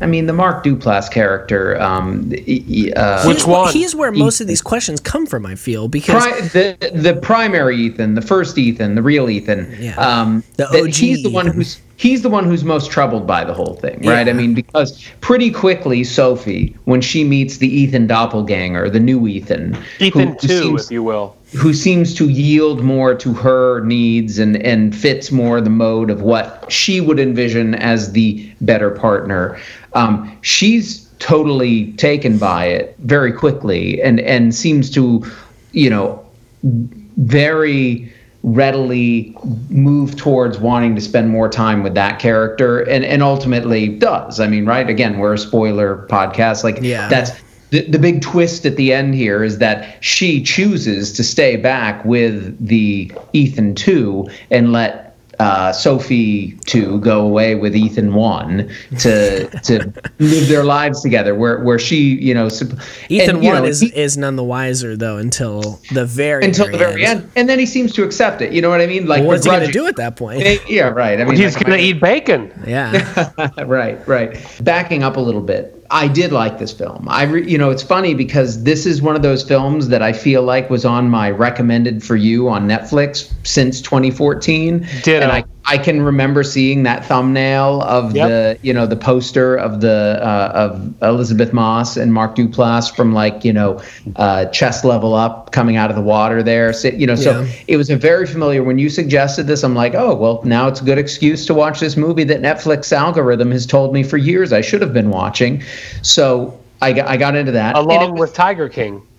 I 0.00 0.06
mean 0.06 0.26
the 0.26 0.32
Mark 0.32 0.62
Duplass 0.64 1.10
character. 1.10 1.80
Um, 1.80 2.28
y- 2.30 2.64
y- 2.68 2.92
uh, 2.94 3.24
Which 3.26 3.38
he's, 3.38 3.46
one? 3.46 3.72
he's 3.72 3.94
where 3.94 4.12
most 4.12 4.40
of 4.40 4.46
these 4.46 4.60
questions 4.62 5.00
come 5.00 5.26
from 5.26 5.46
i 5.46 5.54
feel 5.54 5.88
because 5.88 6.22
Pri- 6.24 6.40
the 6.48 6.90
the 6.94 7.14
primary 7.14 7.76
Ethan, 7.76 8.14
the 8.14 8.22
first 8.22 8.58
Ethan, 8.58 8.94
the 8.94 9.02
real 9.02 9.28
Ethan. 9.30 9.74
Yeah. 9.80 9.94
Um, 9.96 10.42
The 10.56 10.66
OG 10.68 10.92
He's 10.94 11.22
the 11.22 11.30
one 11.30 11.46
who's 11.46 11.80
he's 11.98 12.20
the 12.22 12.28
one 12.28 12.44
who's 12.44 12.62
most 12.64 12.90
troubled 12.90 13.26
by 13.26 13.42
the 13.44 13.54
whole 13.54 13.74
thing, 13.80 14.00
right? 14.04 14.26
Yeah. 14.26 14.32
I 14.32 14.36
mean, 14.36 14.52
because 14.52 15.02
pretty 15.22 15.50
quickly, 15.50 16.04
Sophie, 16.04 16.76
when 16.84 17.00
she 17.00 17.24
meets 17.24 17.56
the 17.56 17.68
Ethan 17.68 18.06
doppelganger, 18.06 18.90
the 18.90 19.00
new 19.00 19.26
Ethan, 19.26 19.76
Ethan 19.98 20.28
who 20.28 20.34
two, 20.36 20.48
seems- 20.48 20.84
if 20.86 20.90
you 20.90 21.02
will. 21.02 21.34
who 21.56 21.72
seems 21.72 22.12
to 22.16 22.28
yield 22.28 22.82
more 22.82 23.14
to 23.14 23.32
her 23.32 23.80
needs 23.80 24.38
and 24.38 24.56
and 24.62 24.94
fits 24.94 25.32
more 25.32 25.60
the 25.62 25.70
mode 25.70 26.10
of 26.10 26.20
what 26.20 26.66
she 26.68 27.00
would 27.00 27.18
envision 27.18 27.74
as 27.76 28.12
the 28.12 28.46
better 28.60 28.90
partner. 28.90 29.56
Um, 29.96 30.38
she's 30.42 31.06
totally 31.18 31.92
taken 31.94 32.38
by 32.38 32.66
it 32.66 32.94
very 33.00 33.32
quickly 33.32 34.00
and 34.02 34.20
and 34.20 34.54
seems 34.54 34.90
to, 34.90 35.24
you 35.72 35.90
know, 35.90 36.24
very 36.62 38.12
readily 38.42 39.36
move 39.70 40.16
towards 40.16 40.58
wanting 40.58 40.94
to 40.94 41.00
spend 41.00 41.30
more 41.30 41.48
time 41.48 41.82
with 41.82 41.94
that 41.94 42.20
character 42.20 42.80
and 42.80 43.04
and 43.04 43.22
ultimately 43.22 43.88
does. 43.88 44.38
I 44.38 44.46
mean, 44.46 44.66
right? 44.66 44.88
Again, 44.88 45.18
we're 45.18 45.34
a 45.34 45.38
spoiler 45.38 46.06
podcast. 46.08 46.62
Like 46.62 46.78
Yeah. 46.82 47.08
that's 47.08 47.32
the, 47.70 47.82
the 47.90 47.98
big 47.98 48.22
twist 48.22 48.64
at 48.64 48.76
the 48.76 48.92
end 48.92 49.14
here 49.14 49.42
is 49.42 49.58
that 49.58 50.02
she 50.04 50.42
chooses 50.42 51.12
to 51.14 51.24
stay 51.24 51.56
back 51.56 52.04
with 52.04 52.56
the 52.64 53.10
Ethan 53.32 53.74
2 53.74 54.28
and 54.52 54.72
let 54.72 55.05
uh, 55.38 55.72
Sophie 55.72 56.52
2 56.66 57.00
go 57.00 57.20
away 57.20 57.54
with 57.54 57.76
Ethan 57.76 58.14
1 58.14 58.70
to 59.00 59.48
to 59.60 59.92
live 60.18 60.48
their 60.48 60.64
lives 60.64 61.02
together 61.02 61.34
where 61.34 61.62
where 61.62 61.78
she, 61.78 62.14
you 62.20 62.32
know, 62.32 62.48
sup- 62.48 62.78
Ethan 63.08 63.36
and, 63.36 63.44
you 63.44 63.50
one 63.50 63.62
know, 63.62 63.68
is 63.68 63.80
he- 63.80 63.94
is 63.94 64.16
none 64.16 64.36
the 64.36 64.44
wiser 64.44 64.96
though 64.96 65.18
until 65.18 65.80
the 65.92 66.06
very 66.06 66.44
until 66.44 66.70
the 66.70 66.78
very 66.78 67.04
end. 67.04 67.30
And 67.36 67.48
then 67.48 67.58
he 67.58 67.66
seems 67.66 67.92
to 67.94 68.04
accept 68.04 68.40
it. 68.40 68.52
You 68.52 68.62
know 68.62 68.70
what 68.70 68.80
I 68.80 68.86
mean? 68.86 69.06
Like 69.06 69.24
What's 69.24 69.44
he 69.44 69.50
gonna 69.50 69.70
do 69.70 69.86
at 69.86 69.96
that 69.96 70.16
point? 70.16 70.42
Yeah, 70.68 70.88
right. 70.88 71.20
I 71.20 71.24
mean, 71.24 71.36
He's 71.36 71.54
like, 71.54 71.66
gonna 71.66 71.78
eat 71.78 72.00
bacon. 72.00 72.50
Yeah. 72.66 73.30
right, 73.64 74.06
right. 74.08 74.38
Backing 74.62 75.02
up 75.02 75.16
a 75.16 75.20
little 75.20 75.42
bit, 75.42 75.75
I 75.90 76.08
did 76.08 76.32
like 76.32 76.58
this 76.58 76.72
film. 76.72 77.06
I, 77.08 77.24
re, 77.24 77.48
you 77.48 77.58
know, 77.58 77.70
it's 77.70 77.82
funny 77.82 78.14
because 78.14 78.62
this 78.64 78.86
is 78.86 79.02
one 79.02 79.16
of 79.16 79.22
those 79.22 79.42
films 79.42 79.88
that 79.88 80.02
I 80.02 80.12
feel 80.12 80.42
like 80.42 80.70
was 80.70 80.84
on 80.84 81.08
my 81.10 81.30
recommended 81.30 82.02
for 82.02 82.16
you 82.16 82.48
on 82.48 82.68
Netflix 82.68 83.32
since 83.46 83.80
2014. 83.80 84.86
Did 85.02 85.22
And 85.22 85.32
I, 85.32 85.44
I 85.68 85.78
can 85.78 86.00
remember 86.02 86.44
seeing 86.44 86.84
that 86.84 87.04
thumbnail 87.04 87.82
of 87.82 88.14
Yep. 88.14 88.28
the, 88.28 88.58
you 88.62 88.72
know, 88.72 88.86
the 88.86 88.94
poster 88.96 89.56
of 89.56 89.80
the 89.80 90.18
uh, 90.22 90.52
of 90.54 90.94
Elisabeth 91.02 91.52
Moss 91.52 91.96
and 91.96 92.14
Mark 92.14 92.36
Duplass 92.36 92.94
from 92.94 93.12
like, 93.12 93.44
you 93.44 93.52
know, 93.52 93.82
uh, 94.14 94.44
chest 94.46 94.84
level 94.84 95.14
up 95.14 95.50
coming 95.50 95.76
out 95.76 95.90
of 95.90 95.96
the 95.96 96.02
water 96.02 96.40
there. 96.42 96.72
So, 96.72 96.88
you 96.88 97.06
know, 97.06 97.16
so 97.16 97.40
Yeah. 97.40 97.48
it 97.66 97.76
was 97.76 97.90
a 97.90 97.96
very 97.96 98.26
familiar. 98.26 98.62
When 98.62 98.78
you 98.78 98.88
suggested 98.88 99.48
this, 99.48 99.64
I'm 99.64 99.74
like, 99.74 99.94
oh 99.94 100.14
well, 100.14 100.40
now 100.44 100.68
it's 100.68 100.80
a 100.80 100.84
good 100.84 100.98
excuse 100.98 101.44
to 101.46 101.54
watch 101.54 101.80
this 101.80 101.96
movie 101.96 102.24
that 102.24 102.40
Netflix 102.42 102.92
algorithm 102.92 103.50
has 103.50 103.66
told 103.66 103.92
me 103.92 104.04
for 104.04 104.18
years 104.18 104.52
I 104.52 104.60
should 104.60 104.82
have 104.82 104.92
been 104.92 105.10
watching. 105.10 105.62
So 106.02 106.56
I 106.80 106.92
got, 106.92 107.08
I 107.08 107.16
got 107.16 107.34
into 107.34 107.50
that. 107.52 107.76
Along 107.76 108.14
with 108.18 108.34
Tiger 108.34 108.68
King. 108.68 109.02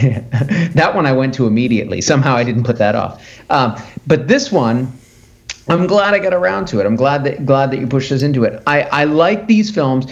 that 0.00 0.92
one 0.94 1.06
I 1.06 1.12
went 1.12 1.34
to 1.34 1.46
immediately. 1.46 2.00
Somehow 2.00 2.34
I 2.36 2.44
didn't 2.44 2.64
put 2.64 2.78
that 2.78 2.94
off. 2.94 3.22
Um, 3.50 3.76
but 4.06 4.28
this 4.28 4.50
one, 4.50 4.92
I'm 5.68 5.86
glad 5.86 6.14
I 6.14 6.18
got 6.18 6.32
around 6.32 6.66
to 6.68 6.80
it. 6.80 6.86
I'm 6.86 6.96
glad 6.96 7.24
that 7.24 7.44
glad 7.44 7.70
that 7.72 7.80
you 7.80 7.86
pushed 7.86 8.12
us 8.12 8.22
into 8.22 8.44
it. 8.44 8.62
I, 8.66 8.82
I 8.82 9.04
like 9.04 9.48
these 9.48 9.70
films. 9.70 10.06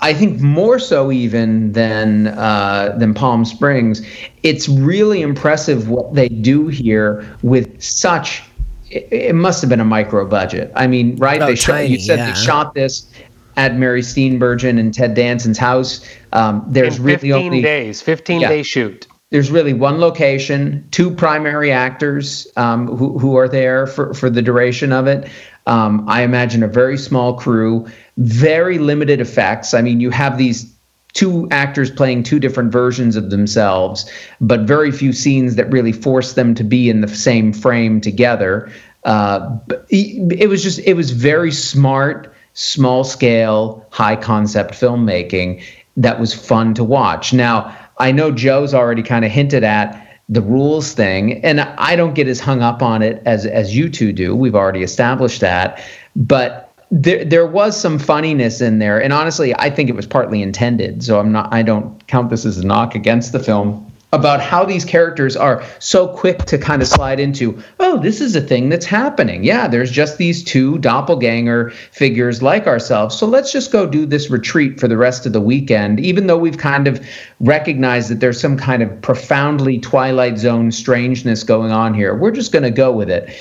I 0.00 0.14
think 0.14 0.40
more 0.40 0.78
so 0.78 1.10
even 1.10 1.72
than 1.72 2.28
uh, 2.28 2.94
than 2.98 3.12
Palm 3.14 3.44
Springs. 3.44 4.06
It's 4.42 4.68
really 4.68 5.22
impressive 5.22 5.88
what 5.88 6.14
they 6.14 6.28
do 6.28 6.68
here 6.68 7.26
with 7.42 7.82
such. 7.82 8.44
It, 8.90 9.08
it 9.10 9.34
must 9.34 9.60
have 9.60 9.68
been 9.70 9.80
a 9.80 9.84
micro 9.84 10.26
budget. 10.26 10.70
I 10.76 10.86
mean, 10.86 11.16
right? 11.16 11.42
Oh, 11.42 11.46
they 11.46 11.56
shot. 11.56 11.88
You 11.88 11.98
said 11.98 12.18
yeah. 12.18 12.32
they 12.32 12.40
shot 12.40 12.74
this 12.74 13.06
at 13.56 13.76
Mary 13.76 14.02
Steenburgen 14.02 14.78
and 14.78 14.94
Ted 14.94 15.14
Danson's 15.14 15.58
house. 15.58 16.06
Um, 16.32 16.64
there's 16.68 16.98
In 16.98 17.04
really 17.04 17.16
15 17.16 17.32
only 17.32 17.62
days. 17.62 18.00
15 18.00 18.40
Yeah. 18.40 18.48
day 18.48 18.62
shoot. 18.62 19.06
There's 19.32 19.50
really 19.50 19.72
one 19.72 19.98
location, 19.98 20.86
two 20.90 21.10
primary 21.10 21.72
actors 21.72 22.46
um, 22.56 22.86
who, 22.86 23.18
who 23.18 23.34
are 23.36 23.48
there 23.48 23.86
for, 23.86 24.12
for 24.12 24.28
the 24.28 24.42
duration 24.42 24.92
of 24.92 25.06
it. 25.06 25.26
Um, 25.66 26.06
I 26.06 26.22
imagine 26.22 26.62
a 26.62 26.68
very 26.68 26.98
small 26.98 27.38
crew, 27.38 27.88
very 28.18 28.76
limited 28.76 29.22
effects. 29.22 29.72
I 29.72 29.80
mean, 29.80 30.00
you 30.00 30.10
have 30.10 30.36
these 30.36 30.70
two 31.14 31.48
actors 31.50 31.90
playing 31.90 32.24
two 32.24 32.38
different 32.38 32.72
versions 32.72 33.16
of 33.16 33.30
themselves, 33.30 34.10
but 34.42 34.60
very 34.60 34.92
few 34.92 35.14
scenes 35.14 35.56
that 35.56 35.70
really 35.70 35.92
force 35.92 36.34
them 36.34 36.54
to 36.54 36.62
be 36.62 36.90
in 36.90 37.00
the 37.00 37.08
same 37.08 37.54
frame 37.54 38.02
together. 38.02 38.70
Uh, 39.04 39.58
it 39.88 40.50
was 40.50 40.62
just, 40.62 40.78
it 40.80 40.92
was 40.94 41.10
very 41.10 41.52
smart, 41.52 42.34
small 42.52 43.02
scale, 43.02 43.86
high 43.92 44.16
concept 44.16 44.74
filmmaking 44.74 45.64
that 45.96 46.20
was 46.20 46.34
fun 46.34 46.74
to 46.74 46.84
watch. 46.84 47.32
Now, 47.32 47.76
I 47.98 48.12
know 48.12 48.30
Joe's 48.30 48.74
already 48.74 49.02
kind 49.02 49.24
of 49.24 49.30
hinted 49.30 49.64
at 49.64 50.08
the 50.28 50.42
rules 50.42 50.92
thing, 50.92 51.44
and 51.44 51.60
I 51.60 51.96
don't 51.96 52.14
get 52.14 52.28
as 52.28 52.40
hung 52.40 52.62
up 52.62 52.82
on 52.82 53.02
it 53.02 53.22
as 53.26 53.44
as 53.44 53.76
you 53.76 53.88
two 53.88 54.12
do. 54.12 54.34
We've 54.34 54.54
already 54.54 54.82
established 54.82 55.40
that, 55.40 55.84
but 56.16 56.72
there 56.90 57.24
there 57.24 57.46
was 57.46 57.78
some 57.78 57.98
funniness 57.98 58.60
in 58.60 58.78
there, 58.78 59.02
and 59.02 59.12
honestly, 59.12 59.54
I 59.56 59.70
think 59.70 59.90
it 59.90 59.96
was 59.96 60.06
partly 60.06 60.42
intended. 60.42 61.02
So 61.02 61.18
I'm 61.18 61.32
not 61.32 61.52
I 61.52 61.62
don't 61.62 62.06
count 62.06 62.30
this 62.30 62.46
as 62.46 62.58
a 62.58 62.66
knock 62.66 62.94
against 62.94 63.32
the 63.32 63.40
film 63.40 63.91
about 64.12 64.42
how 64.42 64.62
these 64.64 64.84
characters 64.84 65.36
are 65.36 65.64
so 65.78 66.06
quick 66.06 66.44
to 66.44 66.58
kind 66.58 66.82
of 66.82 66.88
slide 66.88 67.18
into, 67.18 67.60
oh, 67.80 67.98
this 67.98 68.20
is 68.20 68.36
a 68.36 68.42
thing 68.42 68.68
that's 68.68 68.84
happening. 68.84 69.42
Yeah, 69.42 69.68
there's 69.68 69.90
just 69.90 70.18
these 70.18 70.44
two 70.44 70.76
doppelganger 70.78 71.70
figures 71.70 72.42
like 72.42 72.66
ourselves. 72.66 73.16
So 73.16 73.26
let's 73.26 73.50
just 73.50 73.72
go 73.72 73.86
do 73.86 74.04
this 74.04 74.28
retreat 74.28 74.78
for 74.78 74.86
the 74.86 74.98
rest 74.98 75.24
of 75.24 75.32
the 75.32 75.40
weekend, 75.40 75.98
even 75.98 76.26
though 76.26 76.36
we've 76.36 76.58
kind 76.58 76.86
of 76.86 77.04
recognized 77.40 78.10
that 78.10 78.20
there's 78.20 78.38
some 78.38 78.58
kind 78.58 78.82
of 78.82 79.00
profoundly 79.00 79.78
Twilight 79.78 80.36
Zone 80.36 80.70
strangeness 80.70 81.42
going 81.42 81.72
on 81.72 81.94
here. 81.94 82.14
We're 82.14 82.32
just 82.32 82.52
going 82.52 82.64
to 82.64 82.70
go 82.70 82.92
with 82.92 83.08
it. 83.08 83.34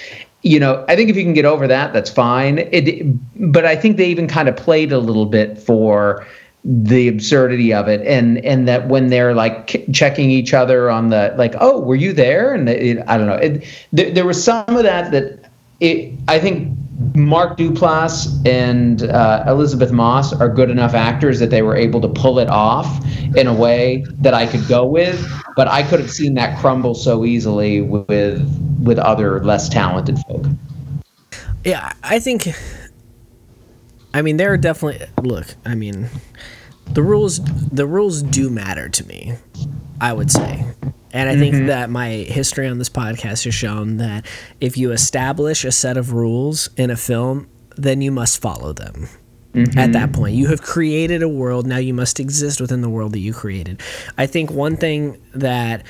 You 0.44 0.60
know, 0.60 0.86
I 0.88 0.96
think 0.96 1.10
if 1.10 1.18
you 1.18 1.24
can 1.24 1.34
get 1.34 1.46
over 1.46 1.68
that, 1.68 1.92
that's 1.92 2.10
fine. 2.10 2.60
It, 2.72 3.06
but 3.36 3.66
I 3.66 3.76
think 3.76 3.98
they 3.98 4.08
even 4.08 4.28
kind 4.28 4.48
of 4.48 4.56
played 4.56 4.92
a 4.92 5.00
little 5.00 5.26
bit 5.26 5.58
for 5.58 6.26
the 6.64 7.08
absurdity 7.08 7.74
of 7.74 7.88
it 7.88 8.06
and 8.06 8.38
and 8.46 8.68
that 8.68 8.88
when 8.88 9.08
they're 9.08 9.34
like 9.34 9.84
checking 9.92 10.30
each 10.30 10.54
other 10.54 10.92
on 10.92 11.10
the 11.10 11.34
like 11.36 11.56
oh 11.60 11.80
were 11.80 11.96
you 11.96 12.14
there 12.14 12.54
and 12.54 12.70
it, 12.70 13.04
i 13.08 13.18
don't 13.18 13.26
know 13.26 13.36
it, 13.36 13.66
there, 13.92 14.12
there 14.12 14.26
was 14.26 14.42
some 14.44 14.64
of 14.68 14.84
that 14.84 15.12
that 15.12 15.50
it 15.80 16.14
i 16.28 16.38
think 16.38 16.78
mark 17.16 17.58
duplass 17.58 18.28
and 18.46 19.04
uh, 19.04 19.44
elisabeth 19.48 19.92
moss 19.92 20.34
are 20.34 20.50
good 20.50 20.70
enough 20.70 20.94
actors 20.94 21.40
that 21.40 21.50
they 21.50 21.64
were 21.64 21.76
able 21.76 22.00
to 22.00 22.08
pull 22.08 22.38
it 22.38 22.48
off 22.50 23.04
in 23.36 23.48
a 23.48 23.54
way 23.54 24.06
that 24.20 24.36
i 24.36 24.46
could 24.46 24.66
go 24.68 24.86
with 24.86 25.28
but 25.56 25.68
i 25.68 25.82
could 25.82 26.00
have 26.00 26.12
seen 26.12 26.36
that 26.36 26.60
crumble 26.60 26.94
so 26.94 27.26
easily 27.26 27.82
with 27.82 28.40
with 28.84 29.00
other 29.00 29.44
less 29.44 29.68
talented 29.68 30.20
folk 30.28 30.46
Yeah, 31.64 31.94
I 32.04 32.20
think. 32.20 32.50
I 34.14 34.22
mean, 34.22 34.38
there 34.38 34.52
are 34.52 34.58
definitely 34.58 35.08
look. 35.22 35.56
I 35.66 35.76
mean, 35.76 36.10
the 36.92 37.04
rules 37.04 37.40
the 37.70 37.86
rules 37.86 38.22
do 38.22 38.50
matter 38.50 38.90
to 38.90 39.08
me. 39.08 39.36
I 40.00 40.14
would 40.14 40.32
say, 40.32 40.66
and 41.14 41.30
I 41.30 41.36
think 41.36 41.56
mm-hmm. 41.56 41.68
that 41.68 41.90
my 41.90 42.10
history 42.10 42.68
on 42.68 42.80
this 42.80 42.90
podcast 42.90 43.44
has 43.44 43.54
shown 43.54 43.98
that 43.98 44.26
if 44.60 44.78
you 44.78 44.92
establish 44.92 45.64
a 45.64 45.72
set 45.72 45.96
of 45.98 46.14
rules 46.14 46.70
in 46.76 46.90
a 46.90 46.98
film, 46.98 47.50
then 47.78 48.02
you 48.02 48.12
must 48.12 48.42
follow 48.42 48.74
them. 48.74 49.08
At 49.54 49.68
mm-hmm. 49.68 49.92
that 49.92 50.14
point, 50.14 50.36
you 50.36 50.48
have 50.48 50.62
created 50.62 51.22
a 51.22 51.28
world. 51.28 51.68
Now 51.68 51.78
you 51.78 51.94
must 51.94 52.22
exist 52.22 52.62
within 52.62 52.80
the 52.80 52.90
world 52.90 53.12
that 53.12 53.20
you 53.20 53.34
created. 53.34 53.82
I 54.18 54.26
think 54.26 54.50
one 54.50 54.78
thing 54.78 55.22
that 55.34 55.86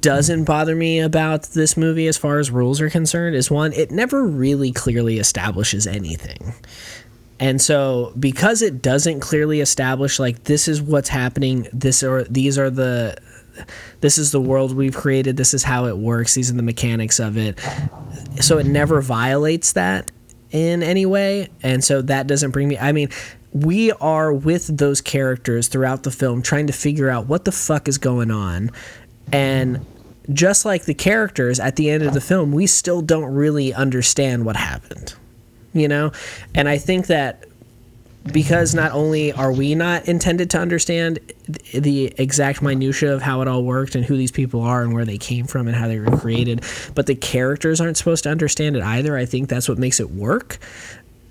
doesn't 0.00 0.44
bother 0.44 0.74
me 0.74 1.00
about 1.00 1.44
this 1.44 1.76
movie 1.76 2.06
as 2.06 2.16
far 2.16 2.38
as 2.38 2.50
rules 2.50 2.80
are 2.80 2.90
concerned 2.90 3.36
is 3.36 3.50
one, 3.50 3.72
it 3.72 3.90
never 3.90 4.24
really 4.24 4.72
clearly 4.72 5.18
establishes 5.18 5.86
anything. 5.86 6.54
And 7.40 7.60
so 7.60 8.12
because 8.18 8.62
it 8.62 8.82
doesn't 8.82 9.20
clearly 9.20 9.60
establish 9.60 10.18
like 10.18 10.44
this 10.44 10.66
is 10.66 10.82
what's 10.82 11.08
happening, 11.08 11.68
this 11.72 12.02
or 12.02 12.24
these 12.24 12.58
are 12.58 12.70
the 12.70 13.16
this 14.00 14.18
is 14.18 14.30
the 14.30 14.40
world 14.40 14.74
we've 14.74 14.94
created, 14.94 15.36
this 15.36 15.52
is 15.52 15.64
how 15.64 15.86
it 15.86 15.98
works, 15.98 16.34
these 16.34 16.50
are 16.50 16.54
the 16.54 16.62
mechanics 16.62 17.18
of 17.18 17.36
it. 17.36 17.58
So 18.40 18.58
it 18.58 18.66
never 18.66 19.00
violates 19.00 19.72
that 19.72 20.10
in 20.50 20.82
any 20.82 21.06
way. 21.06 21.48
And 21.62 21.82
so 21.84 22.02
that 22.02 22.26
doesn't 22.26 22.50
bring 22.50 22.68
me 22.68 22.78
I 22.78 22.92
mean, 22.92 23.10
we 23.52 23.92
are 23.92 24.32
with 24.32 24.76
those 24.76 25.00
characters 25.00 25.68
throughout 25.68 26.02
the 26.02 26.10
film 26.10 26.42
trying 26.42 26.66
to 26.66 26.72
figure 26.72 27.08
out 27.08 27.26
what 27.26 27.44
the 27.44 27.52
fuck 27.52 27.88
is 27.88 27.98
going 27.98 28.30
on 28.30 28.70
and 29.32 29.84
just 30.32 30.64
like 30.64 30.84
the 30.84 30.94
characters 30.94 31.58
at 31.58 31.76
the 31.76 31.90
end 31.90 32.02
of 32.02 32.14
the 32.14 32.20
film, 32.20 32.52
we 32.52 32.66
still 32.66 33.00
don't 33.00 33.32
really 33.34 33.72
understand 33.72 34.44
what 34.44 34.56
happened. 34.56 35.14
You 35.72 35.88
know? 35.88 36.12
And 36.54 36.68
I 36.68 36.78
think 36.78 37.06
that 37.06 37.44
because 38.32 38.74
not 38.74 38.92
only 38.92 39.32
are 39.32 39.52
we 39.52 39.74
not 39.74 40.06
intended 40.06 40.50
to 40.50 40.58
understand 40.58 41.18
the 41.72 42.12
exact 42.18 42.62
minutia 42.62 43.14
of 43.14 43.22
how 43.22 43.40
it 43.40 43.48
all 43.48 43.64
worked 43.64 43.94
and 43.94 44.04
who 44.04 44.16
these 44.16 44.32
people 44.32 44.60
are 44.60 44.82
and 44.82 44.92
where 44.92 45.04
they 45.04 45.18
came 45.18 45.46
from 45.46 45.66
and 45.66 45.76
how 45.76 45.88
they 45.88 45.98
were 45.98 46.16
created, 46.16 46.62
but 46.94 47.06
the 47.06 47.14
characters 47.14 47.80
aren't 47.80 47.96
supposed 47.96 48.24
to 48.24 48.30
understand 48.30 48.76
it 48.76 48.82
either. 48.82 49.16
I 49.16 49.24
think 49.24 49.48
that's 49.48 49.68
what 49.68 49.78
makes 49.78 50.00
it 50.00 50.10
work. 50.10 50.58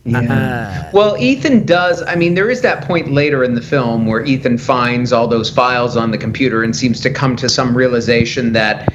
Yeah. 0.07 0.87
Uh, 0.87 0.89
well, 0.93 1.17
Ethan 1.17 1.65
does. 1.65 2.01
I 2.03 2.15
mean, 2.15 2.33
there 2.33 2.49
is 2.49 2.61
that 2.61 2.83
point 2.85 3.11
later 3.11 3.43
in 3.43 3.55
the 3.55 3.61
film 3.61 4.05
where 4.05 4.23
Ethan 4.25 4.57
finds 4.57 5.11
all 5.11 5.27
those 5.27 5.49
files 5.49 5.97
on 5.97 6.11
the 6.11 6.17
computer 6.17 6.63
and 6.63 6.75
seems 6.75 7.01
to 7.01 7.09
come 7.09 7.35
to 7.35 7.49
some 7.49 7.75
realization 7.75 8.53
that 8.53 8.93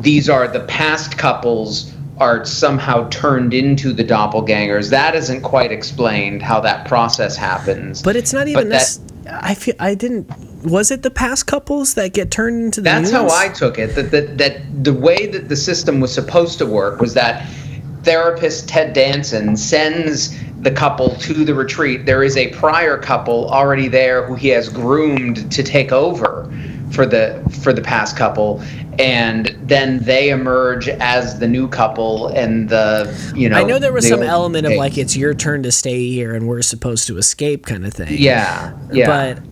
these 0.00 0.28
are 0.28 0.46
the 0.46 0.60
past 0.60 1.16
couples 1.16 1.94
are 2.18 2.44
somehow 2.44 3.08
turned 3.08 3.54
into 3.54 3.92
the 3.94 4.04
doppelgangers. 4.04 4.90
That 4.90 5.14
isn't 5.14 5.40
quite 5.40 5.72
explained 5.72 6.42
how 6.42 6.60
that 6.60 6.86
process 6.86 7.36
happens. 7.36 8.02
But 8.02 8.14
it's 8.16 8.34
not 8.34 8.46
even 8.46 8.68
this. 8.68 9.00
I 9.26 9.54
feel 9.54 9.74
I 9.78 9.94
didn't. 9.94 10.30
Was 10.64 10.90
it 10.90 11.02
the 11.02 11.10
past 11.10 11.46
couples 11.46 11.94
that 11.94 12.12
get 12.12 12.30
turned 12.30 12.64
into 12.64 12.82
the? 12.82 12.84
That's 12.84 13.10
how 13.10 13.30
I 13.30 13.48
took 13.48 13.78
it. 13.78 13.94
That 13.94 14.10
that 14.10 14.36
that 14.36 14.84
the 14.84 14.92
way 14.92 15.26
that 15.28 15.48
the 15.48 15.56
system 15.56 16.00
was 16.00 16.12
supposed 16.12 16.58
to 16.58 16.66
work 16.66 17.00
was 17.00 17.14
that 17.14 17.48
therapist 18.02 18.68
Ted 18.68 18.92
Danson 18.92 19.56
sends 19.56 20.36
the 20.60 20.70
couple 20.70 21.16
to 21.16 21.44
the 21.44 21.54
retreat. 21.54 22.06
There 22.06 22.22
is 22.22 22.36
a 22.36 22.48
prior 22.48 22.98
couple 22.98 23.50
already 23.50 23.88
there 23.88 24.26
who 24.26 24.34
he 24.34 24.48
has 24.48 24.68
groomed 24.68 25.50
to 25.52 25.62
take 25.62 25.92
over 25.92 26.52
for 26.92 27.06
the 27.06 27.42
for 27.62 27.72
the 27.72 27.82
past 27.82 28.16
couple 28.16 28.60
and 28.98 29.56
then 29.62 30.00
they 30.00 30.30
emerge 30.30 30.88
as 30.88 31.38
the 31.38 31.48
new 31.48 31.68
couple 31.68 32.28
and 32.28 32.68
the 32.68 33.32
you 33.34 33.48
know 33.48 33.56
I 33.56 33.62
know 33.62 33.78
there 33.78 33.92
was 33.92 34.08
some 34.08 34.22
element 34.22 34.66
of 34.66 34.74
like 34.74 34.98
it's 34.98 35.16
your 35.16 35.32
turn 35.32 35.62
to 35.62 35.72
stay 35.72 36.08
here 36.08 36.34
and 36.34 36.48
we're 36.48 36.62
supposed 36.62 37.06
to 37.06 37.16
escape 37.16 37.66
kind 37.66 37.86
of 37.86 37.94
thing. 37.94 38.08
Yeah. 38.10 38.76
Yeah. 38.92 39.06
But 39.06 39.42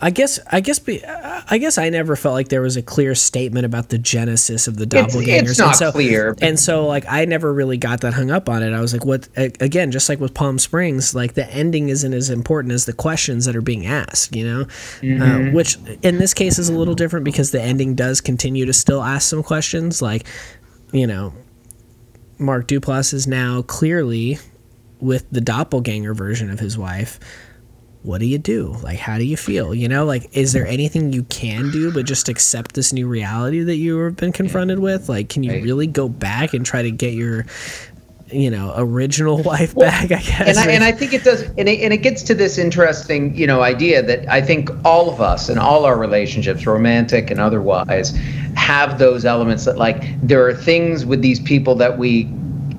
I 0.00 0.10
guess 0.10 0.38
I 0.46 0.60
guess 0.60 0.80
I 0.86 1.58
guess 1.58 1.76
I 1.76 1.88
never 1.88 2.14
felt 2.14 2.34
like 2.34 2.48
there 2.48 2.60
was 2.60 2.76
a 2.76 2.82
clear 2.82 3.14
statement 3.14 3.66
about 3.66 3.88
the 3.88 3.98
genesis 3.98 4.68
of 4.68 4.76
the 4.76 4.84
doppelgangers. 4.84 5.40
It's, 5.40 5.50
it's 5.50 5.58
not 5.58 5.68
and 5.68 5.76
so, 5.76 5.92
clear. 5.92 6.36
And 6.40 6.60
so 6.60 6.86
like 6.86 7.04
I 7.08 7.24
never 7.24 7.52
really 7.52 7.76
got 7.76 8.02
that 8.02 8.14
hung 8.14 8.30
up 8.30 8.48
on 8.48 8.62
it. 8.62 8.72
I 8.72 8.80
was 8.80 8.92
like, 8.92 9.04
what? 9.04 9.28
Again, 9.36 9.90
just 9.90 10.08
like 10.08 10.20
with 10.20 10.34
Palm 10.34 10.58
Springs, 10.58 11.14
like 11.14 11.34
the 11.34 11.50
ending 11.50 11.88
isn't 11.88 12.12
as 12.12 12.30
important 12.30 12.72
as 12.72 12.84
the 12.84 12.92
questions 12.92 13.44
that 13.46 13.56
are 13.56 13.62
being 13.62 13.86
asked. 13.86 14.36
You 14.36 14.46
know, 14.46 14.60
uh, 14.60 14.66
mm-hmm. 15.00 15.48
uh, 15.48 15.52
which 15.52 15.76
in 16.02 16.18
this 16.18 16.32
case 16.32 16.58
is 16.58 16.68
a 16.68 16.74
little 16.74 16.94
different 16.94 17.24
because 17.24 17.50
the 17.50 17.60
ending 17.60 17.94
does 17.94 18.20
continue 18.20 18.66
to 18.66 18.72
still 18.72 19.02
ask 19.02 19.28
some 19.28 19.42
questions. 19.42 20.00
Like, 20.00 20.26
you 20.92 21.06
know, 21.06 21.34
Mark 22.38 22.68
Duplass 22.68 23.12
is 23.12 23.26
now 23.26 23.62
clearly 23.62 24.38
with 25.00 25.28
the 25.30 25.40
doppelganger 25.40 26.14
version 26.14 26.50
of 26.50 26.60
his 26.60 26.78
wife 26.78 27.18
what 28.02 28.18
do 28.18 28.26
you 28.26 28.38
do? 28.38 28.76
Like, 28.82 28.98
how 28.98 29.18
do 29.18 29.24
you 29.24 29.36
feel? 29.36 29.74
You 29.74 29.88
know, 29.88 30.04
like, 30.04 30.28
is 30.36 30.52
there 30.52 30.66
anything 30.66 31.12
you 31.12 31.24
can 31.24 31.70
do 31.70 31.92
but 31.92 32.06
just 32.06 32.28
accept 32.28 32.74
this 32.74 32.92
new 32.92 33.08
reality 33.08 33.60
that 33.62 33.76
you 33.76 33.98
have 33.98 34.16
been 34.16 34.32
confronted 34.32 34.78
with? 34.78 35.08
Like, 35.08 35.28
can 35.28 35.42
you 35.42 35.62
really 35.62 35.86
go 35.86 36.08
back 36.08 36.54
and 36.54 36.64
try 36.64 36.82
to 36.82 36.90
get 36.92 37.14
your, 37.14 37.44
you 38.30 38.50
know, 38.50 38.72
original 38.76 39.42
wife 39.42 39.74
well, 39.74 39.90
back? 39.90 40.04
I 40.04 40.22
guess. 40.22 40.48
And 40.48 40.58
I, 40.58 40.70
and 40.70 40.84
I 40.84 40.92
think 40.92 41.12
it 41.12 41.24
does, 41.24 41.42
and 41.42 41.68
it, 41.68 41.80
and 41.80 41.92
it 41.92 41.98
gets 41.98 42.22
to 42.24 42.34
this 42.34 42.56
interesting, 42.56 43.34
you 43.34 43.48
know, 43.48 43.62
idea 43.62 44.00
that 44.02 44.28
I 44.28 44.42
think 44.42 44.70
all 44.84 45.10
of 45.10 45.20
us 45.20 45.48
in 45.48 45.58
all 45.58 45.84
our 45.84 45.98
relationships, 45.98 46.66
romantic 46.66 47.30
and 47.32 47.40
otherwise, 47.40 48.16
have 48.54 49.00
those 49.00 49.24
elements 49.24 49.64
that, 49.64 49.76
like, 49.76 50.04
there 50.26 50.46
are 50.46 50.54
things 50.54 51.04
with 51.04 51.20
these 51.20 51.40
people 51.40 51.74
that 51.74 51.98
we 51.98 52.28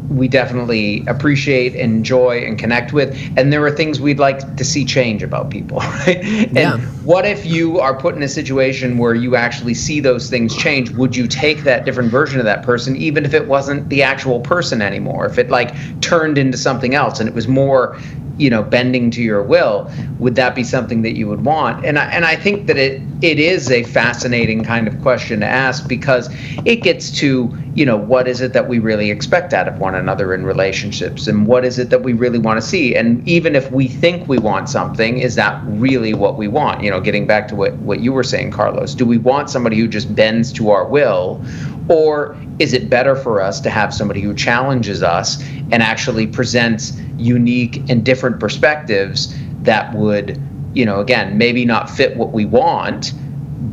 we 0.10 0.28
definitely 0.28 1.06
appreciate, 1.06 1.76
enjoy, 1.76 2.40
and 2.40 2.58
connect 2.58 2.94
with. 2.94 3.18
And 3.38 3.54
there 3.54 3.64
are 3.66 3.72
things 3.72 4.00
we'd 4.00 4.20
like 4.20 4.58
to 4.58 4.66
see 4.66 4.84
change 4.84 5.22
about 5.22 5.52
people, 5.52 5.78
right? 5.80 6.24
Yeah. 6.24 6.76
And 6.76 6.84
what 7.06 7.26
if 7.26 7.46
you 7.46 7.80
are 7.80 7.96
put 7.96 8.16
in 8.16 8.24
a 8.24 8.28
situation 8.28 8.98
where 8.98 9.14
you 9.14 9.36
actually 9.36 9.76
see 9.76 10.00
those 10.00 10.30
things 10.30 10.56
change? 10.56 10.90
Would 10.92 11.16
you 11.16 11.28
take 11.28 11.64
that 11.64 11.86
different 11.86 12.12
version 12.12 12.40
of 12.40 12.46
that 12.46 12.64
person, 12.64 12.96
even 12.98 13.24
if 13.24 13.34
it 13.34 13.48
wasn't 13.48 13.90
the 13.90 14.04
actual 14.04 14.40
person 14.40 14.82
anymore? 14.82 15.26
If 15.26 15.38
it 15.38 15.50
like 15.50 15.76
turned 16.02 16.38
into 16.38 16.58
something 16.58 16.96
else 16.96 17.20
and 17.20 17.30
it 17.30 17.36
was 17.36 17.48
more 17.48 17.98
you 18.40 18.50
know 18.50 18.64
bending 18.64 19.12
to 19.12 19.22
your 19.22 19.44
will 19.44 19.92
would 20.20 20.36
that 20.36 20.54
be 20.56 20.64
something 20.64 21.02
that 21.02 21.16
you 21.16 21.28
would 21.28 21.46
want? 21.46 21.86
And 21.86 21.98
I, 21.98 22.06
and 22.06 22.26
I 22.26 22.36
think 22.36 22.68
that 22.68 22.78
it 22.78 23.02
it 23.22 23.40
is 23.40 23.72
a 23.72 23.84
fascinating 23.84 24.64
kind 24.64 24.88
of 24.88 25.02
question 25.02 25.40
to 25.42 25.46
ask 25.46 25.88
because 25.88 26.30
it 26.66 26.78
gets 26.78 27.12
to 27.20 27.56
you 27.74 27.86
know 27.86 27.98
what 27.98 28.28
is 28.28 28.42
it 28.42 28.54
that 28.54 28.68
we 28.68 28.80
really 28.80 29.12
expect 29.12 29.54
out 29.54 29.68
of 29.68 29.80
one 29.80 29.96
another 29.96 30.34
in 30.34 30.46
relationships? 30.46 31.28
And 31.28 31.48
what 31.48 31.66
is 31.66 31.80
it 31.80 31.90
that 31.90 32.04
we 32.04 32.14
really 32.14 32.40
want 32.40 32.62
to 32.62 32.66
see? 32.66 32.96
And 32.96 33.28
even 33.28 33.56
if 33.56 33.72
we 33.72 33.88
think 33.88 34.28
we 34.28 34.38
want 34.38 34.70
something 34.70 35.20
is 35.20 35.36
that 35.36 35.62
really 35.66 36.14
what 36.14 36.38
we 36.38 36.48
want? 36.48 36.84
You 36.84 36.92
know 36.92 37.00
getting 37.00 37.26
back 37.26 37.48
to 37.50 37.56
what 37.56 37.74
what 37.78 38.02
you 38.02 38.12
were 38.14 38.24
saying 38.24 38.52
Carlos 38.52 38.94
do 38.94 39.06
we 39.06 39.18
want 39.18 39.50
somebody 39.50 39.78
who 39.80 39.88
just 39.88 40.14
bends 40.14 40.52
to 40.54 40.72
our 40.72 40.86
will? 40.86 41.44
Or 41.88 42.38
is 42.60 42.74
it 42.74 42.90
better 42.90 43.16
for 43.16 43.42
us 43.42 43.60
to 43.62 43.70
have 43.70 43.94
somebody 43.94 44.22
who 44.22 44.36
challenges 44.36 45.02
us 45.02 45.42
and 45.72 45.82
actually 45.82 46.28
presents 46.28 47.00
unique 47.18 47.90
and 47.90 48.06
different 48.06 48.29
perspectives 48.38 49.34
that 49.64 49.94
would, 49.94 50.42
you 50.74 50.86
know, 50.86 51.00
again, 51.00 51.38
maybe 51.38 51.66
not 51.66 51.90
fit 51.90 52.16
what 52.18 52.32
we 52.32 52.46
want, 52.46 53.14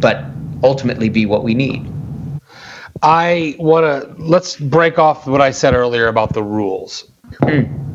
but 0.00 0.24
ultimately 0.62 1.08
be 1.08 1.26
what 1.26 1.42
we 1.42 1.54
need? 1.54 1.90
I 3.02 3.56
want 3.58 3.84
to 3.84 4.22
let's 4.22 4.56
break 4.56 4.98
off 4.98 5.26
what 5.26 5.40
I 5.40 5.50
said 5.50 5.74
earlier 5.74 6.08
about 6.08 6.32
the 6.32 6.42
rules. 6.42 7.04
Mm 7.42 7.85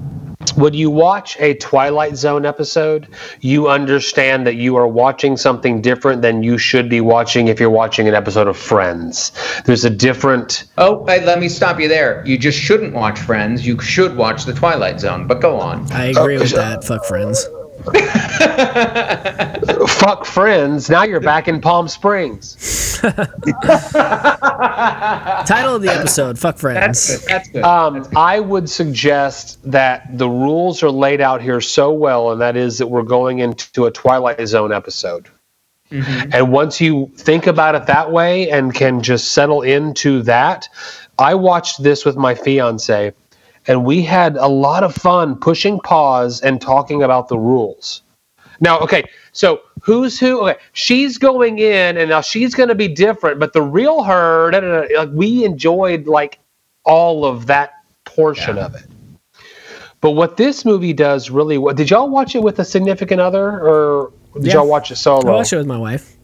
when 0.56 0.74
you 0.74 0.89
watch 0.89 1.38
a 1.39 1.56
Twilight 1.56 2.16
Zone 2.16 2.45
episode, 2.45 3.08
you 3.41 3.70
understand 3.70 4.45
that 4.47 4.56
you 4.56 4.76
are 4.76 4.88
watching 4.88 5.38
something 5.38 5.82
different 5.82 6.22
than 6.22 6.43
you 6.43 6.58
should 6.58 6.89
be 6.89 7.02
watching 7.02 7.47
if 7.47 7.60
you're 7.60 7.70
watching 7.70 8.08
an 8.08 8.14
episode 8.14 8.47
of 8.47 8.58
Friends. 8.58 9.32
There's 9.66 9.86
a 9.86 9.89
different. 9.89 10.66
Oh, 10.78 11.06
hey, 11.06 11.24
let 11.26 11.39
me 11.39 11.49
stop 11.49 11.80
you 11.80 11.88
there. 11.88 12.24
You 12.26 12.38
just 12.38 12.60
shouldn't 12.60 12.93
watch 12.93 13.20
Friends. 13.20 13.66
You 13.66 13.80
should 13.80 14.16
watch 14.16 14.45
The 14.45 14.54
Twilight 14.54 14.99
Zone, 14.99 15.28
but 15.28 15.41
go 15.41 15.60
on. 15.60 15.91
I 15.91 16.08
agree 16.08 16.38
oh, 16.38 16.41
with 16.41 16.52
that. 16.52 16.84
Fuck 16.84 17.06
Friends. 17.06 17.45
Fuck 19.88 20.26
friends. 20.26 20.90
Now 20.90 21.04
you're 21.04 21.20
back 21.20 21.48
in 21.48 21.62
Palm 21.62 21.88
Springs. 21.88 23.00
Title 23.02 23.26
of 25.76 25.82
the 25.82 25.92
episode: 25.92 26.38
Fuck 26.38 26.58
friends. 26.58 27.08
That's 27.08 27.22
good. 27.22 27.30
That's 27.30 27.50
good. 27.50 27.64
Um, 27.64 27.94
That's 27.96 28.08
good. 28.08 28.18
I 28.18 28.40
would 28.40 28.70
suggest 28.70 29.60
that 29.70 30.18
the 30.18 30.30
rules 30.30 30.84
are 30.84 30.92
laid 30.92 31.22
out 31.22 31.42
here 31.42 31.62
so 31.62 31.92
well, 31.92 32.32
and 32.32 32.42
that 32.42 32.56
is 32.56 32.78
that 32.78 32.88
we're 32.88 33.04
going 33.04 33.40
into 33.40 33.86
a 33.86 33.92
Twilight 33.92 34.46
Zone 34.48 34.72
episode. 34.72 35.28
Mm-hmm. 35.92 36.30
And 36.34 36.52
once 36.52 36.80
you 36.80 37.12
think 37.18 37.48
about 37.48 37.76
it 37.76 37.86
that 37.88 38.12
way 38.12 38.50
and 38.50 38.74
can 38.74 39.02
just 39.02 39.34
settle 39.34 39.62
into 39.62 40.22
that, 40.24 40.70
I 41.20 41.36
watched 41.36 41.84
this 41.84 42.06
with 42.06 42.16
my 42.16 42.34
fiance 42.34 43.14
and 43.68 43.86
we 43.86 44.01
had 44.01 44.36
a 44.38 44.47
lot 44.47 44.84
of 44.84 44.93
fun 44.95 45.36
pushing 45.36 45.80
pause 45.80 46.41
and 46.41 46.62
talking 46.62 47.03
about 47.03 47.28
the 47.28 47.38
rules. 47.38 48.01
Now, 48.59 48.80
okay, 48.80 49.03
so 49.32 49.62
who's 49.82 50.20
who? 50.20 50.41
Okay, 50.41 50.59
she's 50.74 51.18
going 51.18 51.59
in, 51.59 51.97
and 51.97 52.09
now 52.09 52.22
she's 52.22 52.53
going 52.53 52.70
to 52.70 52.76
be 52.76 52.88
different, 52.88 53.39
but 53.39 53.53
the 53.53 53.62
real 53.62 54.03
her, 54.03 54.51
da, 54.51 54.59
da, 54.59 54.88
da, 54.88 54.99
like, 54.99 55.09
we 55.14 55.43
enjoyed 55.43 56.07
like 56.07 56.39
all 56.84 57.26
of 57.26 57.47
that 57.47 57.74
portion 58.05 58.57
yeah. 58.57 58.66
of 58.66 58.76
it. 58.76 58.86
But 59.99 60.12
what 60.12 60.38
this 60.38 60.66
movie 60.66 60.93
does 60.93 61.30
really, 61.30 61.57
what 61.57 61.76
did 61.76 61.89
y'all 61.89 62.09
watch 62.09 62.36
it 62.36 62.41
with 62.41 62.59
a 62.59 62.66
significant 62.66 63.22
other, 63.22 63.59
or 63.59 64.12
did 64.36 64.45
yeah. 64.45 64.53
y'all 64.53 64.68
watch 64.68 64.91
it 64.91 64.95
solo? 64.95 65.32
I 65.32 65.36
watched 65.36 65.53
it 65.53 65.57
with 65.57 65.68
my 65.68 65.78
wife. 65.78 66.16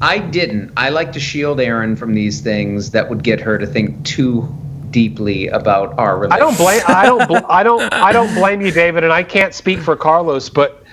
I 0.00 0.18
didn't. 0.18 0.72
I 0.76 0.88
like 0.88 1.12
to 1.12 1.20
shield 1.20 1.60
Aaron 1.60 1.96
from 1.96 2.14
these 2.14 2.40
things 2.40 2.90
that 2.90 3.08
would 3.08 3.22
get 3.22 3.40
her 3.40 3.56
to 3.56 3.66
think 3.66 4.04
too 4.04 4.52
deeply 4.92 5.48
about 5.48 5.98
our 5.98 6.18
relationship. 6.18 6.42
I 6.42 6.46
don't 6.46 6.58
blame 6.58 6.82
I 6.86 7.06
don't 7.06 7.28
bl- 7.28 7.46
I 7.52 7.62
don't 7.62 7.94
I 7.94 8.12
don't 8.12 8.34
blame 8.34 8.60
you 8.60 8.72
David 8.72 9.04
and 9.04 9.12
I 9.12 9.22
can't 9.24 9.54
speak 9.54 9.80
for 9.80 9.96
Carlos 9.96 10.50
but 10.50 10.84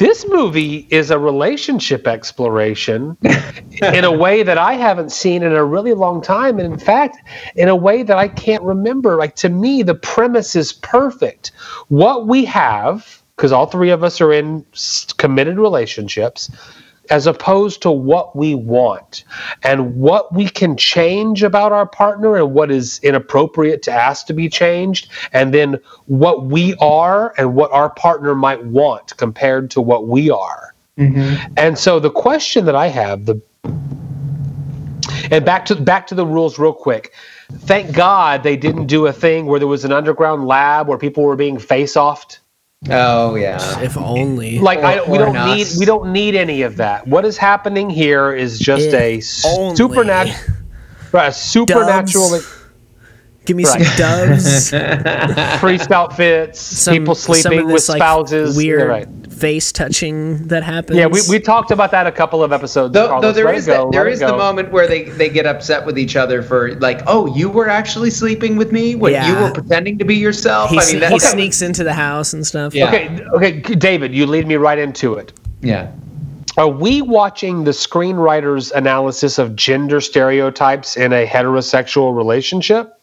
this 0.00 0.26
movie 0.26 0.86
is 0.90 1.10
a 1.10 1.18
relationship 1.18 2.06
exploration 2.06 3.18
in 3.82 4.04
a 4.04 4.10
way 4.10 4.42
that 4.42 4.56
I 4.56 4.72
haven't 4.72 5.12
seen 5.12 5.42
in 5.42 5.52
a 5.52 5.62
really 5.62 5.92
long 5.92 6.22
time. 6.22 6.58
And 6.58 6.72
in 6.72 6.78
fact 6.78 7.18
in 7.54 7.68
a 7.68 7.76
way 7.76 8.02
that 8.02 8.16
I 8.16 8.26
can't 8.28 8.62
remember. 8.62 9.16
Like 9.16 9.36
to 9.36 9.50
me 9.50 9.82
the 9.82 9.94
premise 9.94 10.56
is 10.56 10.72
perfect. 10.72 11.52
What 11.88 12.26
we 12.26 12.46
have 12.46 13.22
because 13.36 13.52
all 13.52 13.66
three 13.66 13.90
of 13.90 14.02
us 14.02 14.20
are 14.22 14.32
in 14.32 14.64
committed 15.18 15.58
relationships 15.58 16.50
as 17.10 17.26
opposed 17.26 17.82
to 17.82 17.90
what 17.90 18.34
we 18.36 18.54
want 18.54 19.24
and 19.62 19.96
what 19.96 20.32
we 20.32 20.48
can 20.48 20.76
change 20.76 21.42
about 21.42 21.72
our 21.72 21.86
partner 21.86 22.36
and 22.36 22.54
what 22.54 22.70
is 22.70 23.00
inappropriate 23.02 23.82
to 23.82 23.92
ask 23.92 24.26
to 24.26 24.32
be 24.32 24.48
changed, 24.48 25.10
and 25.32 25.52
then 25.52 25.78
what 26.06 26.46
we 26.46 26.74
are 26.76 27.34
and 27.36 27.54
what 27.54 27.70
our 27.72 27.90
partner 27.90 28.34
might 28.34 28.64
want 28.64 29.16
compared 29.16 29.70
to 29.70 29.80
what 29.80 30.06
we 30.06 30.30
are. 30.30 30.74
Mm-hmm. 30.96 31.52
And 31.56 31.78
so 31.78 31.98
the 31.98 32.10
question 32.10 32.64
that 32.66 32.76
I 32.76 32.86
have, 32.86 33.26
the 33.26 33.40
and 35.30 35.44
back 35.44 35.66
to 35.66 35.76
back 35.76 36.06
to 36.08 36.14
the 36.14 36.26
rules 36.26 36.58
real 36.58 36.72
quick. 36.72 37.12
Thank 37.52 37.94
God 37.94 38.42
they 38.42 38.56
didn't 38.56 38.86
do 38.86 39.06
a 39.06 39.12
thing 39.12 39.46
where 39.46 39.58
there 39.58 39.68
was 39.68 39.84
an 39.84 39.92
underground 39.92 40.46
lab 40.46 40.88
where 40.88 40.98
people 40.98 41.24
were 41.24 41.36
being 41.36 41.58
face 41.58 41.94
offed 41.94 42.38
Oh 42.88 43.34
yeah. 43.34 43.80
If 43.80 43.98
only. 43.98 44.58
Like 44.58 44.78
Or- 44.78 44.84
I, 44.86 45.02
we 45.06 45.18
don't 45.18 45.36
an 45.36 45.54
need 45.56 45.66
we 45.78 45.84
don't 45.84 46.12
need 46.12 46.34
any 46.34 46.62
of 46.62 46.76
that. 46.76 47.06
What 47.06 47.24
is 47.26 47.36
happening 47.36 47.90
here 47.90 48.32
is 48.32 48.58
just 48.58 48.86
If 48.86 49.44
a 49.44 49.48
only. 49.48 49.76
supernatural, 49.76 50.54
a 51.12 51.32
supernatural 51.32 52.30
Doves. 52.30 52.59
Give 53.46 53.56
me 53.56 53.64
Right. 53.64 53.82
some 53.82 53.96
doves. 53.96 54.70
priest 55.60 55.90
outfits, 55.90 56.60
Some, 56.60 56.94
people 56.94 57.14
some 57.14 57.34
sleeping 57.34 57.60
of 57.60 57.66
with 57.66 57.74
this, 57.76 57.88
like, 57.88 57.98
spouses. 57.98 58.54
Yeah, 58.54 58.58
Weird 58.76 58.88
right. 58.88 59.08
face 59.32 59.72
touching 59.72 60.46
that 60.48 60.62
happens. 60.62 60.98
Yeah, 60.98 61.06
we, 61.06 61.20
we 61.28 61.40
talked 61.40 61.70
about 61.70 61.90
that 61.92 62.06
a 62.06 62.12
couple 62.12 62.42
of 62.44 62.52
episodes. 62.52 62.92
Though, 62.92 63.08
Carlos. 63.08 63.22
though 63.22 63.32
there 63.32 63.44
Let 63.46 63.54
it 63.54 63.58
is 63.58 63.66
go, 63.66 63.72
that, 63.86 63.92
there 63.92 64.04
let 64.04 64.10
it 64.10 64.12
is 64.14 64.20
the 64.20 64.36
moment 64.36 64.70
where 64.70 64.86
they, 64.86 65.04
they 65.04 65.28
get 65.30 65.46
upset 65.46 65.86
with 65.86 65.98
each 65.98 66.16
other 66.16 66.42
for 66.42 66.74
like, 66.76 67.00
oh, 67.06 67.34
you 67.34 67.48
were 67.48 67.68
actually 67.68 68.10
sleeping 68.10 68.56
with 68.56 68.72
me 68.72 68.94
when 68.94 69.12
you 69.26 69.34
were 69.40 69.50
pretending 69.52 69.98
to 69.98 70.04
be 70.04 70.16
yourself. 70.16 70.70
He, 70.70 70.76
I 70.76 70.80
sne- 70.82 70.86
mean, 70.86 71.02
he 71.02 71.08
that's 71.08 71.30
sneaks 71.30 71.62
into 71.62 71.82
the 71.82 71.94
house 71.94 72.32
and 72.34 72.46
stuff. 72.46 72.74
Yeah. 72.74 72.88
Okay, 72.88 73.24
okay, 73.34 73.60
David, 73.60 74.14
you 74.14 74.26
lead 74.26 74.46
me 74.46 74.56
right 74.56 74.78
into 74.78 75.14
it. 75.14 75.32
yeah. 75.62 75.90
Are 76.58 76.68
we 76.68 77.00
watching 77.00 77.62
the 77.64 77.70
screenwriter's 77.70 78.72
analysis 78.72 79.38
of 79.38 79.54
gender 79.56 80.00
stereotypes 80.00 80.96
in 80.96 81.12
a 81.12 81.24
heterosexual 81.24 82.14
relationship? 82.14 82.99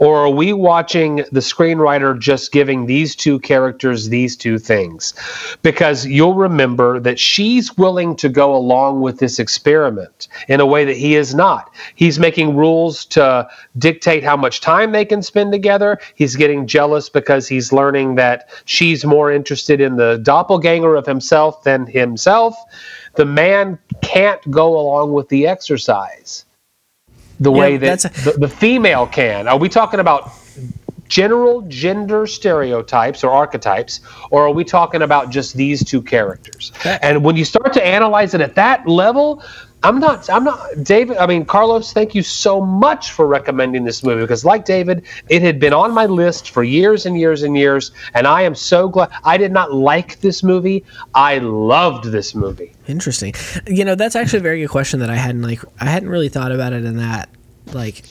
Or 0.00 0.18
are 0.18 0.30
we 0.30 0.52
watching 0.52 1.16
the 1.32 1.40
screenwriter 1.40 2.18
just 2.18 2.52
giving 2.52 2.86
these 2.86 3.16
two 3.16 3.38
characters 3.40 4.08
these 4.08 4.36
two 4.36 4.58
things? 4.58 5.14
Because 5.62 6.06
you'll 6.06 6.34
remember 6.34 7.00
that 7.00 7.18
she's 7.18 7.76
willing 7.76 8.16
to 8.16 8.28
go 8.28 8.54
along 8.54 9.00
with 9.00 9.18
this 9.18 9.38
experiment 9.38 10.28
in 10.48 10.60
a 10.60 10.66
way 10.66 10.84
that 10.84 10.96
he 10.96 11.14
is 11.14 11.34
not. 11.34 11.72
He's 11.94 12.18
making 12.18 12.56
rules 12.56 13.04
to 13.06 13.48
dictate 13.78 14.22
how 14.22 14.36
much 14.36 14.60
time 14.60 14.92
they 14.92 15.04
can 15.04 15.22
spend 15.22 15.52
together. 15.52 15.98
He's 16.14 16.36
getting 16.36 16.66
jealous 16.66 17.08
because 17.08 17.48
he's 17.48 17.72
learning 17.72 18.16
that 18.16 18.50
she's 18.64 19.04
more 19.04 19.32
interested 19.32 19.80
in 19.80 19.96
the 19.96 20.18
doppelganger 20.18 20.94
of 20.96 21.06
himself 21.06 21.62
than 21.64 21.86
himself. 21.86 22.54
The 23.14 23.26
man 23.26 23.78
can't 24.02 24.50
go 24.50 24.78
along 24.78 25.12
with 25.12 25.28
the 25.28 25.46
exercise 25.46 26.45
the 27.40 27.52
Yeah, 27.52 27.58
way 27.58 27.76
that 27.76 28.00
that's 28.00 28.24
the, 28.24 28.32
the 28.32 28.48
female 28.48 29.06
can. 29.06 29.48
Are 29.48 29.58
we 29.58 29.68
talking 29.68 30.00
about 30.00 30.32
general 31.08 31.62
gender 31.62 32.26
stereotypes 32.26 33.22
or 33.22 33.30
archetypes, 33.30 34.00
or 34.30 34.46
are 34.46 34.50
we 34.50 34.64
talking 34.64 35.02
about 35.02 35.30
just 35.30 35.54
these 35.54 35.84
two 35.84 36.02
characters? 36.02 36.72
And 36.84 37.24
when 37.24 37.36
you 37.36 37.44
start 37.44 37.72
to 37.74 37.86
analyze 37.86 38.34
it 38.34 38.40
at 38.40 38.54
that 38.56 38.86
level, 38.88 39.42
I'm 39.86 40.00
not. 40.00 40.28
I'm 40.28 40.42
not. 40.42 40.82
David. 40.82 41.16
I 41.18 41.26
mean, 41.26 41.44
Carlos. 41.44 41.92
Thank 41.92 42.14
you 42.14 42.22
so 42.22 42.60
much 42.60 43.12
for 43.12 43.26
recommending 43.26 43.84
this 43.84 44.02
movie 44.02 44.22
because, 44.22 44.44
like 44.44 44.64
David, 44.64 45.04
it 45.28 45.42
had 45.42 45.60
been 45.60 45.72
on 45.72 45.94
my 45.94 46.06
list 46.06 46.50
for 46.50 46.64
years 46.64 47.06
and 47.06 47.16
years 47.16 47.44
and 47.44 47.56
years, 47.56 47.92
and 48.14 48.26
I 48.26 48.42
am 48.42 48.56
so 48.56 48.88
glad. 48.88 49.10
I 49.22 49.36
did 49.36 49.52
not 49.52 49.72
like 49.72 50.20
this 50.20 50.42
movie. 50.42 50.84
I 51.14 51.38
loved 51.38 52.06
this 52.06 52.34
movie. 52.34 52.72
Interesting. 52.88 53.34
You 53.66 53.84
know, 53.84 53.94
that's 53.94 54.16
actually 54.16 54.40
a 54.40 54.42
very 54.42 54.60
good 54.60 54.70
question 54.70 54.98
that 55.00 55.10
I 55.10 55.16
hadn't 55.16 55.42
like 55.42 55.60
I 55.80 55.84
hadn't 55.84 56.08
really 56.08 56.28
thought 56.28 56.50
about 56.50 56.72
it 56.72 56.84
in 56.84 56.96
that 56.96 57.28
like 57.72 58.02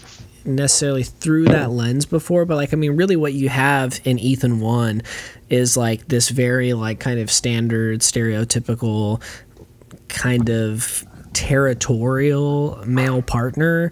necessarily 0.46 1.04
through 1.04 1.46
that 1.46 1.72
lens 1.72 2.06
before, 2.06 2.46
but 2.46 2.56
like 2.56 2.72
I 2.72 2.78
mean 2.78 2.96
really 2.96 3.18
what 3.18 3.34
you 3.34 3.50
have 3.50 4.00
in 4.06 4.18
Ethan 4.18 4.62
1 4.62 5.02
is 5.50 5.76
like 5.76 6.08
this 6.08 6.30
very 6.30 6.74
like 6.74 7.00
kind 7.02 7.20
of 7.20 7.30
standard 7.30 8.00
stereotypical 8.00 9.22
kind 10.08 10.50
of 10.50 11.06
territorial 11.36 12.82
male 12.86 13.22
partner 13.22 13.92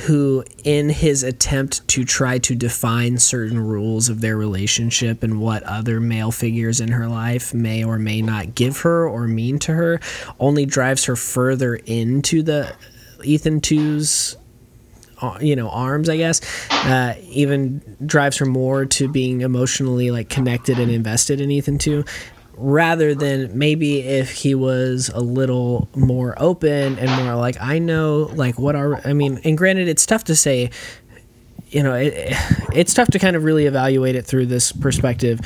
who 0.00 0.42
in 0.64 0.88
his 0.88 1.22
attempt 1.22 1.86
to 1.88 2.04
try 2.04 2.38
to 2.38 2.54
define 2.54 3.18
certain 3.18 3.60
rules 3.60 4.08
of 4.08 4.20
their 4.22 4.36
relationship 4.36 5.22
and 5.22 5.40
what 5.40 5.62
other 5.64 6.00
male 6.00 6.32
figures 6.32 6.80
in 6.80 6.88
her 6.88 7.06
life 7.06 7.52
may 7.52 7.84
or 7.84 7.98
may 7.98 8.22
not 8.22 8.54
give 8.54 8.80
her 8.80 9.06
or 9.06 9.28
mean 9.28 9.58
to 9.58 9.72
her 9.72 10.00
only 10.38 10.64
drives 10.64 11.04
her 11.04 11.16
further 11.16 11.74
into 11.74 12.42
the 12.42 12.74
Ethan 13.22 13.60
2's 13.60 14.36
uh, 15.20 15.36
you 15.38 15.54
know 15.54 15.68
arms 15.68 16.08
i 16.08 16.16
guess 16.16 16.40
uh, 16.70 17.14
even 17.24 17.82
drives 18.06 18.38
her 18.38 18.46
more 18.46 18.86
to 18.86 19.06
being 19.06 19.42
emotionally 19.42 20.10
like 20.10 20.30
connected 20.30 20.78
and 20.78 20.90
invested 20.90 21.42
in 21.42 21.50
ethan 21.50 21.76
2 21.76 22.02
rather 22.60 23.14
than 23.14 23.56
maybe 23.56 24.00
if 24.00 24.30
he 24.30 24.54
was 24.54 25.08
a 25.14 25.20
little 25.20 25.88
more 25.96 26.34
open 26.36 26.98
and 26.98 27.24
more 27.24 27.34
like 27.34 27.56
i 27.60 27.78
know 27.78 28.30
like 28.34 28.58
what 28.58 28.76
are 28.76 28.96
i 29.06 29.12
mean 29.12 29.40
and 29.44 29.56
granted 29.56 29.88
it's 29.88 30.04
tough 30.04 30.24
to 30.24 30.36
say 30.36 30.70
you 31.68 31.82
know 31.82 31.94
it, 31.94 32.12
it's 32.72 32.92
tough 32.92 33.08
to 33.08 33.18
kind 33.18 33.36
of 33.36 33.44
really 33.44 33.66
evaluate 33.66 34.14
it 34.14 34.26
through 34.26 34.46
this 34.46 34.72
perspective 34.72 35.40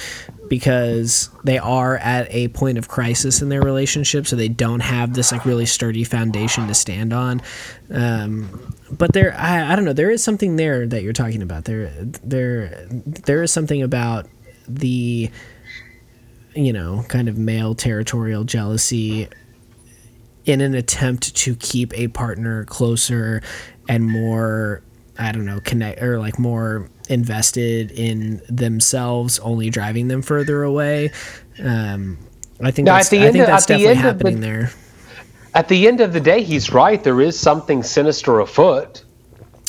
because 0.48 1.30
they 1.42 1.58
are 1.58 1.96
at 1.98 2.26
a 2.32 2.48
point 2.48 2.78
of 2.78 2.88
crisis 2.88 3.42
in 3.42 3.48
their 3.48 3.62
relationship 3.62 4.26
so 4.26 4.36
they 4.36 4.48
don't 4.48 4.80
have 4.80 5.14
this 5.14 5.32
like 5.32 5.44
really 5.44 5.66
sturdy 5.66 6.04
foundation 6.04 6.66
to 6.68 6.74
stand 6.74 7.12
on. 7.12 7.42
Um, 7.90 8.74
but 8.90 9.12
there 9.12 9.34
I, 9.36 9.72
I 9.72 9.76
don't 9.76 9.84
know 9.84 9.92
there 9.92 10.10
is 10.10 10.22
something 10.22 10.56
there 10.56 10.86
that 10.86 11.02
you're 11.02 11.12
talking 11.12 11.42
about. 11.42 11.64
There 11.64 11.90
there 12.22 12.86
there 12.88 13.42
is 13.42 13.52
something 13.52 13.82
about 13.82 14.26
the 14.68 15.30
you 16.54 16.72
know 16.72 17.04
kind 17.08 17.28
of 17.28 17.36
male 17.38 17.74
territorial 17.74 18.44
jealousy 18.44 19.28
in 20.44 20.60
an 20.60 20.74
attempt 20.74 21.34
to 21.34 21.56
keep 21.56 21.96
a 21.98 22.08
partner 22.08 22.64
closer 22.64 23.42
and 23.88 24.04
more 24.04 24.82
I 25.18 25.30
don't 25.30 25.44
know, 25.44 25.60
connect 25.60 26.02
or 26.02 26.18
like 26.18 26.38
more 26.40 26.90
invested 27.08 27.92
in 27.92 28.42
themselves, 28.48 29.38
only 29.38 29.70
driving 29.70 30.08
them 30.08 30.22
further 30.22 30.64
away. 30.64 31.12
Um, 31.62 32.18
I 32.60 32.72
think 32.72 32.86
Now, 32.86 32.96
that's, 32.96 33.10
the 33.10 33.18
I 33.20 33.30
think 33.30 33.42
of- 33.42 33.46
that's 33.46 33.66
definitely 33.66 33.90
end 33.90 33.98
the- 33.98 34.02
happening 34.02 34.40
there. 34.40 34.72
At 35.54 35.68
the 35.68 35.86
end 35.86 36.00
of 36.00 36.12
the 36.12 36.18
day, 36.18 36.42
he's 36.42 36.72
right. 36.72 37.02
There 37.02 37.20
is 37.20 37.38
something 37.38 37.84
sinister 37.84 38.40
afoot. 38.40 39.04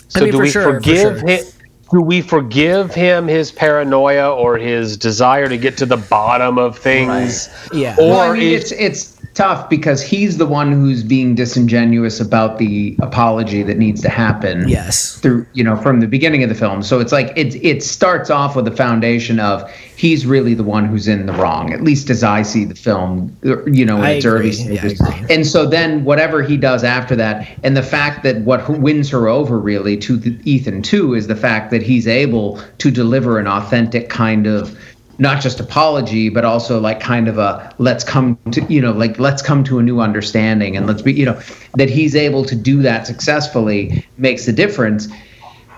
So 0.08 0.22
I 0.22 0.24
mean, 0.24 0.32
do 0.32 0.38
for 0.38 0.44
we 0.44 0.50
sure, 0.50 0.64
for 0.64 0.74
forgive 0.82 1.20
sure. 1.20 1.28
him? 1.28 1.46
Do 1.92 2.02
we 2.02 2.22
forgive 2.22 2.94
him 2.94 3.28
his 3.28 3.52
paranoia 3.52 4.34
or 4.34 4.58
his 4.58 4.98
desire 4.98 5.48
to 5.48 5.58
get 5.58 5.78
to 5.78 5.86
the 5.86 5.98
bottom 5.98 6.58
of 6.58 6.78
things? 6.78 7.50
Yeah. 7.72 7.96
Or 8.00 8.10
Well, 8.10 8.32
I 8.32 8.34
mean, 8.34 8.54
is, 8.54 8.72
it's 8.72 8.82
it's 8.82 9.15
tough 9.36 9.70
because 9.70 10.02
he's 10.02 10.38
the 10.38 10.46
one 10.46 10.72
who's 10.72 11.04
being 11.04 11.36
disingenuous 11.36 12.20
about 12.20 12.58
the 12.58 12.96
apology 13.02 13.62
that 13.64 13.78
needs 13.78 14.02
to 14.02 14.10
happen. 14.10 14.68
Yes. 14.68 15.20
Through 15.20 15.46
you 15.54 15.64
know 15.64 15.76
from 15.76 16.00
the 16.00 16.08
beginning 16.08 16.42
of 16.42 16.50
the 16.50 16.56
film, 16.56 16.82
so 16.82 17.00
it's 17.00 17.12
like 17.12 17.32
it 17.36 17.56
it 17.64 17.84
starts 17.84 18.30
off 18.30 18.56
with 18.56 18.66
the 18.66 18.76
foundation 18.76 19.40
of 19.40 19.70
he's 19.98 20.26
really 20.26 20.54
the 20.54 20.64
one 20.64 20.86
who's 20.86 21.08
in 21.08 21.26
the 21.26 21.34
wrong, 21.34 21.72
at 21.74 21.82
least 21.82 22.10
as 22.10 22.24
I 22.24 22.42
see 22.42 22.66
the 22.66 22.76
film. 22.76 23.36
Er, 23.46 23.68
you 23.70 23.86
know, 23.86 23.98
in 23.98 24.04
I 24.04 24.12
its 24.12 24.26
early 24.26 24.50
agree. 24.50 24.76
Yeah, 24.76 24.80
stages. 24.82 25.02
agree. 25.02 25.36
and 25.36 25.46
so 25.46 25.66
then 25.66 26.04
whatever 26.06 26.42
he 26.42 26.58
does 26.58 26.84
after 26.84 27.16
that, 27.18 27.48
and 27.64 27.76
the 27.76 27.84
fact 27.84 28.24
that 28.24 28.42
what 28.42 28.68
wins 28.70 29.10
her 29.10 29.28
over 29.28 29.60
really 29.60 29.98
to 29.98 30.18
the, 30.18 30.38
Ethan 30.50 30.82
too 30.82 31.14
is 31.14 31.28
the 31.28 31.36
fact 31.36 31.72
that 31.72 31.84
he's 31.84 32.08
able 32.08 32.62
to 32.78 32.90
deliver 32.90 33.38
an 33.38 33.48
authentic 33.48 34.10
kind 34.10 34.48
of 34.48 34.78
not 35.18 35.42
just 35.42 35.60
apology 35.60 36.30
but 36.30 36.44
also 36.44 36.80
like 36.80 37.00
kind 37.00 37.28
of 37.28 37.38
a 37.38 37.74
let's 37.78 38.04
come 38.04 38.38
to 38.52 38.62
you 38.66 38.82
know 38.82 38.92
like 38.92 39.18
let's 39.20 39.42
come 39.42 39.64
to 39.64 39.80
a 39.80 39.84
new 39.84 40.00
understanding 40.00 40.76
and 40.76 40.88
let's 40.88 41.02
be 41.02 41.14
you 41.14 41.26
know 41.26 41.40
that 41.76 41.90
he's 41.90 42.16
able 42.16 42.44
to 42.44 42.56
do 42.56 42.82
that 42.82 43.08
successfully 43.08 44.06
makes 44.18 44.46
the 44.46 44.54
difference 44.54 45.08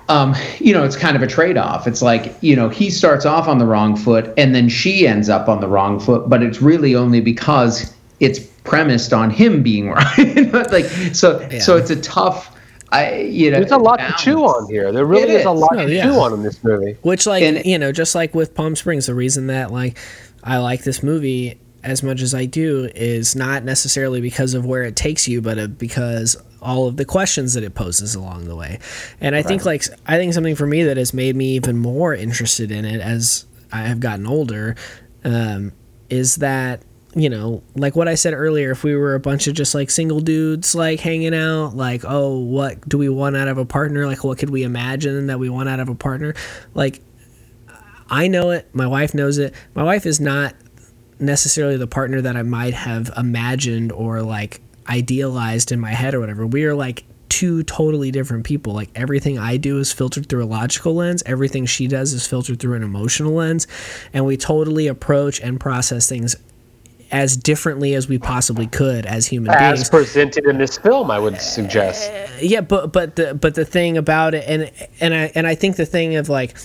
um, 0.09 0.35
you 0.59 0.73
know, 0.73 0.83
it's 0.83 0.95
kind 0.95 1.15
of 1.15 1.21
a 1.21 1.27
trade 1.27 1.57
off. 1.57 1.87
It's 1.87 2.01
like, 2.01 2.33
you 2.41 2.55
know, 2.55 2.69
he 2.69 2.89
starts 2.89 3.25
off 3.25 3.47
on 3.47 3.57
the 3.57 3.65
wrong 3.65 3.95
foot 3.95 4.33
and 4.37 4.55
then 4.55 4.69
she 4.69 5.07
ends 5.07 5.27
up 5.29 5.49
on 5.49 5.59
the 5.59 5.67
wrong 5.67 5.99
foot, 5.99 6.29
but 6.29 6.41
it's 6.41 6.61
really 6.61 6.95
only 6.95 7.19
because 7.19 7.93
it's 8.19 8.39
premised 8.39 9.13
on 9.13 9.29
him 9.29 9.63
being 9.63 9.89
right. 9.91 10.71
like, 10.71 10.85
so, 11.13 11.47
so 11.59 11.75
it's 11.75 11.89
a 11.89 12.01
tough, 12.01 12.56
I, 12.91 13.17
you 13.21 13.51
know, 13.51 13.59
there's 13.59 13.71
a 13.71 13.77
lot 13.77 13.97
balance. 13.99 14.17
to 14.19 14.23
chew 14.23 14.39
on 14.43 14.69
here. 14.71 14.91
There 14.91 15.05
really 15.05 15.31
is 15.33 15.45
a 15.45 15.51
is. 15.51 15.59
lot 15.59 15.75
No, 15.75 15.85
to 15.87 15.93
yeah. 15.93 16.03
chew 16.05 16.13
on 16.19 16.33
in 16.33 16.43
this 16.43 16.63
movie. 16.63 16.97
Which, 17.01 17.25
like, 17.25 17.43
And- 17.43 17.65
you 17.65 17.77
know, 17.77 17.91
just 17.91 18.15
like 18.15 18.33
with 18.33 18.55
Palm 18.55 18.75
Springs, 18.75 19.07
the 19.07 19.13
reason 19.15 19.47
that, 19.47 19.71
like, 19.71 19.97
I 20.43 20.57
like 20.59 20.83
this 20.83 21.03
movie 21.03 21.59
as 21.83 22.01
much 22.03 22.21
as 22.21 22.33
I 22.33 22.45
do 22.45 22.89
is 22.95 23.35
not 23.35 23.63
necessarily 23.63 24.21
because 24.21 24.53
of 24.53 24.65
where 24.65 24.83
it 24.83 24.95
takes 24.95 25.27
you, 25.27 25.41
but 25.41 25.57
uh, 25.59 25.67
because 25.67 26.35
all 26.61 26.87
of 26.87 26.97
the 26.97 27.05
questions 27.05 27.53
that 27.53 27.63
it 27.63 27.75
poses 27.75 28.15
along 28.15 28.45
the 28.45 28.55
way. 28.55 28.79
And 29.21 29.35
I 29.35 29.41
think, 29.41 29.63
like, 29.65 29.83
I 30.05 30.17
think 30.17 30.33
something 30.33 30.55
for 30.55 30.65
me 30.67 30.83
that 30.83 30.97
has 30.97 31.13
made 31.13 31.35
me 31.35 31.55
even 31.55 31.77
more 31.77 32.13
interested 32.13 32.71
in 32.71 32.83
it 32.85 32.99
as 33.01 33.45
I 33.71 33.83
have 33.83 33.99
gotten 33.99 34.25
older 34.25 34.75
um, 35.23 35.71
is 36.09 36.37
that 36.37 36.81
you 37.17 37.29
know, 37.29 37.63
like 37.75 37.95
what 37.95 38.07
I 38.07 38.13
said 38.13 38.33
earlier, 38.33 38.71
if 38.71 38.83
we 38.83 38.95
were 38.95 39.15
a 39.15 39.19
bunch 39.19 39.47
of 39.47 39.55
just 39.55 39.73
like 39.73 39.89
single 39.89 40.19
dudes 40.19 40.75
like 40.75 40.99
hanging 40.99 41.33
out, 41.33 41.75
like, 41.75 42.03
oh, 42.05 42.37
what 42.37 42.87
do 42.87 42.97
we 42.97 43.09
want 43.09 43.35
out 43.35 43.47
of 43.47 43.57
a 43.57 43.65
partner? 43.65 44.05
Like, 44.05 44.23
what 44.23 44.37
could 44.37 44.51
we 44.51 44.63
imagine 44.63 45.27
that 45.27 45.39
we 45.39 45.49
want 45.49 45.67
out 45.67 45.79
of 45.79 45.89
a 45.89 45.95
partner? 45.95 46.35
Like, 46.75 47.01
I 48.09 48.27
know 48.27 48.51
it. 48.51 48.69
My 48.71 48.85
wife 48.85 49.15
knows 49.15 49.39
it. 49.39 49.55
My 49.73 49.83
wife 49.83 50.05
is 50.05 50.19
not 50.19 50.53
necessarily 51.19 51.75
the 51.75 51.87
partner 51.87 52.21
that 52.21 52.37
I 52.37 52.43
might 52.43 52.75
have 52.75 53.09
imagined 53.17 53.91
or 53.91 54.21
like 54.21 54.61
idealized 54.87 55.71
in 55.71 55.79
my 55.79 55.91
head 55.91 56.13
or 56.13 56.19
whatever. 56.19 56.45
We 56.45 56.65
are 56.65 56.75
like 56.75 57.03
two 57.29 57.63
totally 57.63 58.11
different 58.11 58.45
people. 58.45 58.73
Like 58.73 58.89
everything 58.95 59.39
I 59.39 59.57
do 59.57 59.79
is 59.79 59.91
filtered 59.91 60.29
through 60.29 60.43
a 60.43 60.45
logical 60.45 60.93
lens, 60.93 61.23
everything 61.25 61.65
she 61.65 61.87
does 61.87 62.13
is 62.13 62.27
filtered 62.27 62.59
through 62.59 62.75
an 62.75 62.83
emotional 62.83 63.33
lens, 63.33 63.67
and 64.13 64.25
we 64.25 64.37
totally 64.37 64.87
approach 64.87 65.41
and 65.41 65.59
process 65.59 66.07
things 66.07 66.35
as 67.11 67.37
differently 67.37 67.93
as 67.93 68.07
we 68.07 68.17
possibly 68.17 68.67
could 68.67 69.05
as 69.05 69.27
human 69.27 69.51
as 69.51 69.79
beings. 69.79 69.89
presented 69.89 70.45
in 70.45 70.57
this 70.57 70.77
film, 70.77 71.09
I 71.09 71.19
would 71.19 71.39
suggest. 71.39 72.11
Uh, 72.11 72.27
yeah, 72.41 72.61
but 72.61 72.91
but 72.91 73.15
the 73.15 73.33
but 73.33 73.55
the 73.55 73.65
thing 73.65 73.97
about 73.97 74.33
it, 74.33 74.43
and 74.47 74.71
and 74.99 75.13
I 75.13 75.31
and 75.35 75.47
I 75.47 75.55
think 75.55 75.77
the 75.77 75.85
thing 75.85 76.15
of 76.15 76.29
like, 76.29 76.57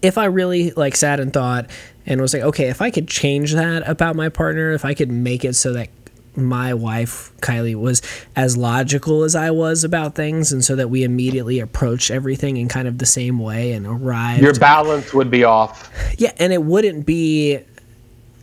if 0.00 0.18
I 0.18 0.26
really 0.26 0.70
like 0.72 0.96
sat 0.96 1.20
and 1.20 1.32
thought 1.32 1.70
and 2.06 2.20
was 2.20 2.34
like, 2.34 2.42
okay, 2.42 2.68
if 2.68 2.80
I 2.80 2.90
could 2.90 3.08
change 3.08 3.52
that 3.54 3.88
about 3.88 4.16
my 4.16 4.28
partner, 4.28 4.72
if 4.72 4.84
I 4.84 4.94
could 4.94 5.10
make 5.10 5.44
it 5.44 5.54
so 5.54 5.72
that 5.72 5.88
my 6.34 6.72
wife 6.72 7.30
Kylie 7.40 7.74
was 7.74 8.00
as 8.34 8.56
logical 8.56 9.22
as 9.22 9.34
I 9.34 9.50
was 9.50 9.84
about 9.84 10.14
things, 10.14 10.52
and 10.52 10.64
so 10.64 10.76
that 10.76 10.88
we 10.88 11.02
immediately 11.02 11.58
approached 11.58 12.10
everything 12.10 12.56
in 12.56 12.68
kind 12.68 12.86
of 12.86 12.98
the 12.98 13.06
same 13.06 13.38
way 13.38 13.72
and 13.72 13.86
arrived. 13.86 14.42
Your 14.42 14.54
balance 14.54 15.12
would 15.12 15.30
be 15.30 15.44
off. 15.44 15.90
Yeah, 16.16 16.32
and 16.38 16.52
it 16.52 16.62
wouldn't 16.62 17.04
be 17.04 17.60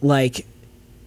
like 0.01 0.45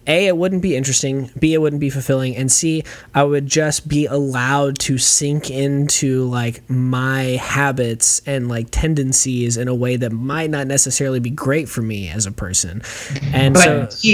a 0.07 0.27
it 0.27 0.35
wouldn't 0.37 0.61
be 0.61 0.75
interesting 0.75 1.29
b 1.39 1.53
it 1.53 1.57
wouldn't 1.59 1.79
be 1.79 1.89
fulfilling 1.89 2.35
and 2.35 2.51
c 2.51 2.83
i 3.13 3.23
would 3.23 3.45
just 3.47 3.87
be 3.87 4.05
allowed 4.05 4.77
to 4.79 4.97
sink 4.97 5.49
into 5.49 6.25
like 6.25 6.67
my 6.69 7.23
habits 7.41 8.21
and 8.25 8.49
like 8.49 8.67
tendencies 8.71 9.57
in 9.57 9.67
a 9.67 9.75
way 9.75 9.95
that 9.95 10.11
might 10.11 10.49
not 10.49 10.67
necessarily 10.67 11.19
be 11.19 11.29
great 11.29 11.69
for 11.69 11.81
me 11.81 12.09
as 12.09 12.25
a 12.25 12.31
person 12.31 12.81
and 13.33 13.53
But 13.53 13.93
so 13.93 14.07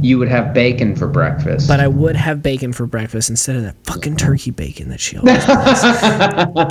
you 0.00 0.18
would 0.18 0.28
have 0.28 0.52
bacon 0.54 0.94
for 0.94 1.06
breakfast. 1.08 1.68
but 1.68 1.80
I 1.80 1.88
would 1.88 2.16
have 2.16 2.42
bacon 2.42 2.72
for 2.72 2.86
breakfast 2.86 3.30
instead 3.30 3.56
of 3.56 3.62
that 3.62 3.76
fucking 3.84 4.16
turkey 4.16 4.50
bacon 4.50 4.88
that 4.90 5.00
she 5.00 5.16
always 5.16 5.44
buys. 5.46 5.82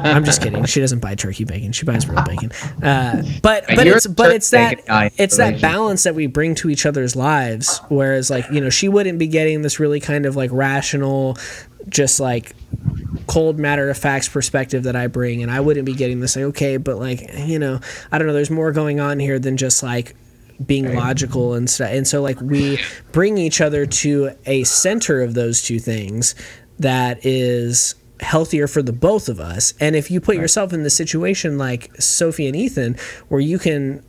I'm 0.03 0.23
just 0.23 0.41
kidding. 0.41 0.63
She 0.65 0.79
doesn't 0.79 0.99
buy 0.99 1.15
turkey 1.15 1.43
bacon. 1.43 1.71
She 1.71 1.85
buys 1.85 2.07
real 2.07 2.23
bacon. 2.23 2.51
Uh, 2.83 3.23
but 3.41 3.65
but 3.67 3.87
it's 3.87 4.07
but 4.07 4.31
it's 4.31 4.49
that 4.51 4.79
it's 5.17 5.37
that 5.37 5.59
balance 5.61 6.03
that 6.03 6.15
we 6.15 6.27
bring 6.27 6.55
to 6.55 6.69
each 6.69 6.85
other's 6.85 7.15
lives. 7.15 7.81
Whereas 8.15 8.29
like 8.29 8.49
you 8.49 8.61
know 8.61 8.69
she 8.69 8.87
wouldn't 8.87 9.19
be 9.19 9.27
getting 9.27 9.61
this 9.61 9.77
really 9.77 9.99
kind 9.99 10.25
of 10.25 10.37
like 10.37 10.49
rational, 10.53 11.37
just 11.89 12.21
like 12.21 12.55
cold 13.27 13.59
matter 13.59 13.89
of 13.89 13.97
facts 13.97 14.29
perspective 14.29 14.83
that 14.83 14.95
I 14.95 15.07
bring, 15.07 15.43
and 15.43 15.51
I 15.51 15.59
wouldn't 15.59 15.85
be 15.85 15.93
getting 15.93 16.21
this 16.21 16.37
like 16.37 16.45
okay, 16.45 16.77
but 16.77 16.97
like 16.97 17.29
you 17.39 17.59
know 17.59 17.81
I 18.13 18.17
don't 18.17 18.27
know. 18.27 18.33
There's 18.33 18.49
more 18.49 18.71
going 18.71 19.01
on 19.01 19.19
here 19.19 19.37
than 19.37 19.57
just 19.57 19.83
like 19.83 20.15
being 20.65 20.95
logical 20.95 21.55
and 21.55 21.69
stuff. 21.69 21.89
And 21.91 22.07
so 22.07 22.21
like 22.21 22.39
we 22.39 22.79
bring 23.11 23.37
each 23.37 23.59
other 23.59 23.85
to 23.85 24.31
a 24.45 24.63
center 24.63 25.21
of 25.21 25.33
those 25.33 25.61
two 25.61 25.79
things 25.79 26.35
that 26.79 27.25
is 27.25 27.95
healthier 28.21 28.65
for 28.65 28.81
the 28.81 28.93
both 28.93 29.27
of 29.27 29.41
us. 29.41 29.73
And 29.81 29.93
if 29.93 30.09
you 30.09 30.21
put 30.21 30.37
yourself 30.37 30.71
in 30.71 30.83
the 30.83 30.89
situation 30.89 31.57
like 31.57 31.93
Sophie 32.01 32.47
and 32.47 32.55
Ethan 32.55 32.95
where 33.27 33.41
you 33.41 33.59
can 33.59 34.01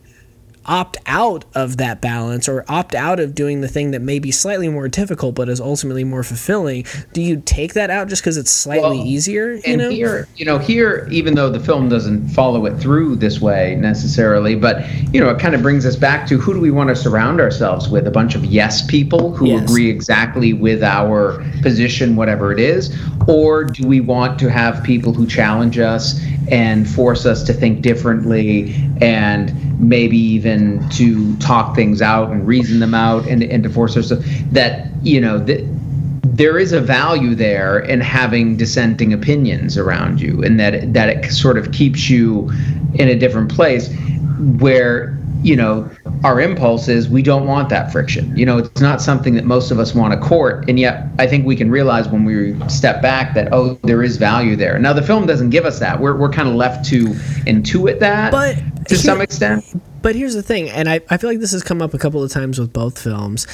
opt 0.66 0.96
out 1.06 1.44
of 1.54 1.76
that 1.76 2.00
balance 2.00 2.48
or 2.48 2.64
opt 2.68 2.94
out 2.94 3.20
of 3.20 3.34
doing 3.34 3.60
the 3.60 3.68
thing 3.68 3.90
that 3.92 4.02
may 4.02 4.18
be 4.18 4.30
slightly 4.30 4.68
more 4.68 4.88
difficult 4.88 5.34
but 5.34 5.48
is 5.48 5.60
ultimately 5.60 6.04
more 6.04 6.22
fulfilling, 6.22 6.84
do 7.12 7.22
you 7.22 7.40
take 7.44 7.74
that 7.74 7.90
out 7.90 8.08
just 8.08 8.22
because 8.22 8.36
it's 8.36 8.50
slightly 8.50 8.98
Well, 8.98 9.06
easier? 9.06 9.52
You 9.54 9.62
and 9.66 9.78
know? 9.78 9.90
here, 9.90 10.28
you 10.36 10.44
know, 10.44 10.58
here, 10.58 11.08
even 11.10 11.34
though 11.34 11.50
the 11.50 11.60
film 11.60 11.88
doesn't 11.88 12.28
follow 12.28 12.66
it 12.66 12.78
through 12.78 13.16
this 13.16 13.40
way 13.40 13.76
necessarily, 13.76 14.54
but 14.54 14.84
you 15.12 15.20
know, 15.20 15.30
it 15.30 15.38
kind 15.38 15.54
of 15.54 15.62
brings 15.62 15.86
us 15.86 15.96
back 15.96 16.26
to 16.28 16.38
who 16.38 16.54
do 16.54 16.60
we 16.60 16.70
want 16.70 16.88
to 16.88 16.96
surround 16.96 17.40
ourselves 17.40 17.88
with? 17.88 18.06
A 18.06 18.10
bunch 18.10 18.34
of 18.34 18.44
yes 18.44 18.84
people 18.86 19.34
who 19.34 19.46
Yes. 19.46 19.62
agree 19.62 19.88
exactly 19.88 20.52
with 20.52 20.82
our 20.82 21.44
position, 21.62 22.16
whatever 22.16 22.52
it 22.52 22.58
is, 22.58 22.96
or 23.28 23.64
do 23.64 23.86
we 23.86 24.00
want 24.00 24.38
to 24.40 24.50
have 24.50 24.82
people 24.82 25.12
who 25.12 25.26
challenge 25.26 25.78
us 25.78 26.20
and 26.48 26.88
force 26.88 27.26
us 27.26 27.42
to 27.44 27.52
think 27.52 27.82
differently 27.82 28.74
and 29.00 29.50
maybe 29.78 30.16
even 30.16 30.88
to 30.90 31.36
talk 31.36 31.74
things 31.74 32.00
out 32.00 32.30
and 32.30 32.46
reason 32.46 32.78
them 32.80 32.94
out 32.94 33.26
and, 33.26 33.42
and 33.42 33.62
to 33.62 33.68
force 33.70 33.94
to, 33.94 34.16
that 34.52 34.88
you 35.02 35.20
know 35.20 35.38
that 35.38 35.60
there 36.22 36.58
is 36.58 36.72
a 36.72 36.80
value 36.80 37.34
there 37.34 37.78
in 37.78 38.00
having 38.00 38.56
dissenting 38.56 39.12
opinions 39.12 39.76
around 39.76 40.20
you 40.20 40.42
and 40.42 40.58
that 40.60 40.92
that 40.92 41.08
it 41.08 41.30
sort 41.30 41.58
of 41.58 41.72
keeps 41.72 42.08
you 42.10 42.50
in 42.94 43.08
a 43.08 43.16
different 43.18 43.50
place 43.54 43.94
where 44.58 45.18
you 45.42 45.56
know 45.56 45.88
our 46.24 46.40
impulse 46.40 46.88
is 46.88 47.08
we 47.08 47.22
don't 47.22 47.46
want 47.46 47.68
that 47.68 47.92
friction. 47.92 48.36
You 48.36 48.46
know 48.46 48.58
it's 48.58 48.80
not 48.80 49.00
something 49.00 49.34
that 49.34 49.44
most 49.44 49.70
of 49.70 49.78
us 49.78 49.94
want 49.94 50.12
to 50.12 50.18
court 50.28 50.68
and 50.68 50.78
yet 50.80 51.06
i 51.18 51.26
think 51.26 51.46
we 51.46 51.56
can 51.56 51.70
realize 51.70 52.08
when 52.08 52.24
we 52.24 52.58
step 52.68 53.02
back 53.02 53.34
that 53.34 53.52
oh 53.52 53.78
there 53.82 54.02
is 54.02 54.16
value 54.16 54.56
there. 54.56 54.78
Now 54.78 54.92
the 54.92 55.02
film 55.02 55.26
doesn't 55.26 55.50
give 55.50 55.64
us 55.64 55.78
that. 55.80 56.00
We're, 56.00 56.16
we're 56.16 56.30
kind 56.30 56.48
of 56.48 56.54
left 56.54 56.84
to 56.86 57.06
intuit 57.46 58.00
that 58.00 58.32
But 58.32 58.54
to 58.56 58.62
here- 58.88 58.98
some 58.98 59.20
extent. 59.20 59.64
But 60.02 60.14
here's 60.14 60.34
the 60.34 60.42
thing, 60.42 60.70
and 60.70 60.88
I, 60.88 61.00
I 61.10 61.16
feel 61.16 61.28
like 61.28 61.40
this 61.40 61.50
has 61.50 61.64
come 61.64 61.82
up 61.82 61.92
a 61.92 61.98
couple 61.98 62.22
of 62.22 62.30
times 62.30 62.60
with 62.60 62.72
both 62.72 62.96
films. 63.02 63.44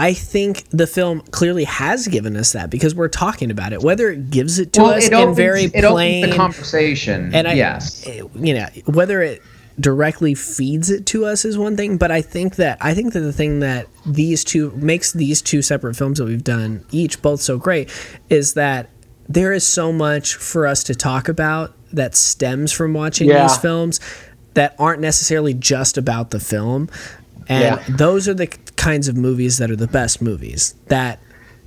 I 0.00 0.14
think 0.14 0.64
the 0.70 0.88
film 0.88 1.20
clearly 1.30 1.62
has 1.62 2.08
given 2.08 2.36
us 2.36 2.52
that 2.52 2.70
because 2.70 2.92
we're 2.92 3.06
talking 3.06 3.52
about 3.52 3.72
it. 3.72 3.82
Whether 3.82 4.10
it 4.10 4.30
gives 4.30 4.58
it 4.58 4.72
to 4.72 4.82
us 4.82 5.04
it 5.06 5.12
in 5.12 5.14
opens, 5.14 5.36
very 5.36 5.64
it 5.66 5.84
plain, 5.84 6.32
conversation 6.32 7.32
and 7.32 7.46
I, 7.46 7.52
yes. 7.52 8.04
Eh, 8.04 8.22
you 8.34 8.54
know, 8.54 8.66
whether 8.86 9.22
it 9.22 9.42
directly 9.80 10.34
feeds 10.34 10.90
it 10.90 11.06
to 11.06 11.24
us 11.24 11.44
is 11.44 11.56
one 11.58 11.76
thing, 11.76 11.96
but 11.96 12.10
I 12.10 12.20
think 12.22 12.56
that 12.56 12.78
I 12.80 12.94
think 12.94 13.12
that 13.14 13.20
the 13.20 13.32
thing 13.32 13.60
that 13.60 13.86
these 14.04 14.44
two 14.44 14.70
makes 14.72 15.12
these 15.12 15.40
two 15.42 15.62
separate 15.62 15.94
films 15.96 16.18
that 16.18 16.24
we've 16.26 16.44
done 16.44 16.84
each 16.90 17.22
both 17.22 17.40
so 17.40 17.56
great 17.58 17.90
is 18.28 18.54
that 18.54 18.90
there 19.28 19.52
is 19.52 19.66
so 19.66 19.92
much 19.92 20.34
for 20.34 20.66
us 20.66 20.82
to 20.84 20.94
talk 20.94 21.28
about 21.28 21.74
that 21.92 22.14
stems 22.14 22.72
from 22.72 22.92
watching 22.92 23.28
Yeah. 23.28 23.46
these 23.46 23.56
films 23.56 24.00
that 24.54 24.74
aren't 24.78 25.00
necessarily 25.00 25.54
just 25.54 25.96
about 25.96 26.30
the 26.30 26.40
film. 26.40 26.88
And 27.48 27.62
Yeah. 27.88 27.96
those 27.96 28.28
are 28.28 28.34
the 28.34 28.48
kinds 28.76 29.08
of 29.08 29.16
movies 29.16 29.58
that 29.58 29.70
are 29.70 29.76
the 29.76 29.86
best 29.86 30.20
movies 30.20 30.74
that 30.88 31.18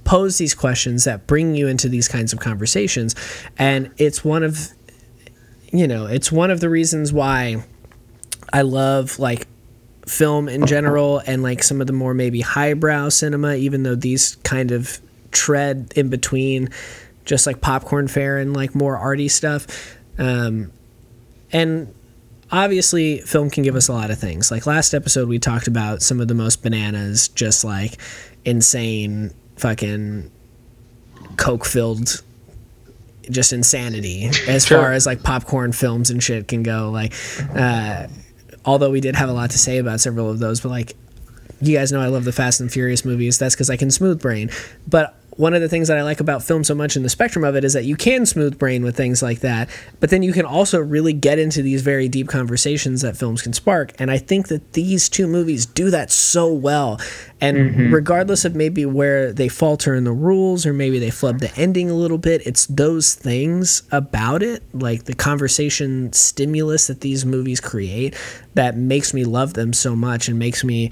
pose 0.04 0.38
these 0.38 0.54
questions 0.54 1.04
that 1.06 1.26
bring 1.26 1.56
you 1.56 1.68
into 1.68 1.90
these 1.90 2.08
kinds 2.08 2.32
of 2.34 2.40
conversations 2.40 3.16
and 3.58 3.90
it's 3.98 4.24
one 4.24 4.44
of 4.44 4.70
you 5.72 5.88
know, 5.88 6.06
it's 6.06 6.32
one 6.32 6.52
of 6.52 6.60
the 6.62 6.70
reasons 6.70 7.12
why 7.12 7.64
I 8.54 8.62
love 8.62 9.20
like 9.20 9.48
film 10.08 10.48
in 10.48 10.66
general 10.68 11.22
and 11.26 11.42
like 11.44 11.64
some 11.64 11.82
of 11.82 11.88
the 11.88 11.94
more 11.94 12.14
maybe 12.14 12.42
highbrow 12.42 13.10
cinema, 13.10 13.56
even 13.56 13.84
though 13.84 13.96
these 13.96 14.36
kind 14.44 14.72
of 14.72 15.00
tread 15.32 15.92
in 15.96 16.10
between 16.10 16.70
just 17.26 17.48
like 17.48 17.60
popcorn 17.60 18.08
fare 18.08 18.38
and 18.38 18.54
like 18.56 18.76
more 18.76 18.96
arty 18.98 19.28
stuff. 19.28 19.98
Um, 20.20 20.72
and 21.52 21.94
obviously, 22.52 23.20
film 23.20 23.50
can 23.50 23.64
give 23.64 23.76
us 23.76 23.88
a 23.88 23.94
lot 23.94 24.12
of 24.12 24.20
things. 24.20 24.52
Like 24.52 24.66
last 24.68 24.94
episode, 24.94 25.28
we 25.28 25.40
talked 25.40 25.68
about 25.68 26.02
some 26.02 26.22
of 26.22 26.28
the 26.28 26.36
most 26.36 26.62
bananas, 26.62 27.28
just 27.30 27.64
like 27.64 27.98
insane 28.46 29.34
fucking 29.58 30.30
coke 31.38 31.66
filled 31.66 32.22
just 33.32 33.52
insanity 33.52 34.30
as 34.48 34.66
Sure. 34.68 34.78
far 34.78 34.94
as 34.94 35.08
like 35.08 35.24
popcorn 35.24 35.72
films 35.72 36.12
and 36.12 36.22
shit 36.22 36.48
can 36.48 36.62
go 36.62 36.92
like 36.92 37.12
uh 37.56 38.06
although 38.66 38.90
we 38.90 39.00
did 39.00 39.16
have 39.16 39.30
a 39.30 39.34
lot 39.34 39.52
to 39.52 39.58
say 39.58 39.78
about 39.78 40.00
several 40.00 40.30
of 40.30 40.40
those 40.40 40.62
but 40.62 40.70
like 40.70 40.96
you 41.62 41.78
guys 41.78 41.92
know 41.92 42.02
I 42.02 42.08
love 42.08 42.26
the 42.26 42.32
Fast 42.32 42.60
and 42.60 42.72
Furious 42.72 43.06
movies. 43.06 43.38
That's 43.38 43.56
because 43.56 43.70
I 43.70 43.78
can 43.78 43.90
smooth 43.92 44.22
brain. 44.22 44.50
But 44.88 45.18
one 45.38 45.54
of 45.54 45.62
the 45.62 45.68
things 45.68 45.90
that 45.90 45.98
I 45.98 46.04
like 46.04 46.20
about 46.20 46.44
film 46.44 46.64
so 46.64 46.74
much 46.74 46.96
in 46.96 47.04
the 47.04 47.10
spectrum 47.10 47.44
of 47.44 47.56
it 47.56 47.64
is 47.64 47.74
that 47.74 47.84
you 47.84 47.96
can 47.96 48.26
smooth 48.26 48.58
brain 48.58 48.84
with 48.84 48.96
things 48.96 49.22
like 49.22 49.40
that, 49.42 49.70
but 50.00 50.10
then 50.10 50.24
you 50.24 50.32
can 50.32 50.46
also 50.46 50.80
really 50.80 51.14
get 51.14 51.40
into 51.40 51.62
these 51.62 51.82
very 51.82 52.08
deep 52.08 52.28
conversations 52.28 53.02
that 53.02 53.18
films 53.18 53.42
can 53.42 53.52
spark. 53.52 53.92
And 54.00 54.10
I 54.10 54.18
think 54.18 54.48
that 54.48 54.74
these 54.74 55.10
two 55.10 55.28
movies 55.28 55.66
do 55.66 55.90
that 55.90 56.10
so 56.12 56.54
well. 56.54 57.00
And 57.42 57.58
mm-hmm. 57.58 57.94
regardless 57.94 58.46
of 58.46 58.56
maybe 58.56 58.86
where 58.86 59.34
they 59.34 59.50
falter 59.50 59.94
in 59.94 60.06
the 60.06 60.14
rules 60.14 60.66
or 60.66 60.74
maybe 60.74 61.00
they 61.00 61.12
flub 61.12 61.40
the 61.40 61.54
ending 61.58 61.90
a 61.90 61.96
little 61.96 62.18
bit, 62.18 62.46
it's 62.48 62.66
those 62.68 63.14
things 63.14 63.84
about 63.92 64.42
it, 64.42 64.64
like 64.74 65.04
the 65.04 65.16
conversation 65.16 66.14
stimulus 66.14 66.88
that 66.88 67.02
these 67.02 67.26
movies 67.26 67.60
create, 67.60 68.16
that 68.54 68.78
makes 68.78 69.14
me 69.14 69.26
love 69.26 69.54
them 69.54 69.74
so 69.74 69.96
much 69.96 70.30
and 70.30 70.40
makes 70.40 70.64
me 70.64 70.92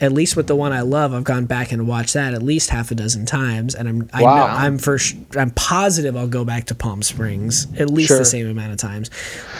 at 0.00 0.12
least 0.12 0.36
with 0.36 0.46
the 0.46 0.56
one 0.56 0.72
I 0.72 0.80
love, 0.80 1.14
I've 1.14 1.24
gone 1.24 1.44
back 1.46 1.70
and 1.72 1.86
watched 1.86 2.14
that 2.14 2.34
at 2.34 2.42
least 2.42 2.70
half 2.70 2.90
a 2.90 2.94
dozen 2.94 3.26
times, 3.26 3.74
and 3.74 3.88
I'm 3.88 4.10
I 4.12 4.20
know, 4.20 4.24
Wow. 4.26 4.46
I'm 4.56 4.78
for 4.78 4.98
I'm 5.36 5.50
positive 5.52 6.16
I'll 6.16 6.26
go 6.28 6.44
back 6.44 6.64
to 6.66 6.74
Palm 6.74 7.02
Springs 7.02 7.66
at 7.78 7.90
least 7.90 8.08
Sure. 8.08 8.18
the 8.18 8.24
same 8.24 8.48
amount 8.48 8.72
of 8.72 8.78
times 8.78 9.10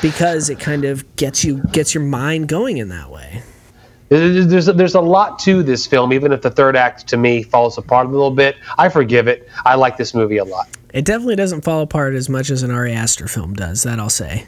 because 0.02 0.50
it 0.50 0.58
kind 0.58 0.84
of 0.84 1.16
gets 1.16 1.44
you 1.44 1.62
gets 1.72 1.94
your 1.94 2.04
mind 2.04 2.48
going 2.48 2.78
in 2.78 2.88
that 2.88 3.10
way. 3.10 3.42
There's 4.10 4.66
there's 4.66 4.94
a 4.94 5.00
lot 5.00 5.38
to 5.40 5.62
this 5.62 5.86
film, 5.86 6.12
even 6.12 6.30
if 6.32 6.42
the 6.42 6.50
third 6.50 6.76
act 6.76 7.06
to 7.08 7.16
me 7.16 7.42
falls 7.42 7.78
apart 7.78 8.06
a 8.06 8.10
little 8.10 8.30
bit. 8.30 8.56
I 8.78 8.88
forgive 8.88 9.28
it. 9.28 9.48
I 9.64 9.76
like 9.76 9.96
this 9.96 10.14
movie 10.14 10.36
a 10.36 10.44
lot. 10.44 10.68
It 10.94 11.04
definitely 11.04 11.34
doesn't 11.34 11.62
fall 11.62 11.80
apart 11.82 12.14
as 12.14 12.28
much 12.28 12.50
as 12.50 12.62
an 12.62 12.70
Ari 12.70 12.92
Aster 12.92 13.26
film 13.26 13.52
does. 13.52 13.82
That 13.82 13.98
I'll 13.98 14.08
say. 14.08 14.46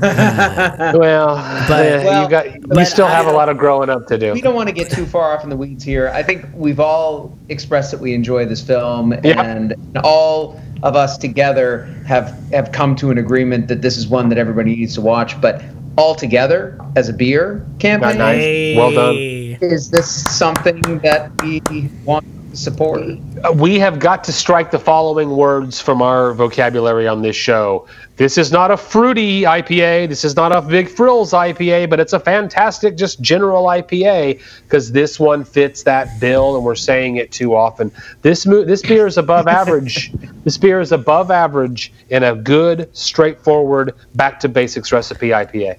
Well, 0.00 1.36
But- 1.68 2.04
Well, 2.04 2.22
you 2.24 2.28
got 2.28 2.52
you 2.54 2.60
but 2.66 2.84
still 2.86 3.06
have 3.06 3.26
I- 3.26 3.30
a 3.30 3.32
lot 3.32 3.48
of 3.48 3.56
growing 3.58 3.88
up 3.88 4.06
to 4.08 4.18
do. 4.18 4.32
we 4.32 4.40
don't 4.40 4.54
want 4.56 4.68
to 4.68 4.74
get 4.74 4.90
too 4.90 5.06
far 5.06 5.36
off 5.36 5.44
in 5.44 5.50
the 5.50 5.56
weeds 5.56 5.84
here. 5.84 6.08
I 6.08 6.22
think 6.22 6.44
we've 6.52 6.80
all 6.80 7.36
expressed 7.48 7.90
that 7.92 8.00
we 8.00 8.12
enjoy 8.12 8.44
this 8.44 8.60
film 8.62 9.12
Yeah. 9.22 9.40
and 9.42 9.74
all 10.02 10.60
of 10.82 10.96
us 10.96 11.16
together 11.18 11.84
have 12.06 12.36
have 12.52 12.72
come 12.72 12.94
to 12.96 13.10
an 13.10 13.18
agreement 13.18 13.68
that 13.68 13.82
this 13.82 13.96
is 13.96 14.06
one 14.08 14.28
that 14.30 14.38
everybody 14.38 14.74
needs 14.76 14.94
to 14.94 15.00
watch. 15.00 15.40
But 15.40 15.62
all 15.96 16.14
together 16.14 16.78
as 16.96 17.08
a 17.08 17.12
beer 17.12 17.64
campaign, 17.78 18.18
Nice. 18.18 18.76
Well 18.76 18.92
done. 18.92 19.16
Is 19.16 19.90
this 19.90 20.08
something 20.10 20.80
that 21.00 21.30
we 21.42 21.60
want 22.04 22.24
to 22.24 22.37
support? 22.54 23.02
Uh, 23.02 23.52
we 23.52 23.78
have 23.78 23.98
got 23.98 24.24
to 24.24 24.32
strike 24.32 24.70
the 24.70 24.78
following 24.78 25.30
words 25.30 25.80
from 25.80 26.02
our 26.02 26.32
vocabulary 26.32 27.06
on 27.06 27.22
this 27.22 27.36
show. 27.36 27.86
This 28.16 28.36
is 28.36 28.50
not 28.50 28.70
a 28.70 28.76
fruity 28.76 29.42
IPA. 29.42 30.08
This 30.08 30.24
is 30.24 30.34
not 30.34 30.50
a 30.50 30.60
Big 30.60 30.88
Frills 30.88 31.32
IPA, 31.32 31.88
but 31.88 32.00
it's 32.00 32.12
a 32.12 32.18
fantastic, 32.18 32.96
just 32.96 33.20
general 33.20 33.64
IPA 33.66 34.42
because 34.64 34.90
this 34.90 35.20
one 35.20 35.44
fits 35.44 35.84
that 35.84 36.18
bill, 36.20 36.56
and 36.56 36.64
we're 36.64 36.74
saying 36.74 37.16
it 37.16 37.30
too 37.30 37.54
often. 37.54 37.92
This 38.22 38.44
mo- 38.44 38.64
this 38.64 38.82
beer 38.82 39.06
is 39.06 39.18
above 39.18 39.46
average. 39.60 40.12
This 40.44 40.58
beer 40.58 40.80
is 40.80 40.90
above 40.90 41.30
average 41.30 41.92
in 42.10 42.24
a 42.24 42.34
good, 42.34 42.90
straightforward, 42.96 43.94
back 44.16 44.40
to 44.40 44.48
basics 44.48 44.90
recipe 44.90 45.28
IPA. 45.28 45.78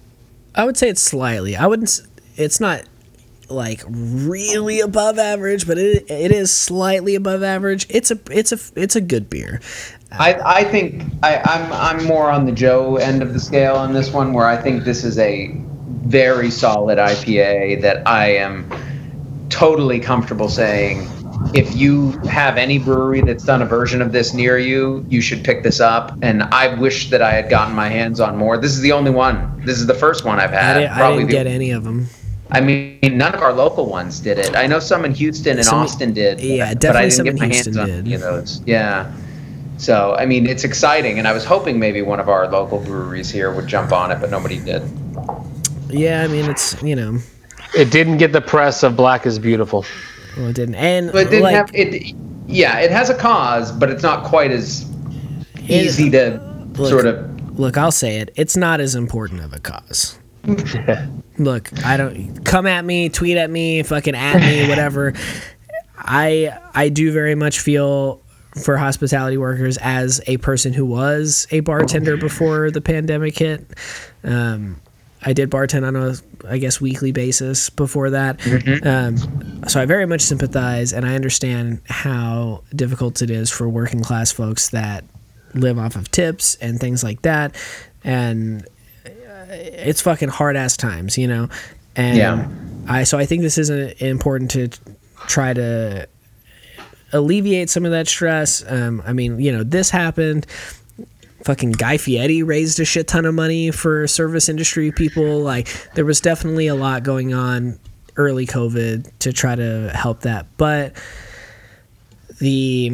I 0.55 0.65
would 0.65 0.77
say 0.77 0.89
it's 0.89 1.01
slightly. 1.01 1.55
I 1.57 1.67
wouldn't. 1.67 1.99
It's 2.37 2.61
not 2.61 2.83
like 3.49 3.83
really 3.87 4.79
above 4.79 5.19
average, 5.19 5.67
but 5.67 5.77
it 5.77 6.09
it 6.09 6.31
is 6.31 6.51
slightly 6.51 7.15
above 7.15 7.43
average. 7.43 7.85
It's 7.89 8.11
a 8.11 8.19
it's 8.31 8.51
a 8.51 8.59
it's 8.75 8.95
a 8.95 9.01
good 9.01 9.29
beer. 9.29 9.61
I, 10.11 10.33
I 10.33 10.63
think 10.63 11.03
I, 11.21 11.37
I'm 11.37 11.73
I'm 11.73 12.05
more 12.05 12.29
on 12.31 12.45
the 12.45 12.51
Joe 12.51 12.97
end 12.97 13.21
of 13.21 13.33
the 13.33 13.39
scale 13.39 13.75
on 13.75 13.93
this 13.93 14.11
one, 14.11 14.33
where 14.33 14.47
I 14.47 14.57
think 14.57 14.83
this 14.83 15.03
is 15.03 15.17
a 15.19 15.51
very 16.09 16.49
solid 16.49 16.97
IPA 16.97 17.81
that 17.81 18.07
I 18.07 18.35
am 18.35 18.69
totally 19.49 19.99
comfortable 19.99 20.49
saying. 20.49 21.07
If 21.53 21.73
you 21.75 22.11
have 22.27 22.57
any 22.57 22.79
brewery 22.79 23.21
that's 23.21 23.45
done 23.45 23.61
a 23.61 23.65
version 23.65 24.01
of 24.01 24.11
this 24.11 24.33
near 24.33 24.57
you, 24.57 25.05
you 25.07 25.21
should 25.21 25.43
pick 25.43 25.63
this 25.63 25.79
up. 25.79 26.17
And 26.21 26.43
I 26.43 26.73
wish 26.75 27.11
that 27.11 27.21
I 27.21 27.31
had 27.31 27.49
gotten 27.49 27.73
my 27.75 27.87
hands 27.87 28.19
on 28.19 28.35
more. 28.35 28.57
This 28.57 28.73
is 28.73 28.81
the 28.81 28.91
only 28.91 29.11
one. 29.11 29.63
This 29.65 29.79
is 29.79 29.87
the 29.87 29.93
first 29.93 30.25
one 30.25 30.39
I've 30.39 30.51
I 30.51 30.55
had. 30.57 30.73
didn't, 30.79 30.91
I 30.91 30.97
Probably 30.97 31.23
didn't 31.23 31.31
get 31.31 31.47
any 31.47 31.71
of 31.71 31.85
them. 31.85 32.07
I 32.51 32.61
mean, 32.61 32.99
none 33.03 33.35
of 33.35 33.41
our 33.41 33.53
local 33.53 33.85
ones 33.85 34.19
did 34.19 34.39
it. 34.39 34.55
I 34.55 34.65
know 34.65 34.79
some 34.79 35.05
in 35.05 35.13
Houston 35.13 35.57
and 35.57 35.65
Some- 35.65 35.79
Austin 35.79 36.13
did. 36.13 36.39
yeah, 36.41 36.69
but 36.73 36.79
definitely 36.81 36.99
I 36.99 37.01
didn't 37.03 37.13
some 37.15 37.25
get 37.25 37.39
my 37.39 37.45
Houston 37.45 37.73
hands 37.75 37.77
on 37.77 37.87
did. 37.97 38.05
any 38.05 38.13
of 38.15 38.21
those. 38.21 38.61
Yeah. 38.65 39.11
So 39.77 40.15
I 40.15 40.25
mean, 40.25 40.45
it's 40.47 40.63
exciting, 40.63 41.19
and 41.19 41.27
I 41.27 41.31
was 41.31 41.45
hoping 41.45 41.79
maybe 41.79 42.01
one 42.01 42.19
of 42.19 42.27
our 42.27 42.47
local 42.49 42.79
breweries 42.79 43.29
here 43.29 43.53
would 43.53 43.67
jump 43.67 43.91
on 43.91 44.11
it, 44.11 44.19
but 44.19 44.29
nobody 44.31 44.59
did. 44.59 44.81
Yeah, 45.89 46.23
I 46.23 46.27
mean 46.27 46.49
it's 46.49 46.81
you 46.83 46.95
know 46.95 47.19
It 47.75 47.91
didn't 47.91 48.17
get 48.17 48.31
the 48.33 48.41
press 48.41 48.83
of 48.83 48.95
Black 48.95 49.25
is 49.25 49.39
Beautiful. 49.39 49.85
well 50.37 50.47
it 50.47 50.55
didn't 50.55 50.75
and 50.75 51.11
But 51.11 51.27
it 51.27 51.29
didn't 51.29 51.43
like 51.43 51.55
have 51.55 51.69
it. 51.73 52.15
Yeah, 52.47 52.79
it 52.79 52.91
has 52.91 53.09
a 53.09 53.15
cause, 53.15 53.71
but 53.71 53.89
it's 53.89 54.03
not 54.03 54.23
quite 54.23 54.51
as 54.51 54.85
easy 55.67 56.09
to 56.11 56.39
Look. 56.77 56.89
sort 56.89 57.05
of. 57.05 57.59
look 57.59 57.77
I'll 57.77 57.91
say 57.91 58.17
it. 58.17 58.31
It's 58.35 58.57
not 58.57 58.79
as 58.81 58.95
important 58.95 59.41
of 59.41 59.53
a 59.53 59.59
cause. 59.59 60.17
look, 61.39 61.69
I 61.85 61.97
don't 61.97 62.43
come 62.45 62.67
at 62.67 62.85
me, 62.85 63.09
tweet 63.09 63.37
at 63.37 63.49
me, 63.49 63.83
fucking 63.83 64.15
at 64.15 64.39
me, 64.39 64.67
whatever. 64.69 65.13
I 65.97 66.57
I 66.73 66.89
do 66.89 67.11
very 67.11 67.35
much 67.35 67.59
feel 67.59 68.21
for 68.63 68.77
hospitality 68.77 69.37
workers 69.37 69.77
as 69.77 70.21
a 70.27 70.37
person 70.37 70.73
who 70.73 70.85
was 70.85 71.47
a 71.51 71.59
bartender 71.61 72.17
before 72.17 72.71
the 72.71 72.81
pandemic 72.81 73.37
hit. 73.37 73.65
Um, 74.23 74.81
I 75.21 75.33
did 75.33 75.49
bartend 75.49 75.85
on 75.85 75.95
a, 75.95 76.15
I 76.47 76.57
guess, 76.57 76.79
weekly 76.79 77.11
basis 77.11 77.69
before 77.69 78.09
that. 78.11 78.39
Um, 78.85 79.67
so 79.67 79.81
I 79.81 79.85
very 79.85 80.05
much 80.05 80.21
sympathize 80.21 80.93
and 80.93 81.05
I 81.05 81.15
understand 81.15 81.81
how 81.85 82.63
difficult 82.73 83.21
it 83.21 83.29
is 83.29 83.51
for 83.51 83.67
working 83.67 84.01
class 84.01 84.31
folks 84.31 84.69
that 84.69 85.03
live 85.53 85.77
off 85.77 85.95
of 85.95 86.09
tips 86.09 86.55
and 86.55 86.79
things 86.79 87.03
like 87.03 87.21
that. 87.23 87.55
And 88.03 88.65
it's 89.49 90.01
fucking 90.01 90.29
hard 90.29 90.55
ass 90.55 90.77
times, 90.77 91.17
you 91.17 91.27
know? 91.27 91.49
And 91.95 92.17
Yeah. 92.17 92.47
I, 92.87 93.03
so 93.03 93.17
I 93.17 93.25
think 93.25 93.41
this 93.41 93.57
is 93.57 93.69
important 93.69 94.51
to 94.51 94.69
try 95.27 95.53
to 95.53 96.07
alleviate 97.13 97.69
some 97.69 97.85
of 97.85 97.91
that 97.91 98.07
stress. 98.07 98.63
Um, 98.67 99.01
I 99.05 99.13
mean, 99.13 99.39
you 99.39 99.51
know, 99.51 99.63
this 99.63 99.89
happened. 99.89 100.47
Fucking 101.43 101.73
Guy 101.73 101.97
Fieri 101.97 102.43
raised 102.43 102.79
a 102.79 102.85
shit 102.85 103.07
ton 103.07 103.25
of 103.25 103.33
money 103.33 103.71
for 103.71 104.07
service 104.07 104.49
industry 104.49 104.91
people. 104.91 105.39
Like, 105.39 105.67
there 105.93 106.05
was 106.05 106.19
definitely 106.19 106.67
a 106.67 106.75
lot 106.75 107.03
going 107.03 107.33
on 107.33 107.79
early 108.17 108.45
COVID 108.45 109.09
to 109.19 109.33
try 109.33 109.55
to 109.55 109.91
help 109.93 110.21
that. 110.21 110.45
But 110.57 110.93
the, 112.39 112.91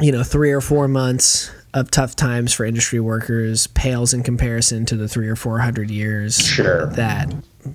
you 0.00 0.12
know, 0.12 0.22
three 0.22 0.52
or 0.52 0.60
four 0.60 0.88
months 0.88 1.50
of 1.76 1.90
tough 1.90 2.16
times 2.16 2.52
for 2.52 2.64
industry 2.64 2.98
workers 3.00 3.66
pales 3.68 4.14
in 4.14 4.22
comparison 4.22 4.86
to 4.86 4.96
the 4.96 5.06
three 5.06 5.28
or 5.28 5.36
four 5.36 5.58
hundred 5.58 5.90
years 5.90 6.38
Sure. 6.38 6.86
that 6.86 7.32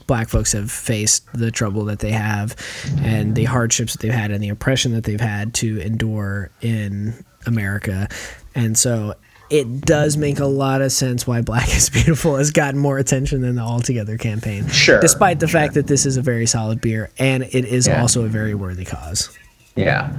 black 0.07 0.27
folks 0.27 0.53
have 0.53 0.71
faced 0.71 1.25
the 1.33 1.51
trouble 1.51 1.85
that 1.85 1.99
they 1.99 2.11
have 2.11 2.55
and 3.03 3.35
the 3.35 3.43
hardships 3.45 3.93
that 3.93 4.01
they've 4.01 4.11
had 4.13 4.31
and 4.31 4.41
the 4.43 4.49
oppression 4.49 4.93
that 4.93 5.03
they've 5.03 5.21
had 5.21 5.53
to 5.53 5.79
endure 5.81 6.49
in 6.61 7.13
America. 7.45 8.07
And 8.55 8.77
so 8.77 9.13
it 9.49 9.81
does 9.81 10.15
make 10.15 10.39
a 10.39 10.45
lot 10.45 10.81
of 10.81 10.91
sense 10.93 11.27
why 11.27 11.41
Black 11.41 11.67
is 11.75 11.89
Beautiful 11.93 12.37
has 12.37 12.51
gotten 12.51 12.79
more 12.79 12.97
attention 12.97 13.41
than 13.41 13.55
the 13.55 13.61
All 13.61 13.81
Together 13.81 14.17
campaign. 14.17 14.67
Sure, 14.69 14.99
Despite 15.01 15.39
the 15.41 15.47
fact 15.47 15.73
that 15.73 15.87
this 15.87 16.05
is 16.05 16.15
a 16.17 16.21
very 16.21 16.45
solid 16.45 16.79
beer 16.81 17.09
and 17.19 17.43
it 17.43 17.65
is 17.65 17.85
Yeah. 17.87 18.01
also 18.01 18.23
a 18.23 18.29
very 18.29 18.55
worthy 18.55 18.85
cause. 18.85 19.37
Yeah. 19.76 20.11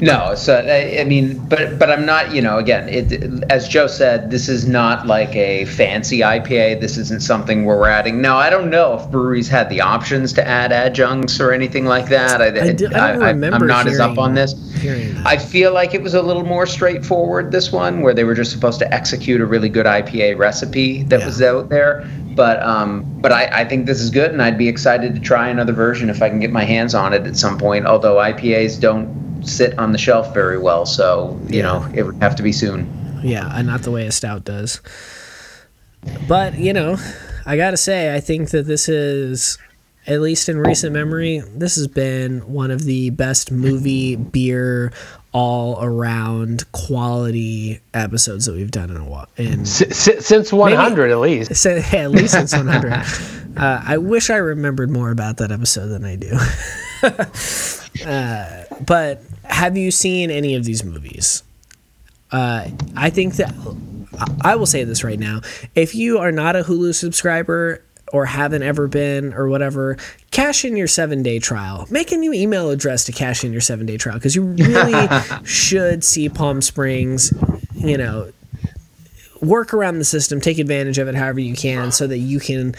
No, 0.00 0.36
so 0.36 0.54
I, 0.54 1.00
I 1.00 1.04
mean, 1.04 1.44
but 1.48 1.76
but 1.76 1.90
I'm 1.90 2.06
not, 2.06 2.32
you 2.32 2.40
know, 2.40 2.58
again, 2.58 2.88
it 2.88 3.42
as 3.50 3.66
Joe 3.66 3.88
said, 3.88 4.30
this 4.30 4.48
is 4.48 4.64
not 4.64 5.08
like 5.08 5.34
a 5.34 5.64
fancy 5.64 6.20
IPA. 6.20 6.80
This 6.80 6.96
isn't 6.96 7.20
something 7.20 7.64
where 7.64 7.76
we're 7.76 7.88
adding. 7.88 8.20
Now, 8.20 8.36
I 8.36 8.48
don't 8.48 8.70
know 8.70 8.94
if 8.96 9.10
breweries 9.10 9.48
had 9.48 9.68
the 9.70 9.80
options 9.80 10.32
to 10.34 10.46
add 10.46 10.70
adjuncts 10.70 11.40
or 11.40 11.50
anything 11.52 11.84
like 11.84 12.08
that. 12.10 12.40
I, 12.40 12.46
I 12.68 12.72
do- 12.72 12.86
I 12.94 13.12
don't 13.14 13.20
remember 13.24 13.56
I'm 13.56 13.66
not 13.66 13.88
as 13.88 13.98
up 13.98 14.18
on 14.18 14.34
this. 14.34 14.54
I 15.26 15.36
feel 15.36 15.72
like 15.74 15.94
it 15.94 16.02
was 16.02 16.14
a 16.14 16.22
little 16.22 16.44
more 16.44 16.64
straightforward 16.64 17.50
this 17.50 17.72
one, 17.72 18.00
where 18.00 18.14
they 18.14 18.22
were 18.22 18.34
just 18.36 18.52
supposed 18.52 18.78
to 18.78 18.94
execute 18.94 19.40
a 19.40 19.46
really 19.46 19.68
good 19.68 19.86
IPA 19.86 20.38
recipe 20.38 21.02
that 21.04 21.18
Yeah. 21.20 21.26
was 21.26 21.42
out 21.42 21.70
there. 21.70 22.08
But 22.36 22.62
um, 22.62 23.04
but 23.20 23.32
I, 23.32 23.46
I 23.46 23.64
think 23.64 23.86
this 23.86 24.00
is 24.00 24.10
good, 24.10 24.30
and 24.30 24.40
I'd 24.40 24.56
be 24.56 24.68
excited 24.68 25.12
to 25.16 25.20
try 25.20 25.48
another 25.48 25.72
version 25.72 26.08
if 26.08 26.22
I 26.22 26.28
can 26.28 26.38
get 26.38 26.52
my 26.52 26.62
hands 26.62 26.94
on 26.94 27.12
it 27.12 27.26
at 27.26 27.36
some 27.36 27.58
point. 27.58 27.84
Although 27.84 28.14
IPAs 28.18 28.78
don't 28.78 28.97
sit 29.44 29.78
on 29.78 29.92
the 29.92 29.98
shelf 29.98 30.32
very 30.34 30.58
well, 30.58 30.86
so 30.86 31.38
you 31.48 31.62
know 31.62 31.86
it 31.94 32.02
would 32.04 32.16
have 32.16 32.34
to 32.36 32.42
be 32.42 32.52
soon. 32.52 32.86
Yeah, 33.22 33.50
and 33.52 33.66
not 33.66 33.82
the 33.82 33.90
way 33.90 34.06
a 34.06 34.12
stout 34.12 34.44
does. 34.44 34.80
But, 36.28 36.56
you 36.58 36.72
know, 36.72 36.96
I 37.44 37.56
got 37.56 37.72
to 37.72 37.76
say, 37.76 38.14
I 38.14 38.20
think 38.20 38.50
that 38.50 38.66
this 38.66 38.88
is, 38.88 39.58
at 40.06 40.20
least 40.20 40.48
in 40.48 40.58
recent 40.58 40.92
memory, 40.92 41.42
this 41.56 41.74
has 41.74 41.88
been 41.88 42.40
one 42.52 42.70
of 42.70 42.84
the 42.84 43.10
best 43.10 43.50
movie, 43.50 44.14
beer, 44.14 44.92
all 45.32 45.82
around 45.82 46.70
quality 46.70 47.80
episodes 47.92 48.46
that 48.46 48.54
we've 48.54 48.70
done 48.70 48.90
in 48.90 48.96
a 48.98 49.04
while. 49.04 49.26
In, 49.36 49.62
S- 49.62 49.82
s- 50.08 50.24
since 50.24 50.52
100 50.52 51.10
at 51.10 51.18
least. 51.18 51.56
so, 51.56 51.70
at 51.92 52.10
least 52.12 52.34
since 52.34 52.54
100. 52.54 53.02
Uh, 53.58 53.82
I 53.84 53.98
wish 53.98 54.30
I 54.30 54.36
remembered 54.36 54.88
more 54.88 55.10
about 55.10 55.38
that 55.38 55.50
episode 55.50 55.88
than 55.88 56.04
I 56.04 56.14
do. 56.14 56.30
uh, 58.06 58.64
but 58.84 59.22
have 59.44 59.76
you 59.76 59.90
seen 59.90 60.30
any 60.30 60.54
of 60.54 60.64
these 60.64 60.84
movies? 60.84 61.42
Uh, 62.30 62.68
I 62.96 63.10
think 63.10 63.36
that 63.36 63.54
I 64.42 64.56
will 64.56 64.66
say 64.66 64.84
this 64.84 65.04
right 65.04 65.18
now. 65.18 65.40
If 65.74 65.94
you 65.94 66.18
are 66.18 66.32
not 66.32 66.56
a 66.56 66.62
Hulu 66.62 66.94
subscriber 66.94 67.82
or 68.12 68.26
haven't 68.26 68.62
ever 68.62 68.88
been 68.88 69.34
or 69.34 69.48
whatever, 69.48 69.96
cash 70.30 70.64
in 70.64 70.76
your 70.76 70.86
seven 70.86 71.22
day 71.22 71.38
trial. 71.38 71.86
Make 71.90 72.12
a 72.12 72.16
new 72.16 72.32
email 72.32 72.70
address 72.70 73.04
to 73.04 73.12
cash 73.12 73.44
in 73.44 73.52
your 73.52 73.60
seven 73.60 73.86
day 73.86 73.96
trial 73.96 74.16
because 74.16 74.34
you 74.34 74.42
really 74.42 75.08
should 75.44 76.04
see 76.04 76.28
Palm 76.28 76.62
Springs, 76.62 77.32
you 77.74 77.98
know, 77.98 78.32
work 79.40 79.72
around 79.72 79.98
the 79.98 80.04
system, 80.04 80.40
take 80.40 80.58
advantage 80.58 80.98
of 80.98 81.08
it 81.08 81.14
however 81.14 81.40
you 81.40 81.54
can 81.54 81.92
so 81.92 82.06
that 82.06 82.18
you 82.18 82.40
can 82.40 82.74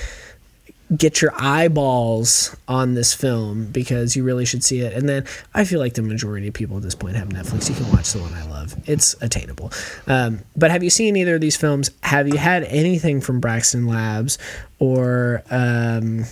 get 0.96 1.22
your 1.22 1.32
eyeballs 1.38 2.56
on 2.68 2.96
this 2.96 3.14
film 3.14 3.66
because 3.66 4.16
you 4.16 4.24
really 4.24 4.46
should 4.46 4.64
see 4.64 4.80
it. 4.80 4.94
And 4.94 5.08
then 5.08 5.26
I 5.54 5.64
feel 5.64 5.80
like 5.80 5.94
the 5.94 6.02
majority 6.02 6.48
of 6.48 6.54
people 6.54 6.78
at 6.78 6.84
this 6.84 6.96
point 6.96 7.16
have 7.16 7.30
Netflix. 7.30 7.70
You 7.70 7.76
can 7.76 7.92
watch 7.92 8.12
the 8.14 8.20
one 8.20 8.34
I 8.34 8.48
love. 8.50 8.76
It's 8.88 9.16
attainable. 9.22 9.72
Um, 10.08 10.40
but 10.56 10.72
have 10.72 10.84
you 10.84 10.90
seen 10.90 11.16
either 11.16 11.36
of 11.36 11.42
these 11.42 11.56
films? 11.56 11.92
Have 12.02 12.28
you 12.28 12.38
had 12.38 12.64
anything 12.64 13.22
from 13.22 13.40
Braxton 13.40 13.86
Labs 13.88 14.40
or 14.80 15.44
um, 15.52 16.26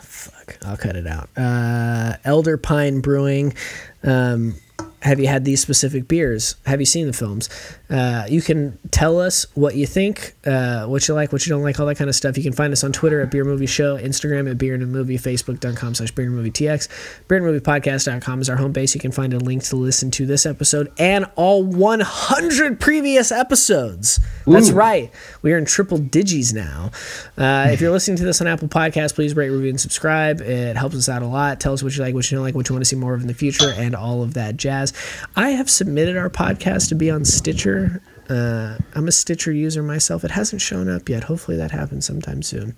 fuck? 0.00 0.56
I'll 0.64 0.78
cut 0.78 0.96
it 0.96 1.06
out. 1.06 1.28
Uh, 1.36 2.16
Elder 2.24 2.56
Pine 2.56 3.00
Brewing. 3.00 3.54
Um, 4.02 4.54
have 5.02 5.18
you 5.18 5.26
had 5.28 5.44
these 5.44 5.60
specific 5.60 6.08
beers? 6.08 6.56
Have 6.66 6.78
you 6.80 6.86
seen 6.86 7.06
the 7.06 7.12
films? 7.12 7.48
Uh, 7.88 8.26
you 8.28 8.42
can 8.42 8.78
tell 8.90 9.18
us 9.18 9.46
what 9.54 9.74
you 9.74 9.86
think, 9.86 10.34
uh, 10.46 10.86
what 10.86 11.08
you 11.08 11.14
like, 11.14 11.32
what 11.32 11.46
you 11.46 11.50
don't 11.50 11.62
like, 11.62 11.80
all 11.80 11.86
that 11.86 11.96
kind 11.96 12.10
of 12.10 12.14
stuff. 12.14 12.36
You 12.36 12.42
can 12.42 12.52
find 12.52 12.72
us 12.72 12.84
on 12.84 12.92
Twitter 12.92 13.20
at 13.20 13.30
Beer 13.30 13.44
Movie 13.44 13.66
Show, 13.66 13.96
Instagram 13.96 14.50
at 14.50 14.58
Beer 14.58 14.74
and 14.74 14.82
a 14.82 14.86
Movie, 14.86 15.16
Facebook.com 15.16 15.94
slash 15.94 16.10
Beer 16.10 16.26
and 16.26 16.34
Movie 16.34 16.50
TX. 16.50 16.88
Beer 17.28 17.38
and 17.38 17.46
Movie 17.46 17.60
Podcast.com 17.60 18.42
is 18.42 18.50
our 18.50 18.56
home 18.56 18.72
base. 18.72 18.94
You 18.94 19.00
can 19.00 19.10
find 19.10 19.32
a 19.32 19.38
link 19.38 19.64
to 19.64 19.76
listen 19.76 20.10
to 20.12 20.26
this 20.26 20.44
episode 20.44 20.92
and 20.98 21.24
all 21.34 21.62
100 21.64 22.78
previous 22.78 23.32
episodes. 23.32 24.20
That's 24.46 24.70
right. 24.70 25.10
We 25.42 25.52
are 25.52 25.58
in 25.58 25.64
triple 25.64 25.98
digis 25.98 26.52
now. 26.52 26.90
Uh, 27.38 27.70
if 27.70 27.80
you're 27.80 27.90
listening 27.90 28.18
to 28.18 28.24
this 28.24 28.40
on 28.40 28.46
Apple 28.46 28.68
Podcasts, 28.68 29.14
please 29.14 29.34
rate, 29.34 29.48
review, 29.48 29.70
and 29.70 29.80
subscribe. 29.80 30.40
It 30.40 30.76
helps 30.76 30.94
us 30.96 31.08
out 31.08 31.22
a 31.22 31.26
lot. 31.26 31.58
Tell 31.60 31.72
us 31.72 31.82
what 31.82 31.96
you 31.96 32.02
like, 32.02 32.14
what 32.14 32.30
you 32.30 32.36
don't 32.36 32.44
like, 32.44 32.54
what 32.54 32.68
you 32.68 32.74
want 32.74 32.82
to 32.82 32.88
see 32.88 32.96
more 32.96 33.14
of 33.14 33.22
in 33.22 33.26
the 33.28 33.34
future, 33.34 33.72
and 33.76 33.94
all 33.94 34.22
of 34.22 34.34
that 34.34 34.56
jazz. 34.56 34.89
I 35.36 35.50
have 35.50 35.70
submitted 35.70 36.16
our 36.16 36.30
podcast 36.30 36.88
to 36.88 36.94
be 36.94 37.10
on 37.10 37.24
Stitcher. 37.24 38.02
Uh, 38.28 38.78
I'm 38.94 39.08
a 39.08 39.12
Stitcher 39.12 39.52
user 39.52 39.82
myself. 39.82 40.24
It 40.24 40.30
hasn't 40.30 40.62
shown 40.62 40.88
up 40.88 41.08
yet. 41.08 41.24
Hopefully 41.24 41.56
that 41.56 41.70
happens 41.70 42.06
sometime 42.06 42.42
soon. 42.42 42.76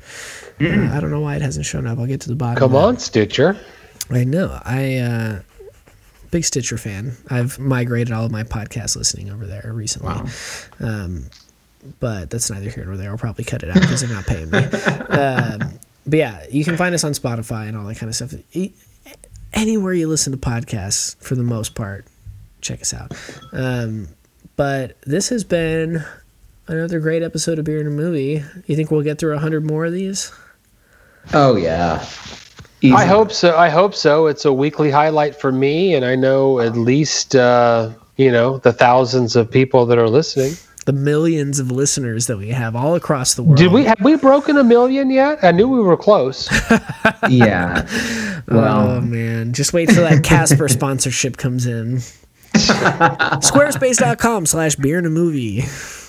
Uh, 0.61 0.91
I 0.93 1.01
don't 1.01 1.11
know 1.11 1.21
why 1.21 1.37
it 1.37 1.43
hasn't 1.43 1.67
shown 1.67 1.87
up. 1.87 1.99
I'll 1.99 2.07
get 2.07 2.21
to 2.23 2.29
the 2.29 2.35
bottom. 2.35 2.57
Come 2.57 2.75
on, 2.75 2.99
Stitcher. 2.99 3.57
I 4.11 4.25
know. 4.25 4.59
I 4.65 4.99
uh 4.99 5.41
big 6.31 6.45
Stitcher 6.45 6.79
fan. 6.79 7.17
I've 7.29 7.59
migrated 7.59 8.13
all 8.13 8.25
of 8.25 8.33
my 8.33 8.43
podcast 8.43 8.97
listening 8.97 9.31
over 9.31 9.47
there 9.47 9.71
recently. 9.73 10.31
Um 10.81 11.27
but 12.01 12.31
that's 12.31 12.51
neither 12.51 12.71
here 12.71 12.85
nor 12.85 12.97
there. 12.97 13.11
I'll 13.11 13.19
probably 13.19 13.45
cut 13.45 13.63
it 13.63 13.71
out 13.71 13.81
because 13.81 14.01
they're 14.01 14.15
not 14.15 14.25
paying 14.27 14.51
me. 14.51 14.59
um, 15.09 15.79
but 16.07 16.19
yeah, 16.19 16.45
you 16.51 16.65
can 16.65 16.77
find 16.77 16.95
us 16.95 17.03
on 17.05 17.13
Spotify 17.13 17.69
and 17.69 17.77
all 17.77 17.85
that 17.87 17.97
kind 17.97 18.09
of 18.09 18.15
stuff. 18.15 18.35
Anywhere 19.55 19.93
you 19.93 20.09
listen 20.09 20.33
to 20.33 20.39
podcasts, 20.39 21.17
for 21.23 21.35
the 21.35 21.43
most 21.43 21.75
part, 21.75 22.07
check 22.61 22.81
us 22.81 22.95
out. 22.95 23.13
Um, 23.53 24.09
but 24.57 24.97
this 25.03 25.29
has 25.29 25.45
been 25.45 26.05
another 26.69 27.01
great 27.01 27.23
episode 27.23 27.59
of 27.59 27.65
Beer 27.65 27.79
and 27.79 27.89
a 27.89 27.91
Movie. 27.91 28.43
You 28.67 28.77
think 28.77 28.91
we'll 28.91 29.03
get 29.03 29.19
through 29.19 29.35
a 29.35 29.39
hundred 29.39 29.65
more 29.65 29.85
of 29.85 29.93
these? 29.93 30.33
Oh 31.33 31.57
yeah. 31.57 32.05
Easy. 32.81 32.95
I 32.95 33.05
hope 33.05 33.31
so. 33.31 33.57
I 33.57 33.69
hope 33.69 33.95
so. 33.95 34.27
It's 34.27 34.45
a 34.45 34.53
weekly 34.53 34.91
highlight 34.91 35.37
for 35.37 35.53
me, 35.53 35.95
and 35.95 36.05
I 36.05 36.17
know 36.17 36.59
at 36.59 36.77
least 36.77 37.37
uh, 37.37 37.91
you 38.17 38.33
know 38.33 38.59
the 38.59 38.73
thousands 38.73 39.37
of 39.37 39.51
people 39.51 39.87
that 39.87 39.99
are 39.99 40.09
listening. 40.09 40.55
The 40.85 40.93
millions 40.93 41.61
of 41.61 41.71
listeners 41.71 42.27
that 42.27 42.39
we 42.39 42.49
have 42.49 42.75
all 42.75 42.95
across 42.97 43.35
the 43.35 43.43
world. 43.45 43.57
Did 43.59 43.71
we 43.73 43.85
have 43.85 44.01
we 44.03 44.17
broken 44.17 44.57
a 44.57 44.65
million 44.65 45.11
yet? 45.11 45.39
I 45.45 45.53
knew 45.53 45.69
we 45.69 45.81
were 45.81 45.97
close. 45.97 46.49
Yeah. 47.29 47.87
Oh 48.49 48.57
Well, 48.57 49.01
man, 49.01 49.53
just 49.53 49.73
wait 49.73 49.89
till 49.89 50.03
that 50.03 50.25
Casper 50.25 50.69
sponsorship 50.79 51.37
comes 51.37 51.67
in. 51.67 51.99
Squarespace.com 52.53 54.47
slash 54.47 54.75
beer 54.77 54.99
and 54.99 55.07
a 55.07 55.11
movie. 55.11 55.61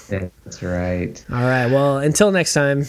that's 0.10 0.64
right. 0.64 1.24
All 1.32 1.42
right. 1.44 1.68
Well, 1.68 2.00
until 2.00 2.32
next 2.32 2.54
time. 2.56 2.86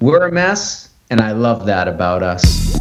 We're 0.00 0.26
a 0.26 0.32
mess, 0.32 0.88
and 1.10 1.20
I 1.20 1.30
love 1.32 1.66
that 1.66 1.86
about 1.86 2.22
us. 2.24 2.72